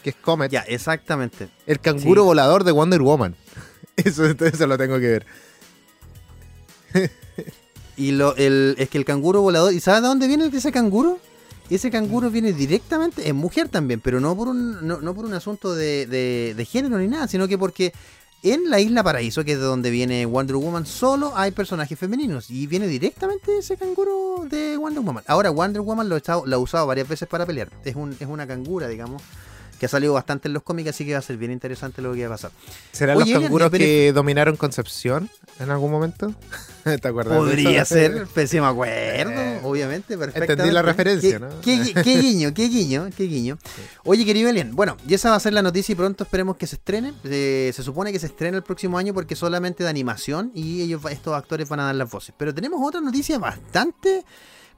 que 0.04 0.10
es 0.10 0.16
Comet. 0.16 0.52
Ya, 0.52 0.60
exactamente. 0.60 1.48
El 1.66 1.80
canguro 1.80 2.22
Sí. 2.22 2.26
volador 2.26 2.62
de 2.62 2.70
Wonder 2.70 3.02
Woman. 3.02 3.34
Eso, 3.96 4.24
eso 4.26 4.66
lo 4.68 4.76
tengo 4.78 4.94
que 5.00 5.06
ver. 5.08 5.26
Y 7.96 8.12
lo, 8.12 8.34
el, 8.36 8.74
es 8.78 8.88
que 8.88 8.98
el 8.98 9.04
canguro 9.04 9.40
volador. 9.40 9.72
¿Y 9.72 9.80
sabes 9.80 10.02
de 10.02 10.08
dónde 10.08 10.26
viene 10.26 10.46
ese 10.52 10.72
canguro? 10.72 11.18
Ese 11.70 11.90
canguro 11.90 12.28
viene 12.30 12.52
directamente, 12.52 13.26
es 13.26 13.34
mujer 13.34 13.68
también, 13.70 13.98
pero 14.00 14.20
no 14.20 14.36
por 14.36 14.48
un, 14.48 14.86
no, 14.86 15.00
no 15.00 15.14
por 15.14 15.24
un 15.24 15.32
asunto 15.32 15.74
de, 15.74 16.06
de- 16.06 16.52
de 16.54 16.64
género 16.66 16.98
ni 16.98 17.08
nada, 17.08 17.26
sino 17.26 17.48
que 17.48 17.56
porque 17.56 17.92
en 18.42 18.68
la 18.68 18.80
isla 18.80 19.02
Paraíso, 19.02 19.44
que 19.44 19.52
es 19.52 19.58
de 19.58 19.64
donde 19.64 19.88
viene 19.90 20.26
Wonder 20.26 20.56
Woman, 20.56 20.84
solo 20.84 21.32
hay 21.34 21.52
personajes 21.52 21.98
femeninos. 21.98 22.50
Y 22.50 22.66
viene 22.66 22.86
directamente 22.86 23.56
ese 23.58 23.78
canguro 23.78 24.44
de 24.50 24.76
Wonder 24.76 25.02
Woman. 25.02 25.24
Ahora, 25.26 25.48
Wonder 25.50 25.80
Woman 25.80 26.08
lo, 26.08 26.16
ha 26.16 26.18
estado- 26.18 26.44
lo 26.44 26.56
ha 26.56 26.58
usado 26.58 26.86
varias 26.86 27.08
veces 27.08 27.26
para 27.28 27.46
pelear. 27.46 27.70
Es, 27.84 27.96
un, 27.96 28.14
es 28.20 28.26
una 28.26 28.46
cangura, 28.46 28.86
digamos, 28.88 29.22
que 29.84 29.86
ha 29.86 29.90
salido 29.90 30.14
bastante 30.14 30.48
en 30.48 30.54
los 30.54 30.62
cómics, 30.62 30.88
así 30.90 31.04
que 31.04 31.12
va 31.12 31.18
a 31.18 31.22
ser 31.22 31.36
bien 31.36 31.52
interesante 31.52 32.00
lo 32.00 32.14
que 32.14 32.20
va 32.26 32.34
a 32.34 32.36
pasar. 32.36 32.50
¿Serán 32.92 33.16
Oye, 33.18 33.20
los 33.26 33.28
Elian, 33.28 33.42
canguros 33.42 33.70
pero- 33.70 33.84
que 33.84 34.12
dominaron 34.14 34.56
Concepción 34.56 35.28
en 35.60 35.70
algún 35.70 35.90
momento? 35.90 36.34
¿Te 36.84 37.08
acuerdas? 37.08 37.36
Podría 37.36 37.84
ser, 37.84 38.26
pues 38.32 38.48
sí 38.50 38.60
me 38.60 38.66
acuerdo, 38.66 38.92
Eh, 38.92 39.60
obviamente, 39.62 40.16
perfectamente. 40.16 40.52
entendí 40.54 40.72
la 40.74 40.82
referencia, 40.82 41.32
¿Qué, 41.32 41.38
¿no? 41.38 41.60
Qué, 41.60 41.76
gui- 41.78 42.02
qué 42.02 42.18
guiño, 42.20 42.54
qué 42.54 42.68
guiño, 42.68 43.08
qué 43.16 43.24
guiño. 43.24 43.58
Oye, 44.04 44.24
querido 44.24 44.48
Elian, 44.50 44.74
bueno, 44.74 44.96
y 45.06 45.14
esa 45.14 45.30
va 45.30 45.36
a 45.36 45.40
ser 45.40 45.52
la 45.52 45.62
noticia 45.62 45.92
y 45.92 45.96
pronto 45.96 46.24
esperemos 46.24 46.56
que 46.56 46.66
se 46.66 46.76
estrene. 46.76 47.12
Eh, 47.24 47.70
se 47.74 47.82
supone 47.82 48.12
que 48.12 48.18
se 48.18 48.26
estrena 48.26 48.56
el 48.56 48.62
próximo 48.62 48.96
año 48.98 49.12
porque 49.14 49.36
solamente 49.36 49.84
de 49.84 49.90
animación 49.90 50.50
y 50.54 50.80
ellos, 50.82 51.02
estos 51.10 51.34
actores 51.34 51.68
van 51.68 51.80
a 51.80 51.84
dar 51.84 51.94
las 51.94 52.10
voces. 52.10 52.34
Pero 52.38 52.54
tenemos 52.54 52.80
otra 52.82 53.00
noticia 53.00 53.38
bastante. 53.38 54.24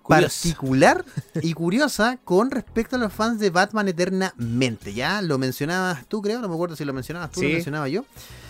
Particular 0.08 1.04
y 1.42 1.52
curiosa 1.52 2.18
con 2.24 2.50
respecto 2.50 2.96
a 2.96 2.98
los 2.98 3.12
fans 3.12 3.38
de 3.40 3.50
Batman 3.50 3.88
Eternamente. 3.88 4.92
Ya 4.94 5.22
lo 5.22 5.38
mencionabas 5.38 6.06
tú, 6.06 6.22
creo, 6.22 6.40
no 6.40 6.48
me 6.48 6.54
acuerdo 6.54 6.76
si 6.76 6.84
lo 6.84 6.92
mencionabas 6.92 7.30
tú, 7.32 7.40
Sí. 7.40 7.46
lo 7.48 7.52
mencionaba 7.54 7.88
yo. 7.88 8.04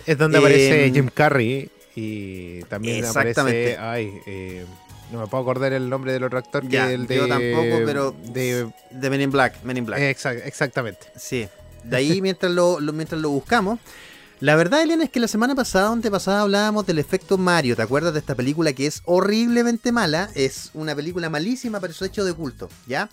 Es 0.05 0.17
donde 0.17 0.37
Eh, 0.37 0.41
aparece 0.41 0.91
Jim 0.93 1.09
Carrey 1.13 1.69
y 1.95 2.61
también 2.63 2.97
Exactamente. 3.05 3.75
aparece... 3.75 3.77
Ay, 3.79 4.21
eh, 4.25 4.65
no 5.11 5.21
me 5.21 5.27
puedo 5.27 5.41
acordar 5.41 5.71
el 5.73 5.89
nombre 5.89 6.11
del 6.11 6.23
otro 6.23 6.37
actor 6.37 6.63
que 6.63 6.69
Ya, 6.73 6.91
el 6.91 7.07
de... 7.07 7.15
yo 7.15 7.27
tampoco, 7.27 7.77
pero 7.85 8.13
De, 8.33 8.69
de 8.91 9.09
Men 9.09 9.21
in 9.21 9.31
Black, 9.31 9.63
Men 9.63 9.77
in 9.77 9.85
Black. 9.85 9.99
exact- 10.01 10.41
exactamente. 10.45 11.07
Sí, 11.15 11.47
de 11.83 11.95
ahí 11.97 12.21
mientras 12.21 12.51
lo, 12.51 12.79
lo- 12.81 12.91
mientras 12.93 13.21
lo 13.21 13.29
buscamos. 13.29 13.79
La 14.39 14.55
verdad, 14.55 14.83
Eliana, 14.83 15.03
es 15.05 15.09
que 15.09 15.19
la 15.19 15.27
semana 15.27 15.55
pasada, 15.55 15.87
donde 15.89 16.11
pasada, 16.11 16.41
hablábamos 16.41 16.85
del 16.85 16.99
efecto 16.99 17.39
Mario. 17.39 17.75
¿Te 17.75 17.81
acuerdas 17.81 18.13
de 18.13 18.19
esta 18.19 18.35
película 18.35 18.71
que 18.73 18.85
es 18.85 19.01
horriblemente 19.05 19.91
mala? 19.91 20.29
Es 20.35 20.69
una 20.75 20.95
película 20.95 21.29
malísima, 21.29 21.79
pero 21.79 21.91
eso 21.91 22.05
hecho 22.05 22.23
de 22.23 22.33
culto, 22.33 22.69
¿ya? 22.85 23.09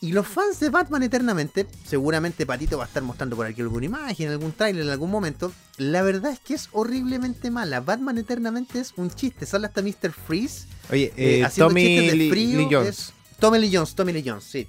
Y 0.00 0.12
los 0.12 0.26
fans 0.26 0.58
de 0.60 0.70
Batman 0.70 1.02
Eternamente, 1.02 1.66
seguramente 1.86 2.46
Patito 2.46 2.76
va 2.78 2.84
a 2.84 2.86
estar 2.86 3.02
mostrando 3.02 3.36
por 3.36 3.46
aquí 3.46 3.60
alguna 3.60 3.84
imagen, 3.86 4.30
algún 4.30 4.50
tráiler 4.52 4.82
en 4.84 4.90
algún 4.90 5.10
momento. 5.10 5.52
La 5.76 6.02
verdad 6.02 6.32
es 6.32 6.40
que 6.40 6.54
es 6.54 6.70
horriblemente 6.72 7.50
mala. 7.50 7.80
Batman 7.80 8.16
Eternamente 8.18 8.80
es 8.80 8.94
un 8.96 9.10
chiste. 9.10 9.44
Sale 9.46 9.66
hasta 9.66 9.82
Mr. 9.82 10.10
Freeze 10.26 10.66
Oye, 10.90 11.12
eh, 11.16 11.38
eh, 11.38 11.44
haciendo 11.44 11.68
Tommy 11.68 11.86
chistes 11.86 12.18
de 12.18 12.30
frío 12.30 12.58
Lee 12.58 12.68
Jones. 12.70 12.88
es- 12.88 13.12
Tommy 13.38 13.58
Lee 13.58 13.70
Jones, 13.72 13.94
Tommy 13.94 14.12
Lee 14.12 14.24
Jones, 14.26 14.44
sí. 14.44 14.68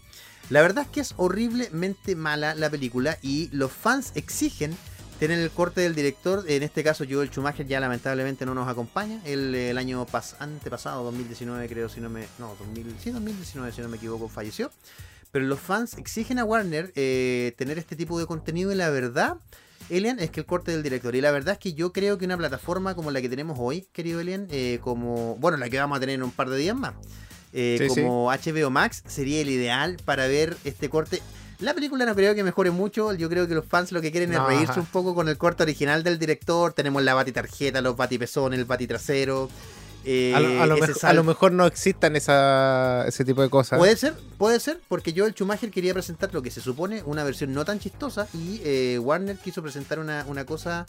La 0.50 0.62
verdad 0.62 0.84
es 0.84 0.89
que 0.92 1.00
es 1.00 1.13
horriblemente 1.18 2.16
mala 2.16 2.54
la 2.54 2.70
película 2.70 3.18
y 3.24 3.50
los 3.54 3.72
fans 3.72 4.12
exigen 4.16 4.76
tener 5.27 5.39
el 5.39 5.51
corte 5.51 5.81
del 5.81 5.95
director. 5.95 6.43
En 6.47 6.63
este 6.63 6.83
caso, 6.83 7.05
Joel 7.09 7.29
Schumacher 7.29 7.65
ya 7.65 7.79
lamentablemente 7.79 8.45
no 8.45 8.53
nos 8.53 8.67
acompaña. 8.67 9.21
El, 9.25 9.55
el 9.55 9.77
año 9.77 10.05
pas- 10.05 10.36
antepasado, 10.39 11.03
2019, 11.05 11.67
creo, 11.69 11.89
si 11.89 12.01
no 12.01 12.09
me. 12.09 12.25
No, 12.39 12.55
2000, 12.59 12.95
sí, 13.01 13.12
2019, 13.12 13.71
si 13.71 13.81
no 13.81 13.89
me 13.89 13.97
equivoco, 13.97 14.27
falleció. 14.29 14.71
Pero 15.31 15.45
los 15.45 15.59
fans 15.59 15.97
exigen 15.97 16.38
a 16.39 16.43
Warner 16.45 16.91
eh, 16.95 17.53
tener 17.57 17.77
este 17.79 17.95
tipo 17.95 18.19
de 18.19 18.25
contenido 18.25 18.71
y 18.71 18.75
la 18.75 18.89
verdad. 18.89 19.38
Elian, 19.89 20.19
es 20.19 20.29
que 20.29 20.39
el 20.39 20.45
corte 20.45 20.71
del 20.71 20.81
director. 20.83 21.13
Y 21.15 21.21
la 21.21 21.31
verdad 21.31 21.53
es 21.53 21.59
que 21.59 21.73
yo 21.73 21.91
creo 21.91 22.17
que 22.17 22.25
una 22.25 22.38
plataforma 22.38 22.95
como 22.95 23.12
la 23.12 23.21
que 23.21 23.27
tenemos 23.29 23.57
hoy, 23.59 23.86
querido 23.91 24.19
Elian, 24.21 24.47
eh, 24.49 24.79
como, 24.81 25.36
bueno, 25.38 25.57
la 25.57 25.69
que 25.69 25.77
vamos 25.77 25.97
a 25.97 25.99
tener 25.99 26.15
en 26.15 26.23
un 26.23 26.31
par 26.31 26.49
de 26.49 26.57
días 26.57 26.75
más, 26.75 26.93
eh, 27.51 27.77
Sí, 27.79 27.88
como 28.01 28.31
HBO 28.31 28.69
Max, 28.69 29.03
sería 29.07 29.41
el 29.41 29.49
ideal 29.49 29.97
para 30.05 30.27
ver 30.27 30.55
este 30.63 30.89
corte. 30.89 31.21
La 31.63 31.73
película 31.73 32.06
no 32.06 32.13
creo 32.13 32.36
que 32.36 32.43
mejore 32.43 32.71
mucho, 32.71 33.13
yo 33.13 33.30
creo 33.30 33.47
que 33.47 33.56
los 33.56 33.65
fans 33.65 33.91
lo 33.91 34.02
que 34.02 34.12
quieren 34.12 34.32
No, 34.32 34.41
es 34.41 34.47
reírse 34.56 34.71
ajá. 34.73 34.82
un 34.82 34.86
poco 34.88 35.15
con 35.15 35.30
el 35.30 35.38
corte 35.38 35.63
original 35.63 36.04
del 36.04 36.19
director. 36.19 36.73
Tenemos 36.73 37.02
la 37.04 37.13
batitarjeta, 37.13 37.82
los 37.82 37.95
batipezones, 37.95 38.60
el 38.60 38.65
batitrasero. 38.65 39.49
eh, 40.06 40.34
A 40.36 40.39
lo, 40.41 40.62
a 40.62 40.65
lo 40.67 40.73
ese 40.76 40.82
mejor, 40.88 40.99
sal- 40.99 41.10
a 41.12 41.13
lo 41.13 41.23
mejor 41.23 41.52
no 41.54 41.65
existan 41.65 42.15
esa, 42.17 43.06
ese 43.08 43.23
tipo 43.23 43.41
de 43.41 43.49
cosas. 43.49 43.80
Puede 43.80 43.95
ser, 43.95 44.13
puede 44.38 44.60
ser, 44.60 44.82
porque 44.89 45.13
yo 45.13 45.26
el 45.26 45.32
Schumacher 45.34 45.71
quería 45.71 45.93
presentar 45.93 46.34
lo 46.34 46.41
que 46.41 46.52
se 46.52 46.60
supone 46.60 47.02
una 47.06 47.23
versión 47.23 47.54
no 47.54 47.63
tan 47.63 47.80
chistosa 47.80 48.28
y 48.34 48.60
eh, 48.65 48.99
Warner 48.99 49.38
quiso 49.38 49.62
presentar 49.62 49.99
una, 49.99 50.26
una 50.28 50.45
cosa 50.45 50.86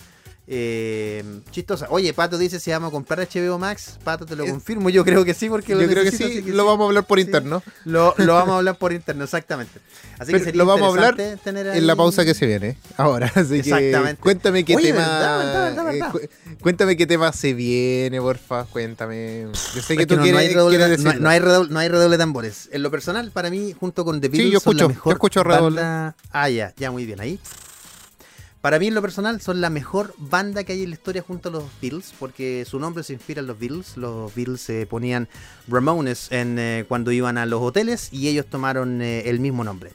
eh, 0.46 1.24
chistosa. 1.50 1.87
Oye, 1.90 2.12
Pato 2.12 2.37
dice 2.38 2.61
si 2.61 2.70
vamos 2.70 2.88
a 2.88 2.92
comprar 2.92 3.18
HBO 3.26 3.59
Max. 3.59 3.98
Pato, 4.04 4.26
te 4.26 4.37
lo 4.37 4.46
confirmo, 4.46 4.90
yo 4.90 5.04
creo 5.04 5.24
que 5.24 5.33
sí, 5.35 5.48
porque 5.48 5.72
Yo 5.72 5.80
lo 5.80 5.88
creo 5.88 6.04
que 6.04 6.12
sí, 6.12 6.42
lo 6.42 6.62
sí. 6.62 6.66
vamos 6.68 6.81
a 6.81 6.85
hablar 6.88 7.06
por 7.06 7.18
Sí. 7.18 7.25
interno. 7.25 7.62
Lo, 7.85 8.14
lo 8.18 8.35
vamos 8.35 8.54
a 8.54 8.58
hablar 8.58 8.77
por 8.77 8.92
internet, 8.92 9.25
exactamente. 9.25 9.81
Así 10.18 10.27
Pero 10.33 10.38
que 10.38 10.44
sería 10.44 10.58
lo 10.58 10.66
vamos 10.66 10.87
a 10.87 10.90
hablar 10.90 11.16
tener 11.42 11.66
En 11.68 11.87
la 11.87 11.92
ahí- 11.94 11.96
pausa 11.96 12.25
que 12.25 12.35
se 12.35 12.46
viene 12.46 12.77
ahora. 12.96 13.27
Así 13.35 13.62
que 13.62 13.71
Exactamente. 13.71 14.21
cuéntame 14.23 14.64
qué 14.64 14.77
Oye, 14.77 14.92
tema. 14.92 14.98
verdad, 15.00 15.38
verdad, 15.38 15.64
verdad, 15.64 15.85
verdad. 15.85 16.08
eh, 16.23 16.29
cu- 16.29 16.54
cuéntame 16.60 16.96
qué 16.96 17.06
tema 17.06 17.33
se 17.33 17.54
viene, 17.54 18.21
porfa. 18.21 18.64
Cuéntame. 18.66 19.46
Yo 19.75 19.83
sé 19.83 19.96
que 19.96 20.06
tú 20.06 20.14
no, 20.14 20.18
no 20.21 20.25
quieres, 20.25 20.40
hay 20.42 20.48
redoble, 20.54 20.77
quieres 20.77 20.98
no 21.02 21.10
hay- 21.10 21.14
decirlo. 21.16 21.23
no 21.25 21.29
hay 21.31 21.40
redoble- 21.40 21.68
no 21.71 21.79
hay 21.79 21.88
redoble 21.88 22.10
de 22.10 22.18
tambores. 22.18 22.68
En 22.73 22.83
lo 22.83 22.90
personal, 22.90 23.31
para 23.33 23.50
mí, 23.50 23.75
junto 23.79 24.04
con 24.04 24.21
The 24.21 24.29
Beatles, 24.29 24.52
yo 24.52 24.60
son 24.60 24.77
la 24.77 24.83
escucho, 24.83 24.88
mejor 24.94 25.12
yo 25.12 25.14
escucho 25.16 25.42
redoble. 25.42 25.81
banda- 25.81 26.16
Ah, 26.31 26.48
ya, 26.50 26.73
ya, 26.77 26.90
muy 26.90 27.06
bien, 27.06 27.21
ahí. 27.21 27.40
Para 28.65 28.79
mí, 28.79 28.87
en 28.87 28.94
lo 28.94 29.02
personal, 29.02 29.42
son 29.42 29.60
la 29.60 29.69
mejor 29.69 30.15
banda 30.17 30.65
que 30.65 30.73
hay 30.73 30.85
en 30.85 30.88
la 30.88 30.94
historia 30.94 31.21
junto 31.21 31.50
a 31.50 31.52
los 31.52 31.65
Beatles, 31.83 32.15
porque 32.19 32.65
su 32.67 32.79
nombre 32.79 33.04
se 33.04 33.12
inspira 33.12 33.40
en 33.40 33.46
los 33.46 33.58
Beatles. 33.58 33.98
Los 33.98 34.35
Beatles 34.35 34.62
se 34.62 34.87
ponían 34.87 35.29
Ramones 35.69 36.33
en, 36.33 36.58
eh, 36.58 36.87
cuando 36.88 37.12
iban 37.12 37.37
a 37.37 37.44
los 37.44 37.60
hoteles 37.60 38.08
y 38.10 38.27
ellos 38.27 38.46
tomaron 38.46 39.02
eh, 39.02 39.29
el 39.29 39.38
mismo 39.38 39.65
nombre. 39.65 39.92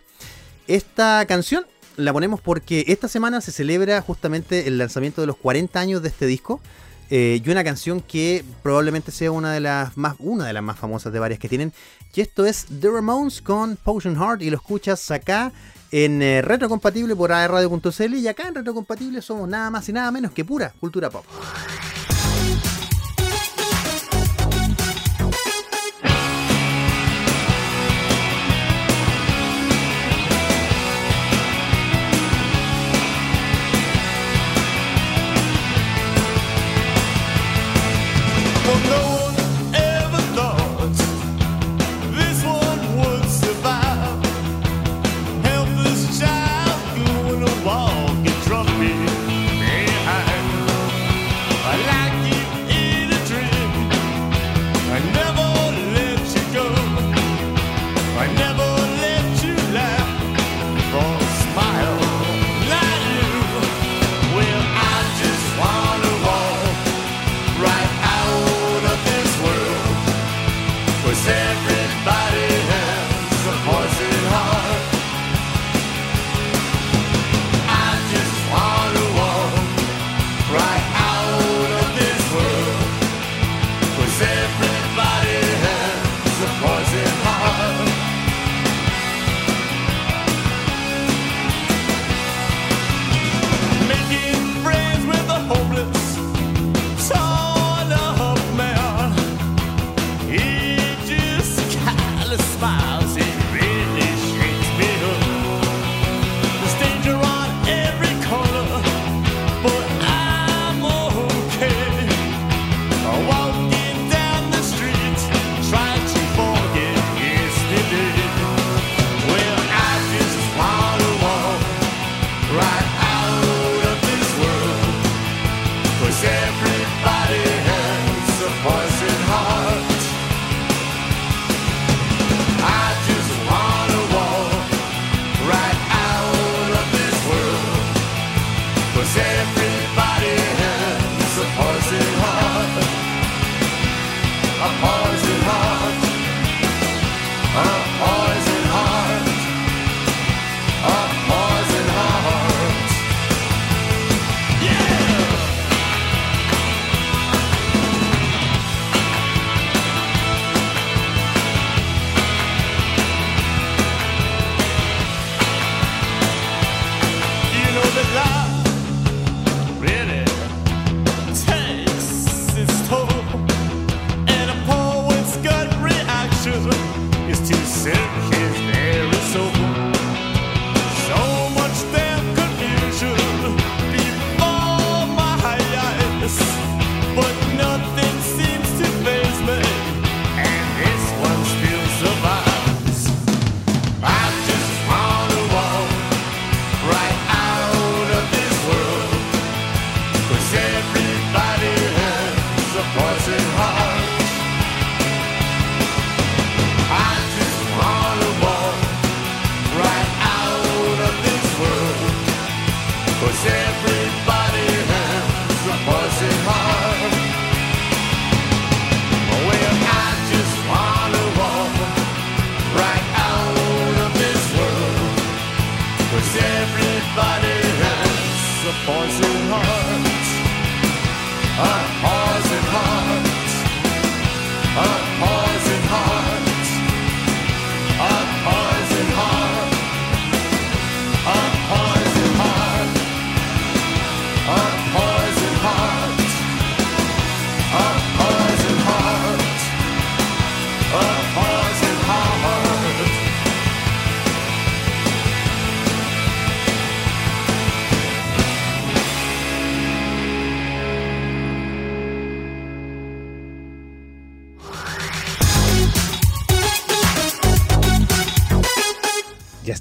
Esta 0.68 1.26
canción 1.26 1.66
la 1.98 2.14
ponemos 2.14 2.42
porque 2.42 2.86
esta 2.90 3.08
semana 3.08 3.42
se 3.42 3.52
celebra 3.52 4.04
justamente 4.04 4.68
el 4.68 4.78
lanzamiento 4.78 5.22
de 5.22 5.26
los 5.26 5.38
40 5.38 5.80
años 5.80 6.04
de 6.04 6.10
este 6.10 6.28
disco. 6.28 6.62
Eh, 7.10 7.42
y 7.44 7.50
una 7.50 7.64
canción 7.64 8.02
que 8.02 8.46
probablemente 8.62 9.12
sea 9.12 9.32
una 9.32 9.52
de 9.52 9.62
las 9.62 9.98
más 9.98 10.14
una 10.20 10.46
de 10.46 10.54
las 10.54 10.62
más 10.62 10.78
famosas 10.78 11.12
de 11.12 11.18
varias 11.18 11.40
que 11.40 11.50
tienen 11.50 11.74
y 12.14 12.22
esto 12.22 12.46
es 12.46 12.68
The 12.80 12.88
Ramones 12.88 13.42
con 13.42 13.78
Potion 13.78 14.16
Heart 14.16 14.44
y 14.44 14.52
lo 14.52 14.58
escuchas 14.58 15.10
acá 15.10 15.52
en 15.92 16.22
eh, 16.22 16.42
Retrocompatible 16.42 17.16
por 17.16 17.32
aerradio.cl 17.32 18.14
y 18.16 18.28
acá 18.28 18.48
en 18.48 18.56
Retrocompatible 18.56 19.22
somos 19.22 19.48
nada 19.48 19.70
más 19.70 19.88
y 19.90 19.94
nada 19.94 20.12
menos 20.12 20.32
que 20.32 20.46
pura 20.46 20.74
cultura 20.80 21.10
pop. 21.10 21.26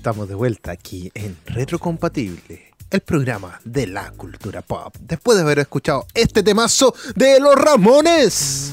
estamos 0.08 0.26
de 0.26 0.36
vuelta 0.36 0.70
aquí 0.72 1.10
en 1.12 1.36
Retrocompatible, 1.44 2.72
el 2.90 3.00
programa 3.02 3.60
de 3.62 3.86
la 3.88 4.10
cultura 4.12 4.62
pop. 4.62 4.96
Después 5.02 5.36
de 5.36 5.42
haber 5.42 5.58
escuchado 5.58 6.06
este 6.14 6.42
temazo 6.42 6.94
de 7.14 7.38
los 7.38 7.54
Ramones. 7.54 8.72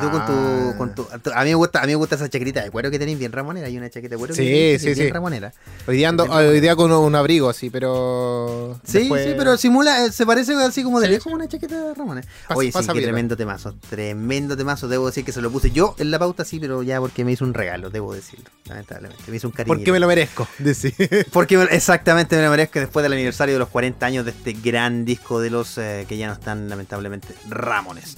Ah. 0.00 0.72
tu, 0.72 0.78
con 0.78 0.94
tu, 0.94 1.06
A 1.34 1.42
mí 1.44 1.50
me 1.50 1.54
gusta, 1.54 1.80
a 1.80 1.82
mí 1.82 1.88
me 1.92 1.96
gusta 1.96 2.14
esa 2.16 2.28
chaquetita 2.28 2.62
de 2.62 2.70
cuero 2.70 2.90
que 2.90 2.98
tenéis 2.98 3.18
bien 3.18 3.32
ramonera. 3.32 3.66
Hay 3.66 3.76
una 3.76 3.90
chaqueta 3.90 4.14
de 4.14 4.18
cuero 4.18 4.34
Sí, 4.34 4.42
que 4.44 4.78
sí, 4.78 4.86
bien 4.86 4.96
sí. 4.96 5.10
ramonera. 5.10 5.52
Hoy 5.86 5.96
día, 5.96 6.08
ando, 6.08 6.24
hoy 6.24 6.60
día 6.60 6.76
con 6.76 6.90
un 6.92 7.14
abrigo 7.14 7.48
así, 7.48 7.70
pero. 7.70 8.78
Sí, 8.84 8.98
después- 9.00 9.24
sí, 9.24 9.34
pero 9.36 9.56
simula, 9.56 10.04
eh, 10.06 10.12
se 10.12 10.24
parece 10.26 10.54
así 10.54 10.82
como 10.82 11.00
de 11.00 11.06
Sí, 11.06 11.12
lejos 11.12 11.30
sí. 11.30 11.34
una 11.34 11.48
chaqueta 11.48 11.88
de 11.88 11.94
Ramones. 11.94 12.26
Pasa- 12.48 12.58
Oye, 12.58 12.68
sí, 12.68 12.72
pasa 12.72 12.86
qué 12.92 12.98
piola. 12.98 13.06
tremendo 13.06 13.36
temazo, 13.36 13.74
tremendo 13.90 14.56
temazo. 14.56 14.88
Debo 14.88 15.06
decir 15.06 15.24
que 15.24 15.32
se 15.32 15.40
lo 15.40 15.50
puse 15.50 15.70
yo 15.70 15.94
en 15.98 16.10
la 16.10 16.18
pauta, 16.18 16.44
sí, 16.44 16.58
pero 16.60 16.82
ya 16.82 17.00
porque 17.00 17.24
me 17.24 17.32
hizo 17.32 17.44
un 17.44 17.54
regalo, 17.54 17.90
debo 17.90 18.14
decirlo, 18.14 18.46
lamentablemente. 18.66 19.22
Me 19.28 19.36
hizo 19.36 19.48
un 19.48 19.52
cariño. 19.52 19.74
Porque 19.74 19.92
me 19.92 20.00
lo 20.00 20.06
merezco. 20.06 20.46
Decir. 20.58 20.94
Porque 21.32 21.56
me- 21.58 21.64
exactamente 21.64 22.36
me 22.36 22.42
lo 22.44 22.50
merezco 22.50 22.78
después 22.78 23.02
del 23.02 23.12
aniversario 23.12 23.54
de 23.54 23.58
los 23.58 23.68
40 23.68 24.06
años 24.06 24.24
de 24.24 24.30
este 24.30 24.52
gran 24.54 25.04
disco 25.04 25.40
de 25.40 25.50
los 25.50 25.78
eh, 25.78 26.06
que 26.08 26.16
ya 26.16 26.26
no 26.28 26.32
están, 26.34 26.68
lamentablemente, 26.68 27.28
Ramones. 27.48 28.16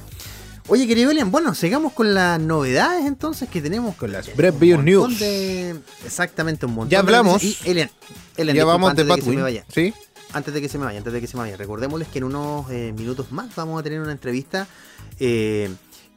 Oye, 0.68 0.86
querido 0.86 1.10
Elian, 1.10 1.30
bueno, 1.30 1.54
sigamos 1.54 1.92
con 1.92 2.14
las 2.14 2.40
novedades 2.40 3.04
entonces 3.04 3.48
que 3.50 3.60
tenemos. 3.60 3.94
Con 3.96 4.12
las 4.12 4.26
Bio 4.34 4.76
montón 4.76 4.84
News. 4.84 5.18
de- 5.18 5.76
exactamente, 6.06 6.64
un 6.64 6.72
montón 6.74 6.90
Ya 6.90 7.00
hablamos. 7.00 7.42
Y 7.44 7.56
Elian, 7.64 7.90
Elian, 8.36 8.56
ya 8.56 8.62
disculpa, 8.62 8.64
vamos 8.72 8.96
de 8.96 9.02
antes 9.02 9.06
de 9.06 9.14
que 9.14 9.20
se 9.22 9.28
me 9.30 9.36
Batwing. 9.36 9.42
vaya 9.42 9.64
¿Sí? 9.72 9.94
antes 10.32 10.54
de 10.54 10.60
que 10.62 10.68
se 10.68 10.78
me 10.78 10.84
vaya, 10.86 10.98
antes 10.98 11.12
de 11.12 11.20
que 11.20 11.26
se 11.26 11.36
me 11.36 11.42
vaya, 11.42 11.56
recordémosles 11.56 12.08
que 12.08 12.18
en 12.18 12.24
unos 12.24 12.68
eh, 12.70 12.92
minutos 12.96 13.30
más 13.30 13.54
vamos 13.54 13.78
a 13.78 13.82
tener 13.84 14.00
una 14.00 14.10
entrevista 14.12 14.66
eh, 15.20 15.70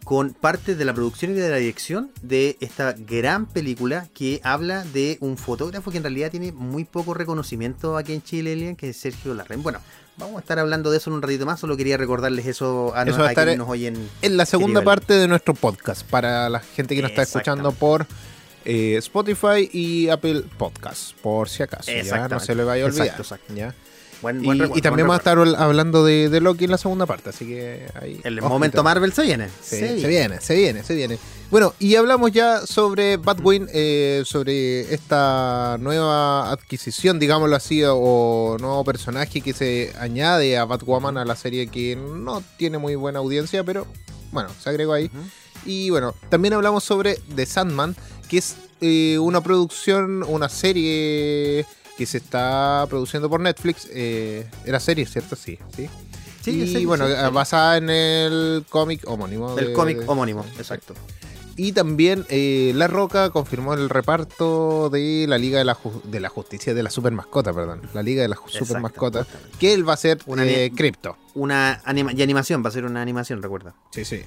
con 0.08 0.34
parte 0.34 0.76
de 0.76 0.86
la 0.86 0.94
producción 0.94 1.32
y 1.32 1.34
de 1.34 1.50
la 1.50 1.58
dirección 1.58 2.12
de 2.22 2.56
esta 2.62 2.94
gran 2.98 3.46
película 3.46 4.08
que 4.14 4.40
habla 4.42 4.86
de 4.86 5.18
un 5.20 5.36
fotógrafo 5.38 5.92
que 5.92 5.98
en 5.98 6.04
realidad 6.04 6.32
tiene 6.32 6.54
muy 6.54 6.86
poco 6.86 7.14
reconocimiento 7.14 7.98
aquí 7.98 8.14
en 8.14 8.22
Chile, 8.24 8.54
Elian, 8.54 8.78
que 8.78 8.92
es 8.92 8.96
Sergio 8.98 9.34
Larraín. 9.34 9.64
Bueno, 9.64 9.82
vamos 10.16 10.38
a 10.38 10.40
estar 10.40 10.60
hablando 10.60 10.92
de 10.92 10.98
eso 11.00 11.10
en 11.10 11.18
un 11.18 11.22
ratito 11.22 11.46
más, 11.46 11.60
solo 11.60 11.76
quería 11.76 11.98
recordarles 11.98 12.46
eso 12.46 12.94
a, 12.96 13.04
Eso 13.04 13.18
no- 13.18 13.26
a 13.26 13.34
quienes 13.34 13.52
en- 13.52 13.58
nos 13.60 13.68
oyen. 13.68 14.10
En 14.22 14.38
la 14.38 14.46
segunda 14.46 14.82
parte 14.82 15.14
de 15.14 15.28
nuestro 15.28 15.54
podcast, 15.54 16.04
para 16.10 16.48
la 16.50 16.62
gente 16.62 16.96
que 16.96 17.02
nos 17.02 17.12
está 17.12 17.24
escuchando 17.24 17.74
por 17.74 18.08
eh, 18.64 18.96
Spotify 19.00 19.70
y 19.74 20.08
Apple 20.08 20.46
Podcasts, 20.58 21.16
por 21.22 21.50
si 21.50 21.64
acaso. 21.64 21.92
Ya 21.92 22.30
no 22.30 22.40
se 22.40 22.56
le 22.56 22.64
vaya 22.64 22.84
a 22.84 22.88
olvidar. 22.88 23.08
Exacto, 23.08 23.24
exacto. 23.24 23.54
¿ya? 23.56 23.76
Buen- 24.22 24.42
Y, 24.42 24.46
buen 24.46 24.58
y 24.58 24.62
recuerdo, 24.62 24.82
también 24.82 25.08
buen 25.08 25.20
vamos 25.20 25.28
a 25.28 25.52
estar 25.54 25.62
hablando 25.64 26.04
de, 26.04 26.30
de 26.30 26.42
Loki 26.42 26.66
en 26.66 26.72
la 26.72 26.78
segunda 26.78 27.06
parte, 27.06 27.30
así 27.30 27.46
que 27.46 27.86
ahí. 28.02 28.20
El 28.24 28.40
ojito. 28.40 28.50
momento 28.50 28.84
Marvel 28.84 29.14
se 29.14 29.24
viene. 29.24 29.50
Se 29.62 30.00
se 30.02 30.08
viene, 30.08 30.42
se 30.42 30.56
viene, 30.56 30.84
se 30.84 30.96
viene. 30.96 31.20
Bueno, 31.52 31.74
y 31.80 31.96
hablamos 31.96 32.32
ya 32.32 32.66
sobre 32.66 33.18
Batwing, 33.18 33.68
eh, 33.74 34.24
sobre 34.26 34.94
esta 34.94 35.78
nueva 35.80 36.52
adquisición, 36.52 37.20
digámoslo 37.20 37.56
así, 37.56 37.82
o 37.86 38.58
nuevo 38.60 38.84
personaje 38.84 39.40
que 39.42 39.54
se 39.54 39.94
añade 40.00 40.58
a 40.58 40.66
Batwoman 40.66 41.18
a 41.18 41.24
la 41.24 41.36
serie 41.36 41.68
que 41.68 41.96
no 41.96 42.44
tiene 42.58 42.78
muy 42.80 42.96
buena 42.96 43.20
audiencia, 43.20 43.64
pero 43.64 43.88
bueno, 44.32 44.50
se 44.62 44.70
agregó 44.70 44.94
ahí. 44.94 45.10
Y 45.66 45.90
bueno, 45.90 46.14
también 46.30 46.54
hablamos 46.54 46.84
sobre 46.84 47.16
The 47.36 47.46
Sandman, 47.46 47.96
que 48.30 48.40
es 48.40 48.56
eh, 48.82 49.18
una 49.20 49.42
producción, 49.42 50.24
una 50.24 50.50
serie 50.50 51.66
que 51.98 52.06
se 52.06 52.18
está 52.18 52.86
produciendo 52.90 53.30
por 53.30 53.40
Netflix. 53.42 53.88
Eh, 53.92 54.48
era 54.66 54.80
serie, 54.80 55.06
¿cierto? 55.06 55.36
Sí, 55.36 55.58
sí. 55.76 55.90
Sí, 56.42 56.52
y 56.62 56.68
serie, 56.72 56.86
bueno, 56.88 57.08
sí, 57.08 57.14
eh, 57.14 57.30
basada 57.34 57.78
en 57.78 57.90
el 57.90 58.66
cómic 58.70 59.02
homónimo. 59.06 59.54
Del 59.56 59.68
de- 59.68 59.74
cómic 59.74 59.98
de- 60.00 60.08
homónimo, 60.08 60.46
exacto. 60.58 60.94
Y 61.60 61.72
también 61.72 62.24
eh, 62.30 62.72
La 62.76 62.88
Roca 62.88 63.32
confirmó 63.32 63.74
el 63.74 63.90
reparto 63.90 64.90
de 64.92 65.26
la 65.28 65.38
Liga 65.40 65.58
de 65.58 65.66
la, 65.66 65.76
Ju- 65.76 66.04
de 66.04 66.20
la 66.20 66.30
Justicia, 66.30 66.74
de 66.76 66.84
la 66.84 66.92
Super 66.92 67.12
Mascota, 67.12 67.52
perdón. 67.52 67.82
La 67.96 68.04
Liga 68.04 68.22
de 68.22 68.28
la 68.28 68.36
Ju- 68.36 68.48
Super 68.50 68.80
Mascota. 68.80 69.26
Que 69.60 69.74
él 69.74 69.88
va 69.88 69.94
a 69.94 69.98
ser 69.98 70.20
Una 70.28 70.46
eh, 70.46 70.72
Crypto. 70.76 71.18
Una 71.34 71.82
anima 71.84 72.14
y 72.14 72.22
animación, 72.22 72.64
va 72.64 72.70
a 72.70 72.72
ser 72.72 72.86
una 72.86 73.02
animación, 73.02 73.42
recuerda. 73.42 73.74
Sí, 73.92 74.06
sí. 74.06 74.22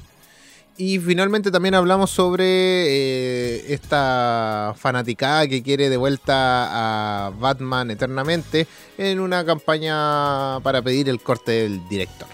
Y 0.81 0.99
finalmente 0.99 1.51
también 1.51 1.74
hablamos 1.74 2.11
sobre 2.11 2.47
eh, 2.47 3.64
esta 3.68 4.72
fanaticada 4.78 5.47
que 5.47 5.62
quiere 5.62 5.91
de 5.91 5.99
vuelta 5.99 7.26
a 7.26 7.31
Batman 7.39 7.91
eternamente 7.91 8.66
en 8.97 9.20
una 9.20 9.45
campaña 9.45 10.59
para 10.61 10.81
pedir 10.81 11.11
el 11.11 11.20
corte 11.20 11.53
del 11.53 11.87
director. 11.87 12.28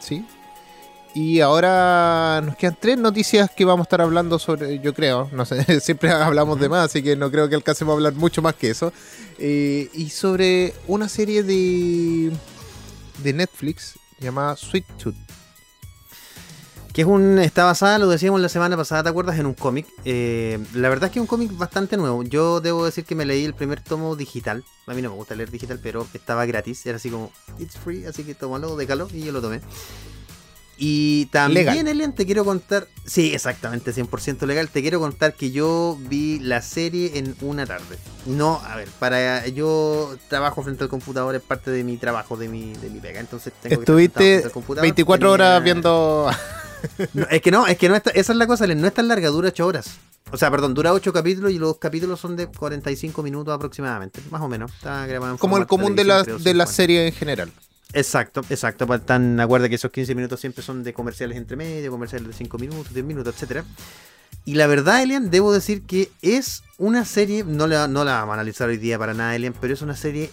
¿Sí? 0.00 0.26
Y 1.14 1.38
ahora 1.38 2.42
nos 2.44 2.56
quedan 2.56 2.76
tres 2.80 2.98
noticias 2.98 3.48
que 3.52 3.64
vamos 3.64 3.84
a 3.84 3.86
estar 3.86 4.00
hablando 4.00 4.40
sobre, 4.40 4.80
yo 4.80 4.92
creo, 4.94 5.30
no 5.30 5.44
sé, 5.44 5.80
siempre 5.80 6.10
hablamos 6.10 6.58
de 6.58 6.68
más, 6.68 6.86
así 6.86 7.04
que 7.04 7.14
no 7.14 7.30
creo 7.30 7.48
que 7.48 7.54
alcancemos 7.54 7.92
a 7.92 7.94
hablar 7.94 8.14
mucho 8.14 8.42
más 8.42 8.56
que 8.56 8.70
eso. 8.70 8.92
Eh, 9.38 9.88
y 9.94 10.10
sobre 10.10 10.74
una 10.88 11.08
serie 11.08 11.44
de, 11.44 12.32
de 13.22 13.32
Netflix 13.32 13.94
llamada 14.18 14.56
Sweet 14.56 14.86
Tooth. 15.00 15.31
Que 16.92 17.00
es 17.02 17.06
un. 17.06 17.38
Está 17.38 17.64
basada, 17.64 17.98
lo 17.98 18.06
decíamos 18.08 18.40
la 18.42 18.50
semana 18.50 18.76
pasada, 18.76 19.02
¿te 19.02 19.08
acuerdas? 19.08 19.38
En 19.38 19.46
un 19.46 19.54
cómic. 19.54 19.86
Eh, 20.04 20.58
la 20.74 20.90
verdad 20.90 21.06
es 21.06 21.12
que 21.12 21.18
es 21.20 21.22
un 21.22 21.26
cómic 21.26 21.56
bastante 21.56 21.96
nuevo. 21.96 22.22
Yo 22.22 22.60
debo 22.60 22.84
decir 22.84 23.04
que 23.04 23.14
me 23.14 23.24
leí 23.24 23.44
el 23.46 23.54
primer 23.54 23.80
tomo 23.80 24.14
digital. 24.14 24.62
A 24.86 24.92
mí 24.92 25.00
no 25.00 25.08
me 25.08 25.16
gusta 25.16 25.34
leer 25.34 25.50
digital, 25.50 25.80
pero 25.82 26.06
estaba 26.12 26.44
gratis. 26.44 26.84
Era 26.84 26.96
así 26.96 27.08
como, 27.08 27.32
it's 27.58 27.76
free, 27.78 28.04
así 28.04 28.24
que 28.24 28.34
tómalo, 28.34 28.76
déjalo. 28.76 29.08
Y 29.14 29.22
yo 29.24 29.32
lo 29.32 29.40
tomé. 29.40 29.60
Y 30.76 31.26
también, 31.26 31.66
Legal. 31.66 31.88
Elian, 31.88 32.14
te 32.14 32.26
quiero 32.26 32.44
contar. 32.44 32.88
Sí, 33.06 33.32
exactamente, 33.34 33.92
100% 33.94 34.44
legal. 34.46 34.68
Te 34.68 34.82
quiero 34.82 35.00
contar 35.00 35.32
que 35.34 35.50
yo 35.50 35.96
vi 36.10 36.40
la 36.40 36.60
serie 36.60 37.12
en 37.18 37.36
una 37.40 37.64
tarde. 37.64 37.98
No, 38.26 38.60
a 38.66 38.76
ver, 38.76 38.88
para. 38.98 39.46
Yo 39.48 40.14
trabajo 40.28 40.62
frente 40.62 40.82
al 40.84 40.90
computador, 40.90 41.34
es 41.36 41.42
parte 41.42 41.70
de 41.70 41.84
mi 41.84 41.96
trabajo, 41.96 42.36
de 42.36 42.48
mi, 42.48 42.72
de 42.74 42.90
mi 42.90 43.00
pega. 43.00 43.20
Entonces 43.20 43.52
tengo 43.62 43.76
que 43.76 43.80
Estuviste 43.82 44.42
computador. 44.52 44.82
24 44.82 45.18
Tenía- 45.18 45.32
horas 45.32 45.64
viendo. 45.64 46.30
no, 47.14 47.26
es 47.30 47.42
que 47.42 47.50
no, 47.50 47.66
es 47.66 47.76
que 47.78 47.88
no 47.88 47.96
está, 47.96 48.10
esa 48.10 48.32
es 48.32 48.38
la 48.38 48.46
cosa, 48.46 48.66
no 48.66 48.86
es 48.86 48.94
tan 48.94 49.08
larga, 49.08 49.28
dura 49.28 49.48
8 49.48 49.66
horas. 49.66 49.98
O 50.30 50.36
sea, 50.36 50.50
perdón, 50.50 50.74
dura 50.74 50.92
8 50.92 51.12
capítulos 51.12 51.52
y 51.52 51.58
los 51.58 51.76
capítulos 51.78 52.18
son 52.20 52.36
de 52.36 52.46
45 52.46 53.22
minutos 53.22 53.54
aproximadamente, 53.54 54.20
más 54.30 54.40
o 54.40 54.48
menos. 54.48 54.72
Está 54.72 55.06
grabado 55.06 55.32
en 55.32 55.38
como 55.38 55.58
el 55.58 55.66
común 55.66 55.94
de 55.94 56.04
la, 56.04 56.22
de 56.22 56.54
la 56.54 56.66
50. 56.66 56.66
serie 56.66 57.06
en 57.06 57.12
general. 57.12 57.52
Exacto, 57.92 58.40
exacto. 58.48 58.86
Pues 58.86 59.04
tan 59.04 59.38
acuerda 59.40 59.68
que 59.68 59.74
esos 59.74 59.90
15 59.90 60.14
minutos 60.14 60.40
siempre 60.40 60.62
son 60.62 60.82
de 60.82 60.92
comerciales 60.94 61.36
entre 61.36 61.56
medio, 61.56 61.90
comerciales 61.90 62.28
de 62.28 62.34
5 62.34 62.58
minutos, 62.58 62.94
10 62.94 63.04
minutos, 63.04 63.34
etcétera. 63.34 63.64
Y 64.44 64.54
la 64.54 64.66
verdad, 64.66 65.02
Elian, 65.02 65.30
debo 65.30 65.52
decir 65.52 65.82
que 65.82 66.10
es 66.22 66.62
una 66.78 67.04
serie, 67.04 67.44
no 67.44 67.66
la, 67.66 67.86
no 67.86 68.04
la 68.04 68.20
vamos 68.20 68.32
a 68.32 68.34
analizar 68.34 68.68
hoy 68.68 68.78
día 68.78 68.98
para 68.98 69.14
nada, 69.14 69.36
Elian, 69.36 69.54
pero 69.60 69.74
es 69.74 69.82
una 69.82 69.94
serie. 69.94 70.30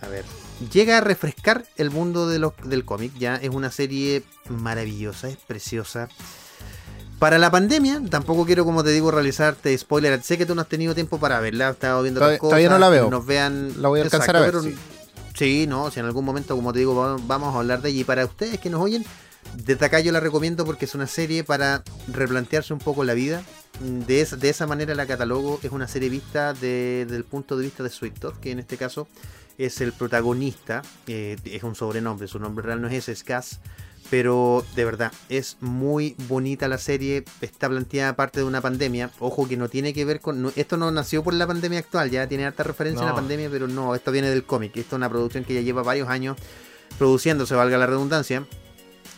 A 0.00 0.08
ver. 0.08 0.24
Llega 0.72 0.98
a 0.98 1.00
refrescar 1.00 1.64
el 1.76 1.90
mundo 1.90 2.28
de 2.28 2.38
los, 2.38 2.52
del 2.64 2.84
cómic, 2.84 3.12
ya. 3.18 3.36
Es 3.36 3.48
una 3.50 3.70
serie 3.70 4.22
maravillosa, 4.48 5.28
es 5.28 5.36
preciosa. 5.36 6.08
Para 7.18 7.38
la 7.38 7.50
pandemia, 7.50 8.00
tampoco 8.10 8.44
quiero, 8.46 8.64
como 8.64 8.82
te 8.84 8.90
digo, 8.90 9.10
realizarte 9.10 9.76
spoiler. 9.76 10.22
Sé 10.22 10.36
que 10.38 10.46
tú 10.46 10.54
no 10.54 10.62
has 10.62 10.68
tenido 10.68 10.94
tiempo 10.94 11.18
para 11.18 11.40
verla, 11.40 11.68
has 11.68 11.74
estado 11.74 12.02
viendo 12.02 12.18
Todavía- 12.20 12.36
otras 12.36 12.40
cosas. 12.40 12.50
todavía 12.50 12.68
no 12.70 12.78
la 12.78 12.88
veo. 12.88 13.10
Nos 13.10 13.26
vean. 13.26 13.74
La 13.82 13.88
voy 13.88 14.00
a 14.00 14.04
alcanzar 14.04 14.36
a 14.36 14.40
ver, 14.40 14.50
pero- 14.50 14.62
sí. 14.62 14.74
Sí, 15.34 15.66
no, 15.66 15.90
si 15.90 16.00
en 16.00 16.06
algún 16.06 16.24
momento, 16.24 16.54
como 16.56 16.72
te 16.72 16.80
digo, 16.80 16.94
va- 16.94 17.16
vamos 17.26 17.54
a 17.54 17.58
hablar 17.60 17.80
de 17.80 17.90
ella. 17.90 18.00
Y 18.00 18.04
para 18.04 18.24
ustedes 18.26 18.58
que 18.60 18.68
nos 18.68 18.82
oyen, 18.82 19.04
desde 19.56 19.84
acá 19.86 20.00
yo 20.00 20.12
la 20.12 20.20
recomiendo 20.20 20.64
porque 20.64 20.84
es 20.84 20.94
una 20.94 21.06
serie 21.06 21.44
para 21.44 21.82
replantearse 22.08 22.72
un 22.72 22.78
poco 22.78 23.04
la 23.04 23.14
vida. 23.14 23.42
De 23.80 24.20
esa, 24.20 24.36
de 24.36 24.48
esa 24.50 24.66
manera 24.66 24.94
la 24.94 25.06
catalogo. 25.06 25.58
Es 25.62 25.70
una 25.72 25.88
serie 25.88 26.08
vista 26.08 26.52
de- 26.54 27.04
desde 27.06 27.16
el 27.16 27.24
punto 27.24 27.56
de 27.56 27.64
vista 27.64 27.82
de 27.82 27.88
Sweet 27.90 28.18
Todd, 28.18 28.34
que 28.36 28.50
en 28.50 28.58
este 28.58 28.76
caso 28.76 29.08
es 29.58 29.80
el 29.80 29.92
protagonista. 29.92 30.82
eh, 31.06 31.36
es 31.44 31.62
un 31.62 31.74
sobrenombre, 31.74 32.28
su 32.28 32.38
nombre 32.38 32.64
real 32.66 32.80
no 32.82 32.88
es 32.88 32.94
ese, 32.94 33.12
es 33.12 33.24
Cass. 33.24 33.60
Pero 34.10 34.64
de 34.74 34.84
verdad, 34.84 35.12
es 35.28 35.56
muy 35.60 36.16
bonita 36.28 36.66
la 36.66 36.78
serie. 36.78 37.24
Está 37.40 37.68
planteada 37.68 38.16
parte 38.16 38.40
de 38.40 38.44
una 38.44 38.60
pandemia. 38.60 39.10
Ojo 39.20 39.46
que 39.46 39.56
no 39.56 39.68
tiene 39.68 39.94
que 39.94 40.04
ver 40.04 40.20
con. 40.20 40.42
no- 40.42 40.52
esto 40.56 40.76
no 40.76 40.90
nació 40.90 41.22
por 41.22 41.32
la 41.34 41.46
pandemia 41.46 41.78
actual, 41.78 42.10
ya 42.10 42.26
tiene 42.26 42.44
harta 42.44 42.64
referencia 42.64 43.02
a 43.02 43.06
la 43.06 43.10
No. 43.12 43.16
pandemia, 43.16 43.48
pero 43.50 43.68
no, 43.68 43.94
esto 43.94 44.10
viene 44.10 44.28
del 44.30 44.44
cómic. 44.44 44.76
Esto 44.76 44.96
es 44.96 44.98
una 44.98 45.08
producción 45.08 45.44
que 45.44 45.54
ya 45.54 45.60
lleva 45.60 45.82
varios 45.82 46.08
años 46.08 46.36
produciéndose, 46.98 47.54
valga 47.54 47.78
la 47.78 47.86
redundancia. 47.86 48.44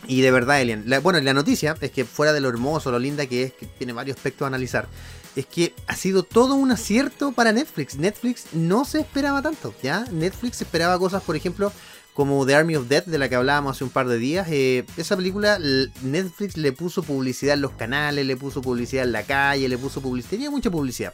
Y 0.07 0.21
de 0.21 0.31
verdad, 0.31 0.61
Elian. 0.61 0.85
bueno, 1.01 1.19
la 1.21 1.33
noticia 1.33 1.75
es 1.81 1.91
que 1.91 2.05
fuera 2.05 2.33
de 2.33 2.41
lo 2.41 2.49
hermoso, 2.49 2.91
lo 2.91 2.99
linda 2.99 3.25
que 3.25 3.43
es, 3.43 3.53
que 3.53 3.65
tiene 3.65 3.93
varios 3.93 4.17
aspectos 4.17 4.45
a 4.45 4.47
analizar, 4.47 4.87
es 5.35 5.45
que 5.45 5.73
ha 5.87 5.95
sido 5.95 6.23
todo 6.23 6.55
un 6.55 6.71
acierto 6.71 7.31
para 7.31 7.51
Netflix. 7.51 7.95
Netflix 7.95 8.47
no 8.53 8.85
se 8.85 8.99
esperaba 8.99 9.41
tanto, 9.41 9.73
¿ya? 9.81 10.05
Netflix 10.11 10.61
esperaba 10.61 10.99
cosas, 10.99 11.23
por 11.23 11.35
ejemplo, 11.35 11.71
como 12.13 12.45
The 12.45 12.55
Army 12.55 12.75
of 12.75 12.87
Death, 12.87 13.05
de 13.05 13.17
la 13.17 13.27
que 13.27 13.35
hablábamos 13.35 13.75
hace 13.75 13.83
un 13.83 13.89
par 13.89 14.07
de 14.07 14.17
días. 14.17 14.47
eh, 14.49 14.85
esa 14.97 15.15
película, 15.15 15.57
Netflix 16.03 16.57
le 16.57 16.71
puso 16.71 17.01
publicidad 17.01 17.55
en 17.55 17.61
los 17.61 17.71
canales, 17.71 18.25
le 18.25 18.37
puso 18.37 18.61
publicidad 18.61 19.05
en 19.05 19.11
la 19.11 19.23
calle, 19.23 19.67
le 19.67 19.77
puso 19.77 20.01
publicidad, 20.01 20.31
tenía 20.31 20.51
mucha 20.51 20.69
publicidad. 20.69 21.13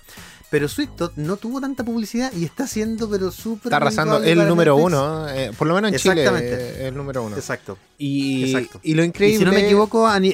Pero 0.52 0.68
Sweet 0.68 0.95
Tooth 0.95 1.12
no 1.16 1.38
tuvo 1.38 1.62
tanta 1.62 1.84
publicidad 1.84 2.32
y 2.34 2.43
está 2.43 2.66
siendo, 2.66 3.08
pero 3.08 3.30
súper. 3.32 3.66
Está 3.68 3.78
arrasando 3.78 4.18
el 4.24 4.47
número 4.47 4.76
Netflix. 4.76 4.93
uno, 4.97 5.30
eh, 5.30 5.52
por 5.56 5.68
lo 5.68 5.76
menos 5.76 5.91
en 5.91 5.97
Chile, 6.00 6.26
eh, 6.26 6.88
el 6.88 6.95
número 6.95 7.24
uno. 7.24 7.36
Exacto. 7.36 7.78
Y, 8.00 8.45
Exacto. 8.56 8.80
y 8.82 8.95
lo 8.95 9.04
Y 9.04 9.08
increíble. 9.08 9.38
si 9.39 9.45
no 9.45 9.52
me 9.52 9.64
equivoco, 9.64 10.08
a 10.08 10.20
ni- 10.20 10.34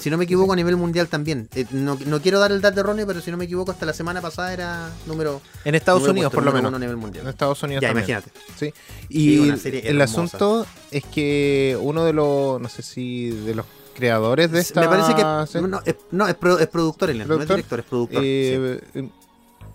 si 0.00 0.08
no 0.10 0.16
me 0.16 0.24
equivoco 0.24 0.54
a 0.54 0.56
nivel 0.56 0.76
mundial 0.76 1.08
también. 1.08 1.48
Eh, 1.54 1.66
no, 1.72 1.98
no 2.06 2.22
quiero 2.22 2.38
dar 2.38 2.50
el 2.50 2.62
dato 2.62 2.80
erróneo, 2.80 3.06
pero 3.06 3.20
si 3.20 3.30
no 3.30 3.36
me 3.36 3.44
equivoco, 3.44 3.72
hasta 3.72 3.84
la 3.84 3.92
semana 3.92 4.22
pasada 4.22 4.54
era 4.54 4.90
número. 5.06 5.42
en 5.66 5.74
Estados 5.74 6.00
número 6.00 6.12
Unidos, 6.12 6.32
por 6.32 6.44
lo 6.44 6.52
menos. 6.52 6.72
a 6.72 6.78
nivel 6.78 6.94
En 6.94 7.00
mundial. 7.00 7.26
Estados 7.28 7.62
Unidos 7.62 7.82
Ya, 7.82 7.88
también. 7.88 8.08
imagínate. 8.08 8.40
Sí. 8.58 8.72
Y 9.10 9.50
el 9.86 10.00
asunto 10.00 10.66
es 10.90 11.04
que 11.04 11.76
uno 11.78 12.04
de 12.04 12.14
los, 12.14 12.58
no 12.58 12.68
sé 12.70 12.82
si 12.82 13.28
de 13.30 13.54
los 13.54 13.66
creadores 13.94 14.50
de 14.50 14.60
esta 14.60 14.80
Me 14.80 14.88
parece 14.88 15.14
que. 15.14 15.22
No, 15.22 15.82
es, 15.84 15.96
no, 16.10 16.26
es, 16.26 16.34
pro- 16.36 16.58
es 16.58 16.68
productor, 16.68 17.10
Elian, 17.10 17.28
no 17.28 17.34
es 17.34 17.46
director, 17.46 17.80
es 17.80 17.84
productor. 17.84 18.22
sí. 18.22 19.10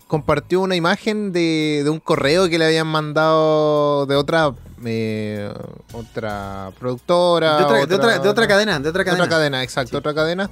Compartió 0.08 0.60
una 0.60 0.74
imagen 0.74 1.30
de, 1.32 1.82
de 1.84 1.90
un 1.90 2.00
correo 2.00 2.48
que 2.48 2.58
le 2.58 2.64
habían 2.66 2.88
mandado 2.88 4.06
de 4.06 4.16
otra 4.16 4.52
eh, 4.84 5.52
otra 5.92 6.72
productora. 6.78 7.58
De 7.58 7.64
otra, 7.64 7.86
de 7.86 7.94
otra- 7.94 8.18
de 8.18 8.28
otra 8.28 8.48
cadena, 8.48 8.80
de 8.80 8.88
otra 8.88 9.04
cadena. 9.04 9.24
Otra 9.24 9.36
cadena, 9.36 9.62
exacto, 9.62 9.90
Sí. 9.90 9.96
otra 9.96 10.14
cadena. 10.14 10.50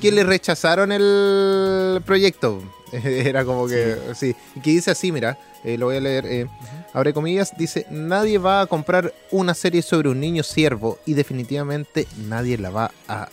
Que 0.00 0.10
le 0.12 0.24
rechazaron 0.24 0.90
el 0.92 2.00
proyecto. 2.06 2.62
Era 2.92 3.44
como 3.44 3.66
que, 3.66 3.96
sí. 4.14 4.34
Y 4.56 4.60
que 4.60 4.70
dice 4.70 4.90
así, 4.90 5.12
mira, 5.12 5.38
eh, 5.64 5.76
lo 5.78 5.86
voy 5.86 5.96
a 5.96 6.00
leer. 6.00 6.26
eh, 6.26 6.46
Abre 6.94 7.14
comillas, 7.14 7.52
dice, 7.56 7.86
nadie 7.90 8.36
va 8.38 8.60
a 8.60 8.66
comprar 8.66 9.14
una 9.30 9.54
serie 9.54 9.80
sobre 9.80 10.10
un 10.10 10.20
niño 10.20 10.42
siervo 10.42 10.98
y 11.06 11.14
definitivamente 11.14 12.06
nadie 12.28 12.58
la 12.58 12.68
va 12.70 12.90
a 13.08 13.28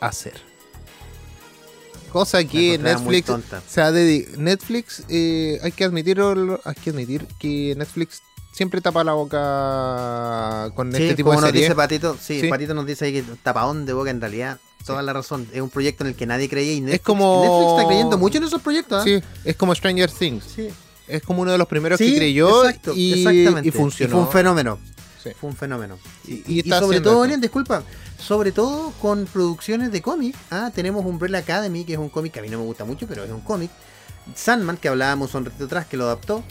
hacer. 0.00 0.34
Cosa 2.14 2.44
que 2.44 2.78
Netflix 2.78 3.28
se 3.68 3.80
ha 3.82 3.90
dedi- 3.90 4.28
Netflix, 4.36 5.02
eh, 5.08 5.58
hay 5.64 5.72
que 5.72 5.82
admitirlo, 5.82 6.60
hay 6.64 6.74
que 6.76 6.90
admitir 6.90 7.26
que 7.40 7.74
Netflix 7.76 8.22
siempre 8.52 8.80
tapa 8.80 9.02
la 9.02 9.14
boca 9.14 10.70
con 10.76 10.92
Sí, 10.94 11.02
este 11.02 11.16
tipo 11.16 11.30
como 11.30 11.40
de 11.40 11.42
nos 11.42 11.48
series. 11.50 11.64
dice 11.64 11.74
Patito, 11.74 12.16
sí, 12.20 12.40
Sí. 12.42 12.48
Patito 12.48 12.72
nos 12.72 12.86
dice 12.86 13.06
ahí 13.06 13.12
que 13.14 13.24
tapadón 13.42 13.84
de 13.84 13.92
boca 13.94 14.10
en 14.10 14.20
realidad. 14.20 14.58
Toda 14.86 15.02
la 15.02 15.12
razón. 15.12 15.48
Es 15.52 15.60
un 15.60 15.70
proyecto 15.70 16.04
en 16.04 16.10
el 16.10 16.14
que 16.14 16.24
nadie 16.26 16.48
creía 16.48 16.74
y 16.74 16.80
Netflix, 16.82 17.04
como- 17.04 17.40
Netflix 17.42 17.70
está 17.72 17.86
creyendo 17.88 18.16
mucho 18.18 18.38
en 18.38 18.44
esos 18.44 18.62
proyectos. 18.62 19.00
¿ah? 19.00 19.04
Sí, 19.04 19.20
es 19.44 19.56
como 19.56 19.74
Stranger 19.74 20.08
Things. 20.10 20.44
Sí. 20.54 20.68
Es 21.08 21.20
como 21.22 21.42
uno 21.42 21.50
de 21.50 21.58
los 21.58 21.66
primeros 21.66 21.98
que 21.98 22.14
creyó 22.14 22.64
exacto, 22.64 22.92
y, 22.94 23.24
exactamente. 23.24 23.68
y 23.68 23.72
funcionó. 23.72 24.12
fue 24.12 24.20
un 24.20 24.30
fenómeno. 24.30 24.78
Sí. 25.22 25.30
Fue 25.40 25.50
un 25.50 25.56
fenómeno. 25.56 25.98
Y- 26.28 26.34
Y, 26.46 26.68
y 26.68 26.70
sobre 26.70 27.00
todo, 27.00 27.24
disculpa, 27.26 27.82
sobre 28.24 28.52
todo 28.52 28.92
con 29.02 29.26
producciones 29.26 29.92
de 29.92 30.00
cómic. 30.00 30.34
Ah, 30.50 30.70
tenemos 30.74 31.04
Umbrella 31.04 31.38
Academy, 31.38 31.84
que 31.84 31.92
es 31.92 31.98
un 31.98 32.08
cómic 32.08 32.32
que 32.32 32.38
a 32.38 32.42
mí 32.42 32.48
no 32.48 32.58
me 32.58 32.64
gusta 32.64 32.84
mucho, 32.84 33.06
pero 33.06 33.22
es 33.22 33.30
un 33.30 33.42
cómic. 33.42 33.70
Sandman, 34.34 34.78
que 34.78 34.88
hablábamos 34.88 35.34
un 35.34 35.44
ratito 35.44 35.66
atrás, 35.66 35.86
que 35.86 35.98
lo 35.98 36.04
adaptó. 36.04 36.42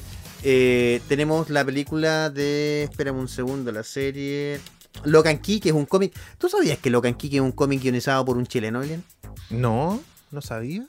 Eh, 0.44 1.02
tenemos 1.08 1.50
la 1.50 1.66
película 1.66 2.30
de. 2.30 2.84
Espérame 2.84 3.18
un 3.18 3.28
segundo, 3.28 3.72
la 3.72 3.84
serie. 3.84 4.62
Locan 5.04 5.40
Key, 5.40 5.60
que 5.60 5.70
es 5.70 5.76
un 5.76 5.88
cómic. 5.88 6.14
¿Tú 6.38 6.48
sabías 6.48 6.78
que 6.78 6.92
Locan 6.92 7.16
Key 7.16 7.32
que 7.32 7.38
es 7.38 7.42
un 7.42 7.52
cómic 7.52 7.82
guionizado 7.82 8.24
por 8.24 8.38
un 8.38 8.46
chileno, 8.46 8.84
Elian? 8.84 9.04
No, 9.50 10.00
no 10.30 10.42
sabía. 10.42 10.86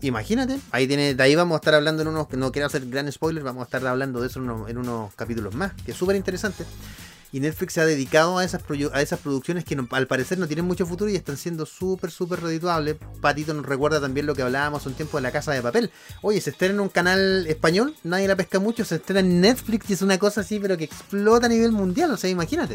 Imagínate, 0.00 0.58
ahí 0.70 0.86
tiene, 0.86 1.14
de 1.14 1.22
ahí 1.22 1.34
vamos 1.34 1.54
a 1.54 1.58
estar 1.58 1.74
hablando 1.74 2.02
en 2.02 2.08
unos, 2.08 2.30
no 2.32 2.52
quiero 2.52 2.66
hacer 2.66 2.86
gran 2.88 3.10
spoiler, 3.10 3.42
vamos 3.42 3.62
a 3.62 3.64
estar 3.64 3.86
hablando 3.86 4.20
de 4.20 4.26
eso 4.26 4.38
en 4.38 4.50
unos, 4.50 4.68
en 4.68 4.76
unos 4.78 5.14
capítulos 5.14 5.54
más, 5.54 5.72
que 5.84 5.92
es 5.92 5.96
súper 5.96 6.16
interesante. 6.16 6.64
Y 7.34 7.40
Netflix 7.40 7.72
se 7.72 7.80
ha 7.80 7.84
dedicado 7.84 8.38
a 8.38 8.44
esas, 8.44 8.62
a 8.92 9.02
esas 9.02 9.18
producciones 9.18 9.64
que 9.64 9.74
no- 9.74 9.88
al 9.90 10.06
parecer 10.06 10.38
no 10.38 10.46
tienen 10.46 10.64
mucho 10.66 10.86
futuro 10.86 11.10
y 11.10 11.16
están 11.16 11.36
siendo 11.36 11.66
súper, 11.66 12.12
súper 12.12 12.40
redituables. 12.40 12.94
Patito 13.20 13.52
nos 13.54 13.66
recuerda 13.66 14.00
también 14.00 14.24
lo 14.26 14.36
que 14.36 14.42
hablábamos 14.42 14.86
un 14.86 14.94
tiempo 14.94 15.16
de 15.18 15.22
la 15.22 15.32
casa 15.32 15.50
de 15.50 15.60
papel. 15.60 15.90
Oye, 16.22 16.40
se 16.40 16.50
estrena 16.50 16.74
en 16.74 16.80
un 16.80 16.88
canal 16.90 17.44
español, 17.48 17.96
nadie 18.04 18.28
la 18.28 18.36
pesca 18.36 18.60
mucho, 18.60 18.84
se 18.84 18.94
estrena 18.94 19.18
en 19.18 19.40
Netflix 19.40 19.90
y 19.90 19.94
es 19.94 20.02
una 20.02 20.16
cosa 20.16 20.42
así, 20.42 20.60
pero 20.60 20.76
que 20.76 20.84
explota 20.84 21.46
a 21.46 21.48
nivel 21.48 21.72
mundial, 21.72 22.12
o 22.12 22.16
sea, 22.16 22.30
imagínate. 22.30 22.74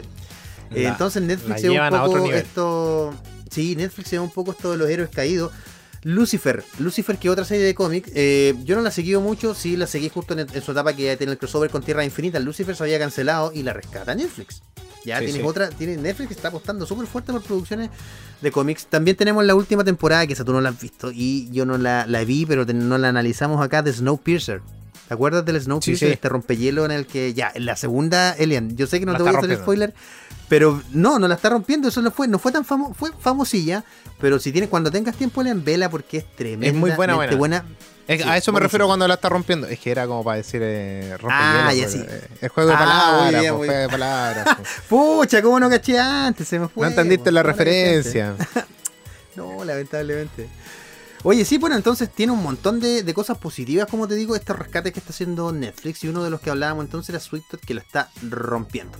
Eh, 0.72 0.84
Entonces 0.88 1.24
Netflix 1.24 1.56
es 1.68 1.70
un 1.70 1.78
poco 2.06 2.18
esto. 2.40 3.14
Sí, 3.50 3.76
Netflix 3.78 4.12
es 4.12 4.20
un 4.20 4.30
poco 4.30 4.52
esto 4.52 4.72
de 4.72 4.78
los 4.78 4.90
héroes 4.90 5.10
caídos. 5.10 5.54
Lucifer, 6.04 6.64
Lucifer 6.80 7.18
que 7.18 7.30
otra 7.30 7.44
serie 7.46 7.66
de 7.66 7.76
cómic, 7.76 8.10
eh, 8.16 8.56
yo 8.64 8.76
no 8.76 8.82
la 8.82 8.90
he 8.90 8.92
seguido 8.92 9.20
mucho, 9.22 9.54
sí 9.54 9.76
la 9.78 9.86
seguí 9.88 10.10
justo 10.10 10.34
en, 10.34 10.40
en 10.52 10.62
su 10.62 10.72
etapa 10.72 10.94
que 10.94 11.16
tiene 11.18 11.34
el 11.34 11.38
crossover 11.38 11.70
con 11.70 11.84
Tierra 11.84 12.06
Infinita, 12.06 12.40
Lucifer 12.40 12.76
se 12.76 12.84
había 12.84 13.00
cancelado 13.00 13.52
y 13.54 13.64
la 13.64 13.74
rescata 13.74 14.16
Netflix. 14.16 14.62
Ya 15.06 15.18
Sí, 15.20 15.26
tienes 15.26 15.42
sí. 15.42 15.48
otra, 15.48 15.70
tiene 15.70 15.96
Netflix 15.98 16.32
está 16.32 16.50
apostando 16.50 16.86
súper 16.86 17.08
fuerte 17.08 17.32
por 17.32 17.42
producciones 17.42 17.90
de 18.42 18.52
cómics. 18.52 18.86
También 18.88 19.16
tenemos 19.16 19.46
la 19.46 19.56
última 19.56 19.84
temporada, 19.84 20.28
que 20.28 20.34
esa 20.34 20.44
tú 20.44 20.52
no 20.52 20.60
la 20.62 20.70
has 20.70 20.80
visto, 20.82 21.12
y 21.14 21.50
yo 21.52 21.66
no 21.66 21.78
la, 21.78 22.06
la 22.06 22.24
vi, 22.26 22.46
pero 22.46 22.66
te- 22.66 22.74
no 22.74 22.98
la 22.98 23.08
analizamos 23.10 23.64
acá, 23.64 23.82
de 23.82 23.94
Snowpiercer. 23.94 24.62
¿Te 25.10 25.14
acuerdas 25.16 25.44
del 25.44 25.60
Snowpiercer? 25.60 26.08
sí. 26.08 26.14
Este 26.14 26.30
rompehielo 26.30 26.86
en 26.86 26.92
el 26.92 27.06
que, 27.06 27.34
ya, 27.34 27.52
en 27.54 27.66
la 27.66 27.76
segunda, 27.76 28.32
Elian, 28.34 28.78
yo 28.78 28.88
sé 28.88 29.00
que 29.02 29.06
no 29.06 29.12
La 29.12 29.18
te 29.18 29.24
voy 29.24 29.30
a 29.34 29.38
hacer 29.40 29.42
rompiendo. 29.42 29.64
spoiler, 29.66 29.94
pero 30.48 30.82
no, 30.92 31.20
no 31.20 31.28
la 31.28 31.36
está 31.36 31.50
rompiendo, 31.50 31.90
eso 31.90 32.02
no 32.02 32.12
fue, 32.12 32.28
no 32.30 32.40
fue 32.40 32.52
tan 32.54 32.64
famo, 32.64 32.94
fue 32.94 33.12
famosilla, 33.20 33.84
pero 34.22 34.40
si 34.40 34.52
tienes, 34.54 34.70
cuando 34.70 34.90
tengas 34.92 35.16
tiempo, 35.18 35.42
Elian, 35.42 35.64
vela 35.66 35.90
porque 35.90 36.18
es 36.20 36.26
tremenda. 36.36 36.68
Es 36.68 36.74
muy 36.74 36.92
buena, 36.92 37.16
buena. 37.36 37.58
Es- 38.08 38.22
Sí, 38.24 38.28
a 38.28 38.38
eso 38.38 38.52
me 38.52 38.60
refiero 38.60 38.88
cuando 38.88 39.08
la 39.08 39.14
está 39.14 39.30
rompiendo. 39.30 39.68
Es 39.68 39.78
que 39.80 39.92
era 39.92 40.08
como 40.08 40.24
para 40.24 40.38
decir 40.38 40.62
eh, 40.64 41.16
Ah, 41.30 41.72
ya 41.76 41.84
pues, 41.84 41.92
sí. 41.94 42.04
eh, 42.08 42.28
Es 42.42 42.52
juego 42.52 42.70
de 42.72 42.76
Ah, 42.76 42.80
palabras, 42.80 43.32
pues, 43.42 43.54
muy 43.54 43.68
juego 43.68 43.82
de 43.84 43.90
palabras. 43.90 44.48
pues. 44.58 44.70
Pucha, 44.90 45.42
¿cómo 45.44 45.60
no 45.60 45.70
caché 45.70 46.00
antes? 46.00 46.48
Se 46.48 46.58
me 46.58 46.68
fue. 46.70 46.82
no 46.86 46.90
entendiste 46.90 47.26
po, 47.26 47.32
la 47.32 47.44
referencia. 47.44 48.36
No, 49.36 49.64
lamentablemente. 49.64 50.50
Oye, 51.24 51.44
sí, 51.44 51.58
bueno, 51.58 51.76
entonces 51.76 52.10
tiene 52.10 52.32
un 52.32 52.42
montón 52.42 52.80
de, 52.80 53.14
cosas 53.14 53.38
positivas, 53.38 53.88
como 53.90 54.08
te 54.08 54.16
digo, 54.16 54.36
este 54.36 54.54
rescate 54.54 54.94
que 54.94 55.00
está 55.00 55.12
haciendo 55.12 55.52
Netflix. 55.52 56.04
Y 56.04 56.08
uno 56.08 56.24
de 56.24 56.30
los 56.30 56.40
que 56.40 56.50
hablábamos 56.50 56.86
entonces 56.86 57.10
era 57.10 57.20
Swift 57.20 57.56
que 57.66 57.74
lo 57.74 57.82
está 57.82 58.10
rompiendo. 58.22 58.98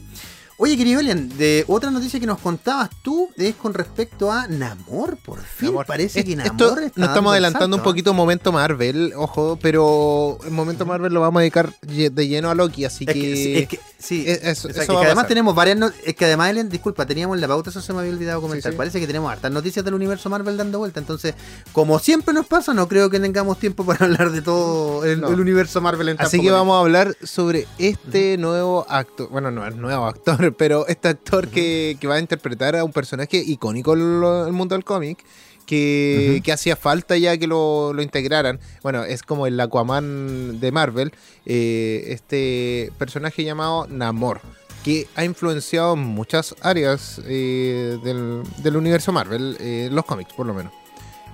Oye, 0.62 0.76
querido 0.76 1.00
Elian, 1.00 1.30
de 1.38 1.64
otra 1.70 1.90
noticia 1.90 2.20
que 2.20 2.26
nos 2.26 2.40
contabas 2.40 2.90
tú 3.02 3.30
es 3.38 3.56
con 3.56 3.74
respecto 3.74 4.30
a 4.30 4.46
Namor. 4.48 5.16
Por 5.16 5.40
fin 5.42 5.70
Namor. 5.70 5.86
parece 5.86 6.22
que 6.26 6.36
Namor 6.36 6.52
Esto 6.52 6.68
está 6.82 7.00
nos 7.00 7.08
estamos 7.10 7.32
el 7.32 7.46
adelantando 7.46 7.78
un 7.78 7.80
¿ah? 7.80 7.84
poquito 7.84 8.14
momento 8.14 8.52
Marvel, 8.52 9.14
ojo, 9.16 9.58
pero 9.62 10.38
el 10.44 10.52
momento 10.52 10.86
Marvel 10.86 11.14
lo 11.14 11.22
vamos 11.22 11.40
a 11.40 11.42
dedicar 11.44 11.74
de 11.82 12.28
lleno 12.28 12.50
a 12.50 12.56
Loki, 12.56 12.84
así 12.84 13.06
Es 13.08 13.14
que, 13.14 13.22
que, 13.22 13.36
sí, 13.38 13.56
es 13.58 13.68
que, 13.70 13.80
sí, 14.00 14.24
es- 14.28 14.44
eso- 14.44 14.68
a 14.68 14.82
además 14.98 15.16
pasar. 15.16 15.28
tenemos 15.30 15.56
varias 15.56 15.78
no- 15.78 15.92
es 16.06 16.14
que 16.14 16.26
además 16.26 16.50
Elian, 16.50 16.68
disculpa, 16.68 17.06
teníamos 17.06 17.40
la 17.40 17.48
pauta, 17.48 17.70
eso 17.70 17.80
se 17.82 17.94
me 17.94 18.00
había 18.00 18.12
olvidado 18.12 18.42
comentar. 18.42 18.72
Sí, 18.72 18.76
sí. 18.76 18.78
Parece 18.78 19.00
que 19.00 19.08
tenemos 19.08 19.32
hartas 19.32 19.54
noticias 19.54 19.86
del 19.86 19.94
universo 19.94 20.30
Marvel 20.30 20.58
dando 20.58 20.80
vuelta. 20.80 21.00
Entonces, 21.00 21.36
como 21.72 22.00
siempre 22.00 22.34
nos 22.34 22.46
pasa, 22.48 22.74
no 22.74 22.90
creo 22.90 23.10
que 23.10 23.22
tengamos 23.22 23.60
tiempo 23.60 23.86
para 23.86 24.04
hablar 24.08 24.30
de 24.34 24.42
todo 24.42 25.06
el, 25.06 25.22
No. 25.22 25.30
el 25.30 25.40
universo 25.40 25.80
Marvel 25.80 26.10
en 26.10 26.22
Así 26.22 26.42
que 26.42 26.52
vamos 26.52 26.76
a 26.76 26.80
hablar 26.82 27.16
sobre 27.24 27.66
este 27.78 28.38
nuevo 28.38 28.86
actor, 28.90 29.30
bueno, 29.30 29.52
no 29.52 29.66
es 29.66 29.74
nuevo 29.78 30.06
actor, 30.06 30.49
pero 30.56 30.88
este 30.88 31.08
actor 31.08 31.48
que, 31.48 31.98
que 32.00 32.08
va 32.08 32.16
a 32.16 32.20
interpretar 32.20 32.76
a 32.76 32.84
un 32.84 32.92
personaje 32.92 33.38
icónico 33.38 33.94
en 33.94 34.22
lo- 34.22 34.46
el 34.48 34.54
mundo 34.54 34.76
del 34.76 34.84
cómic, 34.84 35.24
que, 35.66 36.42
hacía 36.52 36.76
falta 36.76 37.16
ya 37.18 37.38
que 37.38 37.46
lo, 37.46 37.94
lo 37.94 38.02
integraran. 38.02 38.60
Bueno, 38.82 39.04
es 39.04 39.22
como 39.22 39.46
el 39.46 39.60
Aquaman 39.60 40.60
de 40.60 40.72
Marvel, 40.72 41.12
eh, 41.46 42.06
este 42.08 42.92
personaje 42.98 43.44
llamado 43.44 43.86
Namor, 43.88 44.42
que 44.84 45.08
ha 45.16 45.24
influenciado 45.24 45.96
muchas 45.96 46.56
áreas 46.62 47.22
eh, 47.28 47.98
del, 48.04 48.42
del 48.64 48.78
universo 48.78 49.12
Marvel, 49.12 49.58
eh, 49.60 49.90
los 49.92 50.06
cómics 50.06 50.34
por 50.34 50.48
lo 50.48 50.54
menos. 50.56 50.74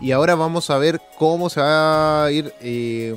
Y 0.02 0.12
ahora 0.12 0.36
vamos 0.36 0.70
a 0.70 0.78
ver 0.78 1.00
cómo 1.18 1.50
se 1.50 1.62
va 1.62 2.26
a 2.26 2.32
ir 2.32 2.54
eh, 2.60 3.16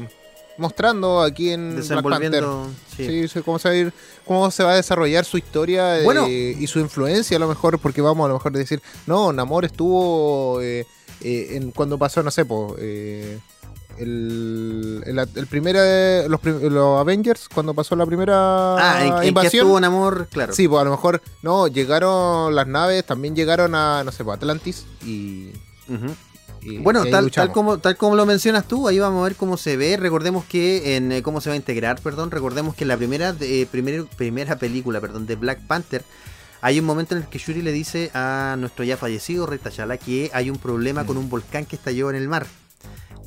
mostrando 0.58 1.22
aquí 1.22 1.50
en 1.50 1.74
Black 1.76 1.88
Panther. 2.02 2.30
desenvolviendo. 2.42 2.70
sí. 2.96 3.40
Cómo 3.44 3.58
se 3.58 3.68
va 3.68 3.74
a 3.74 3.76
ir, 3.78 3.92
cómo 4.26 4.50
se 4.50 4.62
va 4.64 4.72
a 4.72 4.76
desarrollar 4.76 5.24
su 5.24 5.38
historia 5.38 6.00
eh, 6.00 6.56
y 6.58 6.66
su 6.66 6.78
influencia 6.80 7.36
a 7.36 7.40
lo 7.40 7.48
mejor, 7.48 7.78
porque 7.78 8.00
vamos 8.00 8.24
a 8.24 8.28
lo 8.28 8.34
mejor 8.34 8.52
decir, 8.52 8.82
no, 9.06 9.32
Namor 9.32 9.64
estuvo 9.64 10.60
eh, 10.60 10.86
eh, 11.20 11.48
en 11.52 11.70
cuando 11.70 11.96
pasó, 11.98 12.22
no 12.22 12.30
sé, 12.30 12.44
po, 12.44 12.76
eh, 12.78 13.38
el, 13.98 15.02
el, 15.06 15.18
el 15.18 15.46
primer, 15.48 16.28
los, 16.30 16.40
los 16.44 17.00
Avengers, 17.00 17.48
cuando 17.52 17.74
pasó 17.74 17.96
la 17.96 18.06
primera 18.06 18.76
Ah, 18.76 19.04
en, 19.22 19.28
invasión. 19.28 19.62
estuvo 19.62 19.80
Namor, 19.80 20.28
claro. 20.30 20.52
Sí, 20.52 20.68
pues 20.68 20.80
a 20.80 20.84
lo 20.84 20.90
mejor, 20.92 21.20
no, 21.42 21.66
llegaron 21.68 22.54
las 22.54 22.66
naves, 22.68 23.04
también 23.04 23.34
llegaron 23.34 23.74
a, 23.74 24.04
no 24.04 24.12
sé, 24.12 24.22
pues, 24.24 24.36
Atlantis 24.36 24.84
y... 25.04 25.50
Ujú. 25.88 26.14
Y- 26.62 26.78
Bueno, 26.78 27.04
y 27.06 27.10
tal, 27.10 27.52
como, 27.52 27.78
tal 27.78 27.96
como 27.96 28.16
lo 28.16 28.26
mencionas 28.26 28.66
tú, 28.66 28.88
ahí 28.88 28.98
vamos 28.98 29.20
a 29.20 29.24
ver 29.24 29.36
cómo 29.36 29.56
se 29.56 29.76
ve. 29.76 29.96
Recordemos 29.96 30.44
que 30.44 30.96
en 30.96 31.12
eh, 31.12 31.22
cómo 31.22 31.40
se 31.40 31.50
va 31.50 31.54
a 31.54 31.56
integrar, 31.56 32.00
perdón. 32.00 32.30
Recordemos 32.30 32.74
que 32.74 32.84
en 32.84 32.88
la 32.88 32.96
primera, 32.96 33.32
de- 33.32 33.62
eh, 33.62 33.66
primer- 33.66 34.06
primera 34.06 34.56
película 34.58 35.00
perdón, 35.00 35.26
de 35.26 35.36
Black 35.36 35.60
Panther 35.66 36.02
hay 36.60 36.80
un 36.80 36.86
momento 36.86 37.14
en 37.14 37.22
el 37.22 37.28
que 37.28 37.38
Shuri 37.38 37.62
le 37.62 37.70
dice 37.72 38.10
a 38.14 38.56
nuestro 38.58 38.84
ya 38.84 38.96
fallecido 38.96 39.46
Rey 39.46 39.60
T'Challa 39.60 39.96
que 39.96 40.30
hay 40.34 40.50
un 40.50 40.58
problema 40.58 41.04
con 41.06 41.16
un 41.16 41.28
volcán 41.30 41.64
que 41.66 41.76
estalló 41.76 42.10
en 42.10 42.16
el 42.16 42.28
mar. 42.28 42.46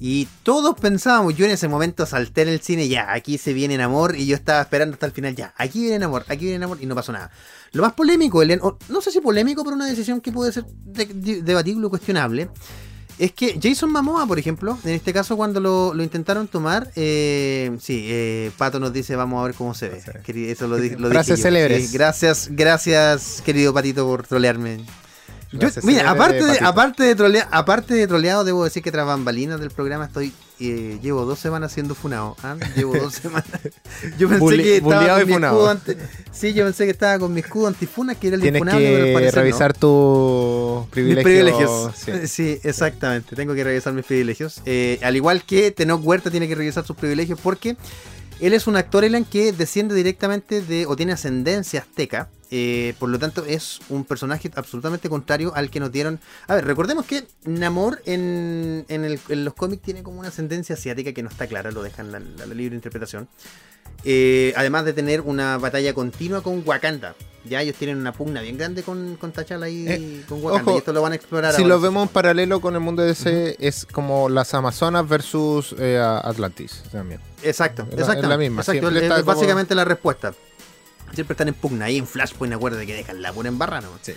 Y 0.03 0.27
todos 0.41 0.75
pensábamos, 0.79 1.35
yo 1.37 1.45
en 1.45 1.51
ese 1.51 1.67
momento 1.67 2.07
salté 2.07 2.41
en 2.41 2.49
el 2.49 2.59
cine, 2.59 2.87
ya, 2.87 3.13
aquí 3.13 3.37
se 3.37 3.53
viene 3.53 3.75
en 3.75 3.81
amor, 3.81 4.15
y 4.17 4.25
yo 4.25 4.35
estaba 4.35 4.59
esperando 4.61 4.95
hasta 4.95 5.05
el 5.05 5.11
final, 5.11 5.35
ya, 5.35 5.53
aquí 5.57 5.79
viene 5.79 5.97
en 5.97 6.03
amor, 6.03 6.25
aquí 6.27 6.45
viene 6.45 6.55
en 6.55 6.63
amor, 6.63 6.79
y 6.81 6.87
no 6.87 6.95
pasó 6.95 7.11
nada. 7.11 7.29
Lo 7.71 7.83
más 7.83 7.93
polémico, 7.93 8.39
o 8.39 8.77
no 8.89 9.01
sé 9.01 9.11
si 9.11 9.21
polémico, 9.21 9.63
pero 9.63 9.75
una 9.75 9.85
decisión 9.85 10.19
que 10.19 10.31
puede 10.31 10.51
ser 10.51 10.65
de- 10.65 11.05
de- 11.05 11.41
debatible 11.43 11.85
o 11.85 11.89
cuestionable, 11.91 12.49
es 13.21 13.33
que 13.33 13.59
Jason 13.61 13.91
Momoa, 13.91 14.25
por 14.25 14.39
ejemplo, 14.39 14.79
en 14.83 14.89
este 14.95 15.13
caso 15.13 15.37
cuando 15.37 15.59
lo, 15.59 15.93
lo 15.93 16.01
intentaron 16.01 16.47
tomar, 16.47 16.89
eh, 16.95 17.71
sí, 17.79 18.07
eh, 18.09 18.49
Pato 18.57 18.79
nos 18.79 18.91
dice, 18.91 19.15
vamos 19.15 19.39
a 19.39 19.45
ver 19.45 19.53
cómo 19.53 19.75
se 19.75 19.89
ve. 19.89 20.01
Eso 20.51 20.67
lo, 20.67 20.77
lo 20.77 20.81
dije 20.81 20.95
yo. 20.97 21.37
célebres. 21.37 21.91
Gracias, 21.91 22.49
gracias, 22.51 23.43
querido 23.45 23.75
Patito, 23.75 24.07
por 24.07 24.25
trolearme. 24.25 24.79
Yo- 25.53 25.67
mira, 25.83 26.09
aparte 26.09 26.43
de, 26.45 26.59
aparte, 26.61 27.03
de 27.03 27.15
trolea- 27.15 27.47
aparte 27.51 27.93
de 27.93 28.07
troleado, 28.07 28.43
debo 28.43 28.63
decir 28.63 28.81
que 28.81 28.91
tras 28.91 29.05
bambalinas 29.05 29.59
del 29.59 29.69
programa 29.71 30.05
estoy. 30.05 30.33
eh, 30.63 30.99
llevo 31.01 31.25
dos 31.25 31.39
semanas 31.39 31.71
siendo 31.71 31.95
funado. 31.95 32.37
¿ah? 32.43 32.55
Llevo 32.75 32.95
dos 32.95 33.13
semanas. 33.21 33.49
Yo 34.19 34.29
pensé 34.29 34.57
que 34.57 34.77
estaba 34.77 35.19
con 35.19 35.27
mi 35.27 35.33
escudo 35.33 35.69
anti- 35.71 35.93
Sí, 36.31 36.53
yo 36.53 36.65
pensé 36.65 36.85
que 36.85 36.91
estaba 36.91 37.17
con 37.19 37.33
mi 37.33 37.39
escudo 37.39 37.67
antifuna, 37.67 38.13
que 38.15 38.27
era 38.27 38.35
el 38.35 38.41
Tienes 38.43 38.59
infunable, 38.61 38.87
pero 38.87 39.17
al 39.17 39.23
que 39.23 39.25
no. 39.25 39.31
revisar 39.41 39.73
tus 39.73 40.87
privilegios. 40.91 41.23
privilegios. 41.23 41.91
Sí. 41.95 42.11
Sí. 42.27 42.59
exactamente. 42.63 43.35
Tengo 43.35 43.55
que 43.55 43.63
revisar 43.63 43.91
mis 43.93 44.05
privilegios. 44.05 44.61
Eh, 44.65 44.99
al 45.03 45.15
igual 45.15 45.43
que 45.43 45.71
Tenoch 45.71 46.01
Huerta 46.05 46.29
tiene 46.29 46.47
que 46.47 46.53
revisar 46.55 46.85
sus 46.85 46.95
privilegios 46.95 47.39
porque 47.41 47.75
él 48.41 48.53
es 48.53 48.67
un 48.67 48.75
actor, 48.75 49.03
Elan, 49.03 49.25
que 49.25 49.51
desciende 49.53 49.95
directamente 49.95 50.61
de 50.61 50.85
o 50.85 50.95
tiene 50.95 51.13
ascendencia 51.13 51.81
azteca. 51.81 52.29
eh, 52.53 52.95
por 52.99 53.07
lo 53.07 53.17
tanto, 53.17 53.45
es 53.45 53.79
un 53.87 54.03
personaje 54.03 54.51
absolutamente 54.55 55.07
contrario 55.07 55.53
al 55.55 55.69
que 55.69 55.79
nos 55.79 55.89
dieron. 55.89 56.19
A 56.47 56.55
ver, 56.55 56.65
recordemos 56.65 57.05
que 57.05 57.25
Namor 57.45 58.01
en, 58.05 58.83
en, 58.89 59.05
el- 59.05 59.21
en 59.29 59.45
los 59.45 59.53
cómics 59.53 59.81
tiene 59.81 60.03
como 60.03 60.19
una 60.19 60.27
ascendencia 60.27 60.75
asiática 60.75 61.13
que 61.13 61.23
no 61.23 61.29
está 61.29 61.47
clara, 61.47 61.71
lo 61.71 61.81
dejan 61.81 62.11
la, 62.11 62.19
la- 62.19 62.45
la 62.45 62.53
libre 62.53 62.75
interpretación. 62.75 63.29
Eh, 64.03 64.53
además 64.55 64.83
de 64.85 64.93
tener 64.93 65.21
una 65.21 65.57
batalla 65.57 65.93
continua 65.93 66.41
con 66.41 66.63
Wakanda. 66.65 67.15
Ya 67.43 67.61
ellos 67.61 67.75
tienen 67.75 67.97
una 67.97 68.13
pugna 68.13 68.41
bien 68.41 68.57
grande 68.57 68.83
con, 68.83 69.15
con 69.15 69.31
T'Challa 69.31 69.67
y 69.67 69.87
Eh, 69.87 70.23
con 70.29 70.43
Wakanda. 70.43 70.63
ojo, 70.63 70.75
y 70.75 70.77
esto 70.79 70.93
lo 70.93 71.01
van 71.01 71.11
a 71.11 71.15
explorar 71.15 71.53
Si 71.53 71.61
ahora. 71.63 71.75
lo 71.75 71.81
vemos 71.81 72.03
en 72.03 72.09
paralelo 72.09 72.61
con 72.61 72.73
el 72.75 72.79
mundo 72.81 73.01
de 73.01 73.09
DC, 73.09 73.55
es 73.59 73.85
como 73.91 74.29
las 74.29 74.53
Amazonas 74.53 75.07
versus 75.07 75.75
eh, 75.79 75.99
Atlantis 75.99 76.83
también. 76.91 77.19
Exacto, 77.43 77.83
Es 77.89 77.95
la- 77.95 78.01
exacto. 78.01 78.23
es 78.23 78.29
la 78.29 78.37
misma, 78.37 78.61
Exacto, 78.61 78.89
es- 78.89 79.09
como- 79.09 79.23
básicamente 79.23 79.73
la 79.75 79.85
respuesta. 79.85 80.33
Siempre 81.13 81.33
están 81.33 81.47
en 81.49 81.55
pugna. 81.55 81.85
Ahí 81.85 81.97
en 81.97 82.07
Flashpoint, 82.07 82.53
acuérdate 82.53 82.85
que 82.87 82.93
dejan 82.93 83.21
la 83.21 83.33
pura 83.33 83.49
en 83.49 83.57
barra, 83.57 83.81
¿no? 83.81 83.89
Sí. 84.01 84.13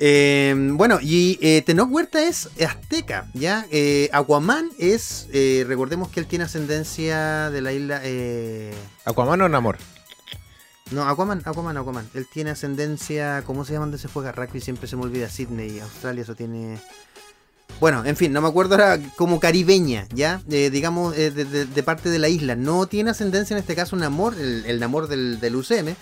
Eh, 0.00 0.54
bueno, 0.74 0.98
y 1.02 1.38
eh, 1.42 1.62
Tenoch 1.62 1.90
Huerta 1.90 2.22
es 2.22 2.48
azteca, 2.64 3.28
¿ya? 3.34 3.66
Eh, 3.70 4.08
Aquaman 4.12 4.70
es, 4.78 5.28
eh, 5.32 5.64
recordemos 5.66 6.08
que 6.08 6.20
él 6.20 6.26
tiene 6.26 6.44
ascendencia 6.44 7.50
de 7.50 7.60
la 7.60 7.72
isla... 7.72 8.00
eh, 8.04 8.72
Aquaman 9.04 9.40
o 9.42 9.48
Namor. 9.48 9.78
no, 10.92 11.02
Aquaman, 11.08 11.42
Aquaman, 11.44 11.76
Aquaman. 11.76 12.08
Él 12.14 12.26
tiene 12.32 12.50
ascendencia, 12.50 13.42
¿cómo 13.44 13.64
se 13.64 13.72
llama 13.72 13.86
donde 13.86 13.98
se 13.98 14.08
juega 14.08 14.30
rugby? 14.32 14.60
Siempre 14.60 14.86
se 14.86 14.94
me 14.96 15.02
olvida, 15.02 15.28
Sydney, 15.28 15.80
Australia, 15.80 16.22
eso 16.22 16.34
tiene... 16.36 16.78
Bueno, 17.80 18.04
en 18.04 18.16
fin, 18.16 18.32
no 18.32 18.40
me 18.40 18.48
acuerdo 18.48 18.74
ahora 18.74 18.98
como 19.16 19.38
caribeña, 19.38 20.06
¿ya? 20.12 20.40
Eh, 20.50 20.68
digamos, 20.70 21.16
eh, 21.16 21.30
de, 21.30 21.44
de- 21.44 21.64
de 21.64 21.82
parte 21.84 22.10
de 22.10 22.18
la 22.18 22.28
isla. 22.28 22.56
No 22.56 22.86
tiene 22.88 23.10
ascendencia 23.10 23.54
en 23.54 23.60
este 23.60 23.76
caso 23.76 23.94
Namor, 23.94 24.34
el, 24.34 24.64
el 24.66 24.80
Namor 24.80 25.06
del, 25.06 25.38
del 25.38 25.54
UCM. 25.54 25.94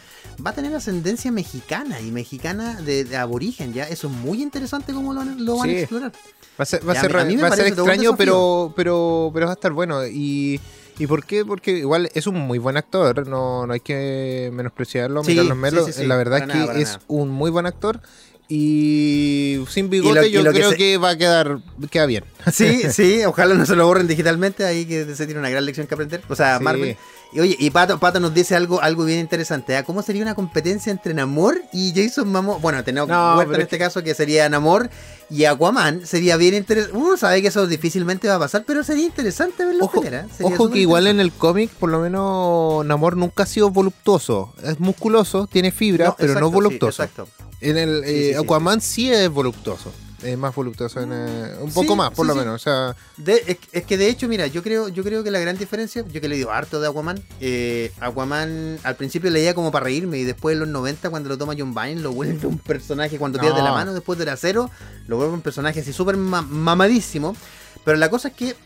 Va 0.44 0.50
a 0.50 0.54
tener 0.54 0.74
ascendencia 0.74 1.30
mexicana 1.30 2.00
y 2.00 2.10
mexicana 2.10 2.80
de, 2.80 3.04
de 3.04 3.16
aborigen, 3.18 3.74
¿ya? 3.74 3.84
Eso 3.84 4.06
es 4.08 4.12
muy 4.14 4.42
interesante 4.42 4.94
cómo 4.94 5.12
lo, 5.12 5.20
van- 5.20 5.44
lo 5.44 5.58
van 5.58 5.68
Sí. 5.68 5.76
a 5.76 5.78
explorar. 5.80 6.12
Va 6.58 6.62
a 6.62 6.64
ser, 6.64 6.88
va 6.88 6.92
a 6.94 7.00
ser, 7.00 7.14
a 7.14 7.24
mí 7.26 7.36
va 7.36 7.48
a 7.48 7.56
ser 7.56 7.66
extraño, 7.66 8.16
pero, 8.16 8.72
pero, 8.74 9.30
pero 9.34 9.44
va 9.46 9.52
a 9.52 9.54
estar 9.54 9.72
bueno. 9.72 10.06
¿Y, 10.06 10.58
¿Y 10.98 11.06
por 11.06 11.26
qué? 11.26 11.44
Porque 11.44 11.72
igual 11.72 12.08
es 12.14 12.26
un 12.26 12.36
muy 12.36 12.56
buen 12.58 12.78
actor, 12.78 13.26
no, 13.28 13.66
no 13.66 13.72
hay 13.74 13.80
que 13.80 14.50
menospreciarlo, 14.54 15.22
Sí, 15.24 15.32
mirarlo 15.32 15.52
en 15.52 15.60
menos. 15.60 15.84
sí, 15.84 15.92
sí, 15.92 16.00
sí, 16.00 16.06
La 16.06 16.16
verdad 16.16 16.38
es 16.38 16.46
que 16.46 16.58
nada, 16.58 16.74
es 16.78 16.88
nada. 16.92 17.00
un 17.08 17.28
muy 17.28 17.50
buen 17.50 17.66
actor 17.66 18.00
y 18.48 19.58
sin 19.68 19.90
bigote 19.90 20.20
lo- 20.20 20.26
y 20.26 20.30
yo 20.30 20.42
que 20.44 20.50
creo 20.50 20.70
se- 20.70 20.76
que 20.76 20.98
va 20.98 21.10
a 21.10 21.16
quedar 21.16 21.58
queda 21.90 22.06
bien. 22.06 22.24
Sí, 22.52 22.82
sí, 22.92 23.24
ojalá 23.24 23.54
no 23.54 23.66
se 23.66 23.74
lo 23.76 23.86
borren 23.86 24.06
digitalmente, 24.06 24.64
ahí 24.64 24.84
que 24.86 25.14
se 25.14 25.26
tiene 25.26 25.40
una 25.40 25.50
gran 25.50 25.64
lección 25.64 25.86
que 25.86 25.94
aprender. 25.94 26.22
O 26.28 26.34
sea, 26.36 26.58
Sí. 26.58 26.64
Marvel. 26.64 26.96
Y 27.32 27.40
oye, 27.40 27.56
y 27.58 27.70
Pato, 27.70 27.98
Pato 27.98 28.20
nos 28.20 28.32
dice 28.32 28.54
algo, 28.54 28.80
algo 28.80 29.04
bien 29.04 29.18
interesante. 29.18 29.76
¿ah? 29.76 29.82
¿Cómo 29.82 30.00
sería 30.00 30.22
una 30.22 30.36
competencia 30.36 30.92
entre 30.92 31.12
Namor 31.12 31.60
y 31.72 31.92
Jason 31.94 32.30
Momoa? 32.30 32.58
Bueno, 32.58 32.82
tenemos 32.84 33.08
No, 33.10 33.42
en 33.42 33.52
es 33.52 33.58
este 33.58 33.78
caso 33.78 34.02
que 34.04 34.14
sería 34.14 34.48
Namor 34.48 34.88
y 35.28 35.44
Aquaman. 35.44 36.06
Sería 36.06 36.36
bien 36.36 36.54
interesante. 36.54 36.96
Uno 36.96 37.16
sabe 37.16 37.42
que 37.42 37.48
eso 37.48 37.66
difícilmente 37.66 38.28
va 38.28 38.36
a 38.36 38.38
pasar, 38.38 38.62
pero 38.64 38.84
sería 38.84 39.04
interesante 39.04 39.64
verlo 39.66 39.86
Ojo, 39.86 40.00
pelear, 40.00 40.24
¿eh? 40.24 40.44
Ojo 40.44 40.70
que 40.70 40.78
igual 40.78 41.08
en 41.08 41.18
el 41.18 41.32
cómic, 41.32 41.68
por 41.72 41.90
lo 41.90 41.98
menos, 41.98 42.86
Namor 42.86 43.16
nunca 43.16 43.42
ha 43.42 43.46
sido 43.46 43.70
voluptuoso. 43.70 44.54
Es 44.62 44.78
musculoso, 44.78 45.48
tiene 45.48 45.72
fibra, 45.72 46.14
pero 46.16 46.28
exacto, 46.32 46.40
no 46.40 46.48
sí, 46.50 46.54
voluptuoso. 46.54 47.02
exacto. 47.02 47.28
En 47.68 47.76
el 47.78 48.04
Sí, 48.04 48.10
eh, 48.10 48.28
sí, 48.32 48.34
Aquaman 48.44 48.80
sí. 48.80 49.12
es 49.12 49.28
voluptuoso. 49.30 49.92
Es 50.22 50.36
más 50.38 50.54
voluptuoso, 50.54 51.00
en, 51.00 51.10
eh, 51.12 51.54
un 51.60 51.70
poco 51.72 51.94
más, 51.94 52.10
por 52.10 52.26
lo 52.26 52.34
menos. 52.34 52.54
O 52.54 52.58
sea, 52.58 52.96
De- 53.18 53.44
es, 53.46 53.58
es 53.72 53.84
que 53.84 53.96
de 53.98 54.08
hecho, 54.08 54.26
mira, 54.28 54.46
yo 54.46 54.62
creo, 54.62 54.88
yo 54.88 55.04
creo 55.04 55.22
que 55.22 55.30
la 55.30 55.38
gran 55.38 55.58
diferencia, 55.58 56.04
yo 56.10 56.20
que 56.22 56.28
le 56.28 56.36
digo 56.36 56.50
harto 56.50 56.80
de 56.80 56.88
Aquaman, 56.88 57.22
eh, 57.40 57.92
Aquaman 58.00 58.78
al 58.82 58.96
principio 58.96 59.30
leía 59.30 59.54
como 59.54 59.70
para 59.70 59.84
reírme 59.84 60.16
y 60.18 60.24
después 60.24 60.54
en 60.54 60.60
los 60.60 60.68
90 60.68 61.10
cuando 61.10 61.28
lo 61.28 61.36
toma 61.36 61.54
John 61.56 61.74
Byrne 61.74 62.00
lo 62.00 62.12
vuelve 62.12 62.46
un 62.46 62.58
personaje, 62.58 63.18
cuando 63.18 63.38
pierde 63.38 63.58
No. 63.58 63.64
la 63.66 63.72
mano 63.72 63.92
después 63.92 64.18
del 64.18 64.30
acero, 64.30 64.70
lo 65.06 65.16
vuelve 65.18 65.34
un 65.34 65.42
personaje 65.42 65.80
así 65.80 65.92
súper 65.92 66.16
ma- 66.16 66.42
mamadísimo. 66.42 67.36
Pero 67.84 67.98
la 67.98 68.08
cosa 68.10 68.28
es 68.28 68.34
que 68.34 68.56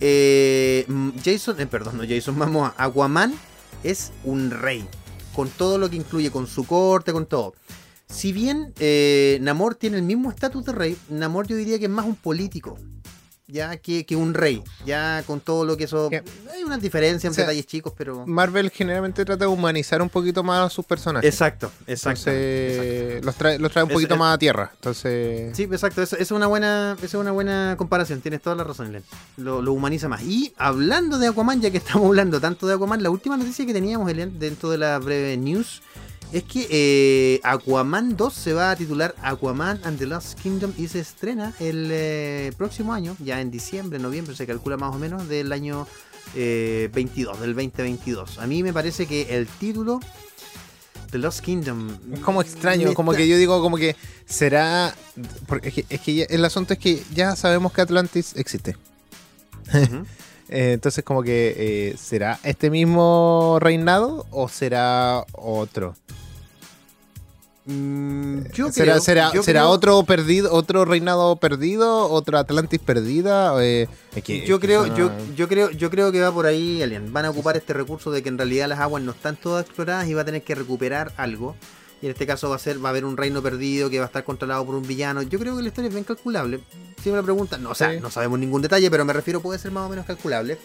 eh, 0.00 0.86
Jason, 1.24 1.60
eh, 1.60 1.66
perdón, 1.66 1.96
no 1.98 2.04
Jason 2.08 2.38
Momoa, 2.38 2.74
Aquaman 2.78 3.34
es 3.82 4.12
un 4.24 4.50
rey, 4.50 4.86
con 5.34 5.48
todo 5.50 5.76
lo 5.78 5.90
que 5.90 5.96
incluye, 5.96 6.30
con 6.30 6.46
su 6.46 6.64
corte, 6.66 7.12
con 7.12 7.26
todo. 7.26 7.54
Si 8.08 8.32
bien 8.32 8.72
eh, 8.80 9.38
Namor 9.42 9.74
tiene 9.74 9.96
el 9.98 10.02
mismo 10.02 10.30
estatus 10.30 10.64
de 10.64 10.72
rey, 10.72 10.96
Namor 11.10 11.46
yo 11.46 11.56
diría 11.56 11.78
que 11.78 11.84
es 11.84 11.90
más 11.90 12.06
un 12.06 12.16
político, 12.16 12.78
ya 13.46 13.76
que, 13.78 14.04
que 14.06 14.16
un 14.16 14.32
rey, 14.34 14.62
ya 14.86 15.22
con 15.26 15.40
todo 15.40 15.64
lo 15.64 15.76
que 15.76 15.84
eso... 15.84 16.10
Hay 16.54 16.64
unas 16.64 16.80
diferencias 16.82 17.24
en 17.24 17.30
O 17.30 17.34
sea, 17.34 17.44
detalles 17.44 17.66
chicos, 17.66 17.92
pero... 17.96 18.26
Marvel 18.26 18.70
generalmente 18.70 19.24
trata 19.24 19.44
de 19.44 19.50
humanizar 19.50 20.00
un 20.02 20.08
poquito 20.10 20.42
más 20.42 20.66
a 20.66 20.70
sus 20.70 20.84
personajes. 20.86 21.28
Exacto, 21.30 21.70
exacto. 21.86 22.30
Entonces, 22.30 23.24
los 23.24 23.34
trae, 23.36 23.58
los 23.58 23.72
trae 23.72 23.84
un 23.84 23.90
poquito 23.90 24.14
es- 24.14 24.20
más 24.20 24.34
a 24.34 24.38
tierra. 24.38 24.70
Entonces, 24.74 25.54
Sí, 25.56 25.62
exacto, 25.64 26.02
esa 26.02 26.16
es 26.16 26.30
una 26.30 26.46
buena, 26.46 26.94
esa 26.98 27.06
es 27.06 27.14
una 27.14 27.30
buena 27.30 27.74
comparación, 27.78 28.20
tienes 28.22 28.40
toda 28.42 28.56
la 28.56 28.64
razón, 28.64 28.88
Elen. 28.88 29.04
Lo, 29.36 29.62
lo 29.62 29.72
humaniza 29.74 30.08
más. 30.08 30.22
Y 30.22 30.52
hablando 30.58 31.18
de 31.18 31.28
Aquaman, 31.28 31.60
ya 31.62 31.70
que 31.70 31.78
estamos 31.78 32.06
hablando 32.06 32.40
tanto 32.40 32.66
de 32.66 32.74
Aquaman, 32.74 33.02
la 33.02 33.10
última 33.10 33.36
noticia 33.38 33.64
que 33.66 33.72
teníamos, 33.74 34.10
Elen, 34.10 34.38
dentro 34.38 34.68
de 34.70 34.76
la 34.78 34.98
breve 34.98 35.36
news, 35.38 35.82
es 36.32 36.42
que 36.44 36.66
eh, 36.70 37.40
Aquaman 37.42 38.16
2 38.16 38.34
se 38.34 38.52
va 38.52 38.70
a 38.70 38.76
titular 38.76 39.14
Aquaman 39.22 39.80
and 39.84 39.98
the 39.98 40.06
Lost 40.06 40.38
Kingdom 40.40 40.72
y 40.76 40.88
se 40.88 41.00
estrena 41.00 41.52
el 41.60 41.88
eh, 41.90 42.52
próximo 42.56 42.92
año, 42.92 43.16
ya 43.18 43.40
en 43.40 43.50
diciembre, 43.50 43.98
noviembre, 43.98 44.36
se 44.36 44.46
calcula 44.46 44.76
más 44.76 44.94
o 44.94 44.98
menos, 44.98 45.28
del 45.28 45.52
año 45.52 45.86
eh, 46.34 46.90
22, 46.92 47.40
del 47.40 47.54
2022. 47.54 48.38
A 48.38 48.46
mí 48.46 48.62
me 48.62 48.72
parece 48.72 49.06
que 49.06 49.36
el 49.36 49.46
título... 49.46 50.00
The 51.10 51.16
Lost 51.16 51.40
Kingdom. 51.40 51.88
es 52.12 52.20
como 52.20 52.42
extraño, 52.42 52.92
como 52.92 53.12
que 53.14 53.26
yo 53.26 53.38
digo 53.38 53.62
como 53.62 53.78
que 53.78 53.96
será... 54.26 54.94
Porque 55.46 55.68
es 55.68 55.74
que, 55.74 55.86
es 55.88 56.00
que 56.02 56.14
ya- 56.16 56.24
el 56.28 56.44
asunto 56.44 56.74
es 56.74 56.78
que 56.78 57.02
ya 57.14 57.34
sabemos 57.34 57.72
que 57.72 57.80
Atlantis 57.80 58.34
existe. 58.36 58.76
Eh, 60.48 60.72
entonces 60.72 61.04
como 61.04 61.22
que 61.22 61.54
eh, 61.90 61.96
será 61.98 62.38
este 62.42 62.70
mismo 62.70 63.58
reinado 63.60 64.26
o 64.30 64.48
será 64.48 65.24
otro. 65.32 65.94
Mm, 67.66 68.44
yo 68.54 68.72
¿Será, 68.72 68.92
creo- 68.92 69.00
será, 69.02 69.30
yo 69.34 69.42
será 69.42 69.60
creo- 69.60 69.70
otro 69.70 70.02
perdido, 70.04 70.54
otro 70.54 70.86
reinado 70.86 71.36
perdido, 71.36 72.08
otra 72.10 72.38
Atlantis 72.40 72.80
perdida? 72.80 73.52
Eh, 73.62 73.86
yo 74.46 74.58
creo, 74.58 74.86
yo, 74.96 75.10
yo 75.36 75.48
creo, 75.48 75.70
yo 75.70 75.90
creo 75.90 76.10
que 76.10 76.22
va 76.22 76.32
por 76.32 76.46
ahí, 76.46 76.82
Alien. 76.82 77.12
Van 77.12 77.26
a 77.26 77.30
ocupar 77.30 77.58
este 77.58 77.74
recurso 77.74 78.10
de 78.10 78.22
que 78.22 78.30
en 78.30 78.38
realidad 78.38 78.68
las 78.68 78.78
aguas 78.80 79.02
no 79.02 79.12
están 79.12 79.36
todas 79.36 79.66
exploradas 79.66 80.08
y 80.08 80.14
va 80.14 80.22
a 80.22 80.24
tener 80.24 80.42
que 80.42 80.54
recuperar 80.54 81.12
algo. 81.18 81.56
Y 82.00 82.06
en 82.06 82.12
este 82.12 82.26
caso 82.26 82.48
va 82.48 82.56
a 82.56 82.58
ser, 82.60 82.82
va 82.82 82.88
a 82.88 82.90
haber 82.90 83.04
un 83.04 83.16
reino 83.16 83.42
perdido 83.42 83.90
que 83.90 83.98
va 83.98 84.04
a 84.04 84.06
estar 84.06 84.22
controlado 84.24 84.64
por 84.64 84.74
un 84.76 84.86
villano. 84.86 85.22
Yo 85.22 85.38
creo 85.38 85.56
que 85.56 85.62
la 85.62 85.68
historia 85.68 85.88
es 85.88 85.94
bien 85.94 86.04
calculable. 86.04 86.60
Si 87.02 87.10
me 87.10 87.16
lo 87.16 87.24
preguntan, 87.24 87.62
no, 87.62 87.70
o 87.70 87.74
sea, 87.74 87.92
Sí. 87.92 88.00
no 88.00 88.10
sabemos 88.10 88.38
ningún 88.38 88.62
detalle, 88.62 88.90
pero 88.90 89.04
me 89.04 89.12
refiero 89.12 89.40
puede 89.40 89.58
ser 89.58 89.72
más 89.72 89.86
o 89.86 89.88
menos 89.88 90.06
calculable. 90.06 90.58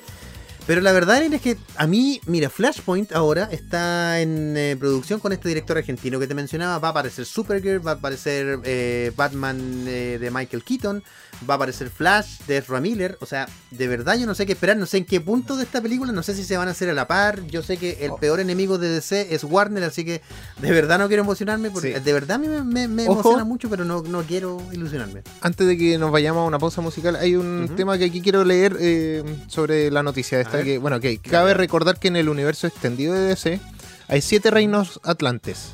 Pero 0.65 0.79
la 0.79 0.93
verdad 0.93 1.21
es 1.21 1.41
que 1.41 1.57
a 1.75 1.87
mí, 1.87 2.21
mira, 2.25 2.49
Flashpoint 2.49 3.11
ahora 3.11 3.49
está 3.51 4.21
en 4.21 4.55
eh, 4.55 4.77
producción 4.79 5.19
con 5.19 5.33
este 5.33 5.49
director 5.49 5.77
argentino 5.77 6.19
que 6.21 6.27
te 6.27 6.33
mencionaba. 6.35 6.79
Va 6.79 6.87
a 6.87 6.91
aparecer 6.91 7.25
Supergirl, 7.25 7.85
va 7.85 7.91
a 7.91 7.93
aparecer 7.95 8.59
eh, 8.63 9.11
Batman 9.15 9.83
eh, 9.87 10.17
de 10.21 10.31
Michael 10.31 10.63
Keaton, 10.63 11.03
va 11.49 11.55
a 11.55 11.57
aparecer 11.57 11.89
Flash 11.89 12.39
de 12.47 12.57
Ezra 12.57 12.79
Miller. 12.79 13.17
O 13.19 13.25
sea, 13.25 13.49
de 13.71 13.87
verdad 13.89 14.17
yo 14.17 14.25
no 14.25 14.35
sé 14.35 14.45
qué 14.45 14.53
esperar, 14.53 14.77
no 14.77 14.85
sé 14.85 14.99
en 14.99 15.05
qué 15.05 15.19
punto 15.19 15.57
de 15.57 15.63
esta 15.63 15.81
película, 15.81 16.13
no 16.13 16.23
sé 16.23 16.33
si 16.33 16.45
se 16.45 16.55
van 16.55 16.69
a 16.69 16.71
hacer 16.71 16.89
a 16.89 16.93
la 16.93 17.09
par. 17.09 17.45
Yo 17.47 17.61
sé 17.61 17.75
que 17.75 17.97
el 18.05 18.11
Oh. 18.11 18.17
peor 18.17 18.39
enemigo 18.39 18.77
de 18.77 18.87
DC 18.87 19.35
es 19.35 19.43
Warner, 19.43 19.83
así 19.83 20.05
que 20.05 20.21
de 20.61 20.71
verdad 20.71 20.97
no 20.97 21.07
quiero 21.09 21.23
emocionarme, 21.23 21.71
porque 21.71 21.95
Sí. 21.97 21.99
de 22.03 22.13
verdad 22.13 22.39
me, 22.39 22.47
me- 22.63 22.87
me 22.87 23.03
Ojo. 23.09 23.19
emociona 23.19 23.43
mucho, 23.43 23.69
pero 23.69 23.83
no, 23.83 24.01
no 24.03 24.21
quiero 24.23 24.61
ilusionarme. 24.71 25.23
Antes 25.41 25.67
de 25.67 25.77
que 25.77 25.97
nos 25.97 26.09
vayamos 26.11 26.41
a 26.43 26.47
una 26.47 26.59
pausa 26.59 26.79
musical, 26.79 27.17
hay 27.17 27.35
un 27.35 27.69
tema 27.75 27.97
que 27.97 28.05
aquí 28.05 28.21
quiero 28.21 28.45
leer 28.45 28.77
eh, 28.79 29.23
sobre 29.47 29.91
la 29.91 30.03
noticia 30.03 30.39
esta. 30.39 30.52
Que, 30.61 30.77
bueno, 30.77 30.99
que 30.99 31.17
cabe 31.17 31.53
recordar 31.53 31.99
que 31.99 32.09
en 32.09 32.15
el 32.15 32.29
universo 32.29 32.67
extendido 32.67 33.13
de 33.13 33.21
DC 33.21 33.59
hay 34.07 34.21
siete 34.21 34.51
reinos 34.51 34.99
atlantes. 35.03 35.71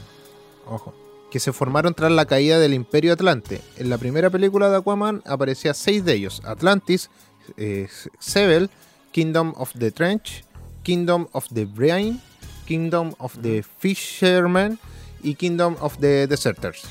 Ojo. 0.65 0.93
Que 1.31 1.39
se 1.39 1.51
formaron 1.53 1.93
tras 1.93 2.11
la 2.11 2.25
caída 2.25 2.59
del 2.59 2.73
Imperio 2.73 3.13
Atlante. 3.13 3.61
En 3.77 3.89
la 3.89 3.97
primera 3.97 4.29
película 4.29 4.69
de 4.69 4.77
Aquaman 4.77 5.21
aparecía 5.25 5.73
seis 5.73 6.05
de 6.05 6.13
ellos: 6.13 6.41
Atlantis, 6.45 7.09
eh, 7.57 7.87
Sebel, 8.19 8.69
Kingdom 9.11 9.53
of 9.57 9.71
the 9.77 9.91
Trench, 9.91 10.43
Kingdom 10.83 11.27
of 11.33 11.47
the 11.53 11.65
Brain, 11.65 12.21
Kingdom 12.65 13.13
of 13.17 13.37
the 13.41 13.63
Fishermen 13.79 14.79
y 15.21 15.35
Kingdom 15.35 15.75
of 15.81 15.97
the 15.97 16.27
Deserters. 16.27 16.83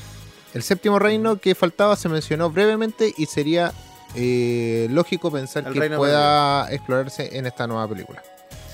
El 0.53 0.63
séptimo 0.63 0.99
reino 0.99 1.39
que 1.39 1.55
faltaba 1.55 1.95
se 1.95 2.09
mencionó 2.09 2.49
brevemente 2.49 3.13
y 3.17 3.27
sería 3.27 3.73
eh, 4.15 4.87
lógico 4.89 5.31
pensar 5.31 5.65
El 5.67 5.73
que 5.73 5.89
pueda 5.91 6.71
explorarse 6.71 7.37
en 7.37 7.45
esta 7.45 7.67
nueva 7.67 7.87
película. 7.87 8.21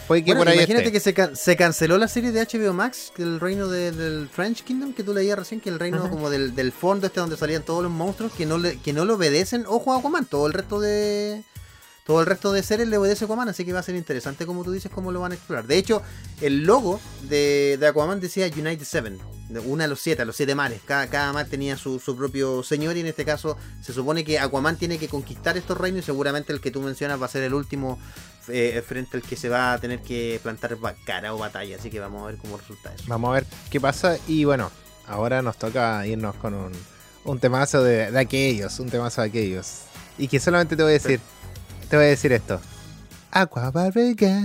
Puede 0.07 0.23
que 0.23 0.31
Bueno, 0.31 0.41
por 0.41 0.47
ahí 0.49 0.57
imagínate 0.57 0.85
esté. 0.85 0.91
que 0.91 0.99
se, 0.99 1.13
can- 1.15 1.35
se 1.35 1.55
canceló 1.57 1.97
la 1.97 2.07
serie 2.07 2.31
de 2.31 2.39
HBO 2.45 2.73
Max, 2.73 3.11
del 3.17 3.39
reino 3.39 3.67
de- 3.67 3.91
del 3.91 4.29
French 4.31 4.63
Kingdom, 4.63 4.93
que 4.93 5.03
tú 5.03 5.13
leías 5.15 5.37
recién, 5.37 5.59
que 5.59 5.69
el 5.69 5.79
reino 5.79 6.07
como 6.11 6.29
del, 6.29 6.53
del 6.53 6.71
fondo 6.71 7.07
este 7.07 7.19
donde 7.19 7.37
salían 7.37 7.63
todos 7.63 7.81
los 7.81 7.91
monstruos 7.91 8.31
que 8.33 8.45
no 8.45 8.59
le, 8.59 8.77
que 8.77 8.93
no 8.93 9.03
le 9.03 9.13
obedecen, 9.13 9.65
ojo 9.67 9.93
a 9.93 9.97
Aquaman, 9.97 10.25
todo 10.25 10.45
el 10.45 10.53
resto 10.53 10.79
de 10.79 11.41
todo 12.05 12.19
el 12.19 12.27
resto 12.27 12.53
de 12.53 12.61
seres 12.61 12.87
le 12.87 12.97
obedece 12.97 13.23
a 13.23 13.25
Aquaman, 13.25 13.49
así 13.49 13.65
que 13.65 13.73
va 13.73 13.79
a 13.79 13.83
ser 13.83 13.95
interesante 13.95 14.45
como 14.45 14.63
tú 14.63 14.71
dices 14.71 14.91
cómo 14.93 15.11
lo 15.11 15.21
van 15.21 15.31
a 15.31 15.35
explorar. 15.35 15.65
De 15.65 15.77
hecho, 15.77 16.03
el 16.39 16.63
logo 16.63 17.01
de, 17.23 17.77
de 17.79 17.87
Aquaman 17.87 18.19
decía 18.19 18.45
United 18.45 18.85
Seven, 18.85 19.19
una 19.65 19.85
a 19.85 19.87
los 19.87 20.01
siete, 20.01 20.21
a 20.21 20.25
los 20.25 20.35
siete 20.35 20.53
mares. 20.53 20.81
Cada, 20.85 21.07
cada 21.07 21.33
mar 21.33 21.47
tenía 21.47 21.77
su, 21.77 21.99
su 21.99 22.15
propio 22.15 22.61
señor 22.61 22.95
y 22.95 22.99
en 22.99 23.07
este 23.07 23.25
caso 23.25 23.57
se 23.81 23.91
supone 23.91 24.23
que 24.23 24.37
Aquaman 24.37 24.77
tiene 24.77 24.99
que 24.99 25.07
conquistar 25.07 25.57
estos 25.57 25.79
reinos 25.79 26.03
y 26.03 26.05
seguramente 26.05 26.53
el 26.53 26.61
que 26.61 26.69
tú 26.69 26.79
mencionas 26.81 27.19
va 27.19 27.25
a 27.25 27.29
ser 27.29 27.41
el 27.41 27.55
último 27.55 27.97
eh, 28.49 28.83
frente 28.87 29.17
al 29.17 29.23
que 29.23 29.35
se 29.35 29.49
va 29.49 29.73
a 29.73 29.79
tener 29.79 30.01
que 30.01 30.39
plantar 30.43 30.77
cara 31.05 31.33
o 31.33 31.39
batalla. 31.39 31.75
Así 31.77 31.89
que 31.89 31.99
vamos 31.99 32.21
a 32.21 32.27
ver 32.27 32.37
cómo 32.37 32.57
resulta 32.57 32.93
eso. 32.93 33.05
Vamos 33.07 33.29
a 33.29 33.33
ver 33.33 33.45
qué 33.71 33.81
pasa. 33.81 34.17
Y 34.27 34.45
bueno, 34.45 34.71
ahora 35.07 35.41
nos 35.41 35.57
toca 35.57 36.05
irnos 36.05 36.35
con 36.35 36.53
un, 36.53 36.71
un 37.23 37.39
temazo 37.39 37.83
de, 37.83 38.11
de 38.11 38.19
aquellos, 38.19 38.79
un 38.79 38.91
temazo 38.91 39.21
de 39.21 39.27
aquellos. 39.27 39.81
Y 40.19 40.27
que 40.27 40.39
solamente 40.39 40.75
te 40.75 40.83
voy 40.83 40.91
a 40.91 40.93
decir, 40.93 41.19
te 41.89 41.95
voy 41.95 42.05
a 42.05 42.09
decir 42.09 42.31
esto. 42.31 42.59
Aqua 43.31 43.71
Barriga. 43.71 44.41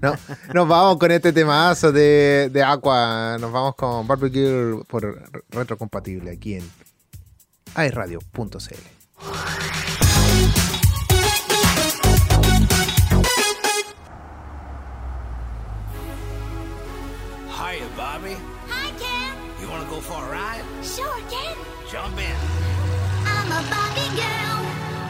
No, 0.00 0.14
nos 0.54 0.68
vamos 0.68 0.98
con 0.98 1.10
este 1.10 1.32
temazo 1.32 1.90
de, 1.90 2.48
de 2.52 2.62
Aqua. 2.62 3.36
Nos 3.40 3.50
vamos 3.50 3.74
con 3.74 4.06
Barbecue 4.06 4.84
por 4.86 5.28
retrocompatible 5.50 6.30
aquí 6.30 6.54
en 6.54 6.70
airradio.cl. 7.74 9.02
Hiya, 17.48 17.88
Bobby. 17.96 18.36
Hi, 18.68 18.90
Ken. 18.98 19.34
You 19.60 19.68
want 19.68 19.82
to 19.82 19.90
go 19.90 20.00
for 20.00 20.22
a 20.22 20.30
ride? 20.30 20.64
Sure, 20.82 21.20
Ken. 21.28 21.56
Jump 21.90 22.18
in. 22.18 22.36
I'm 23.26 23.50
a 23.50 23.62
Barbie 23.70 24.16
girl 24.16 24.51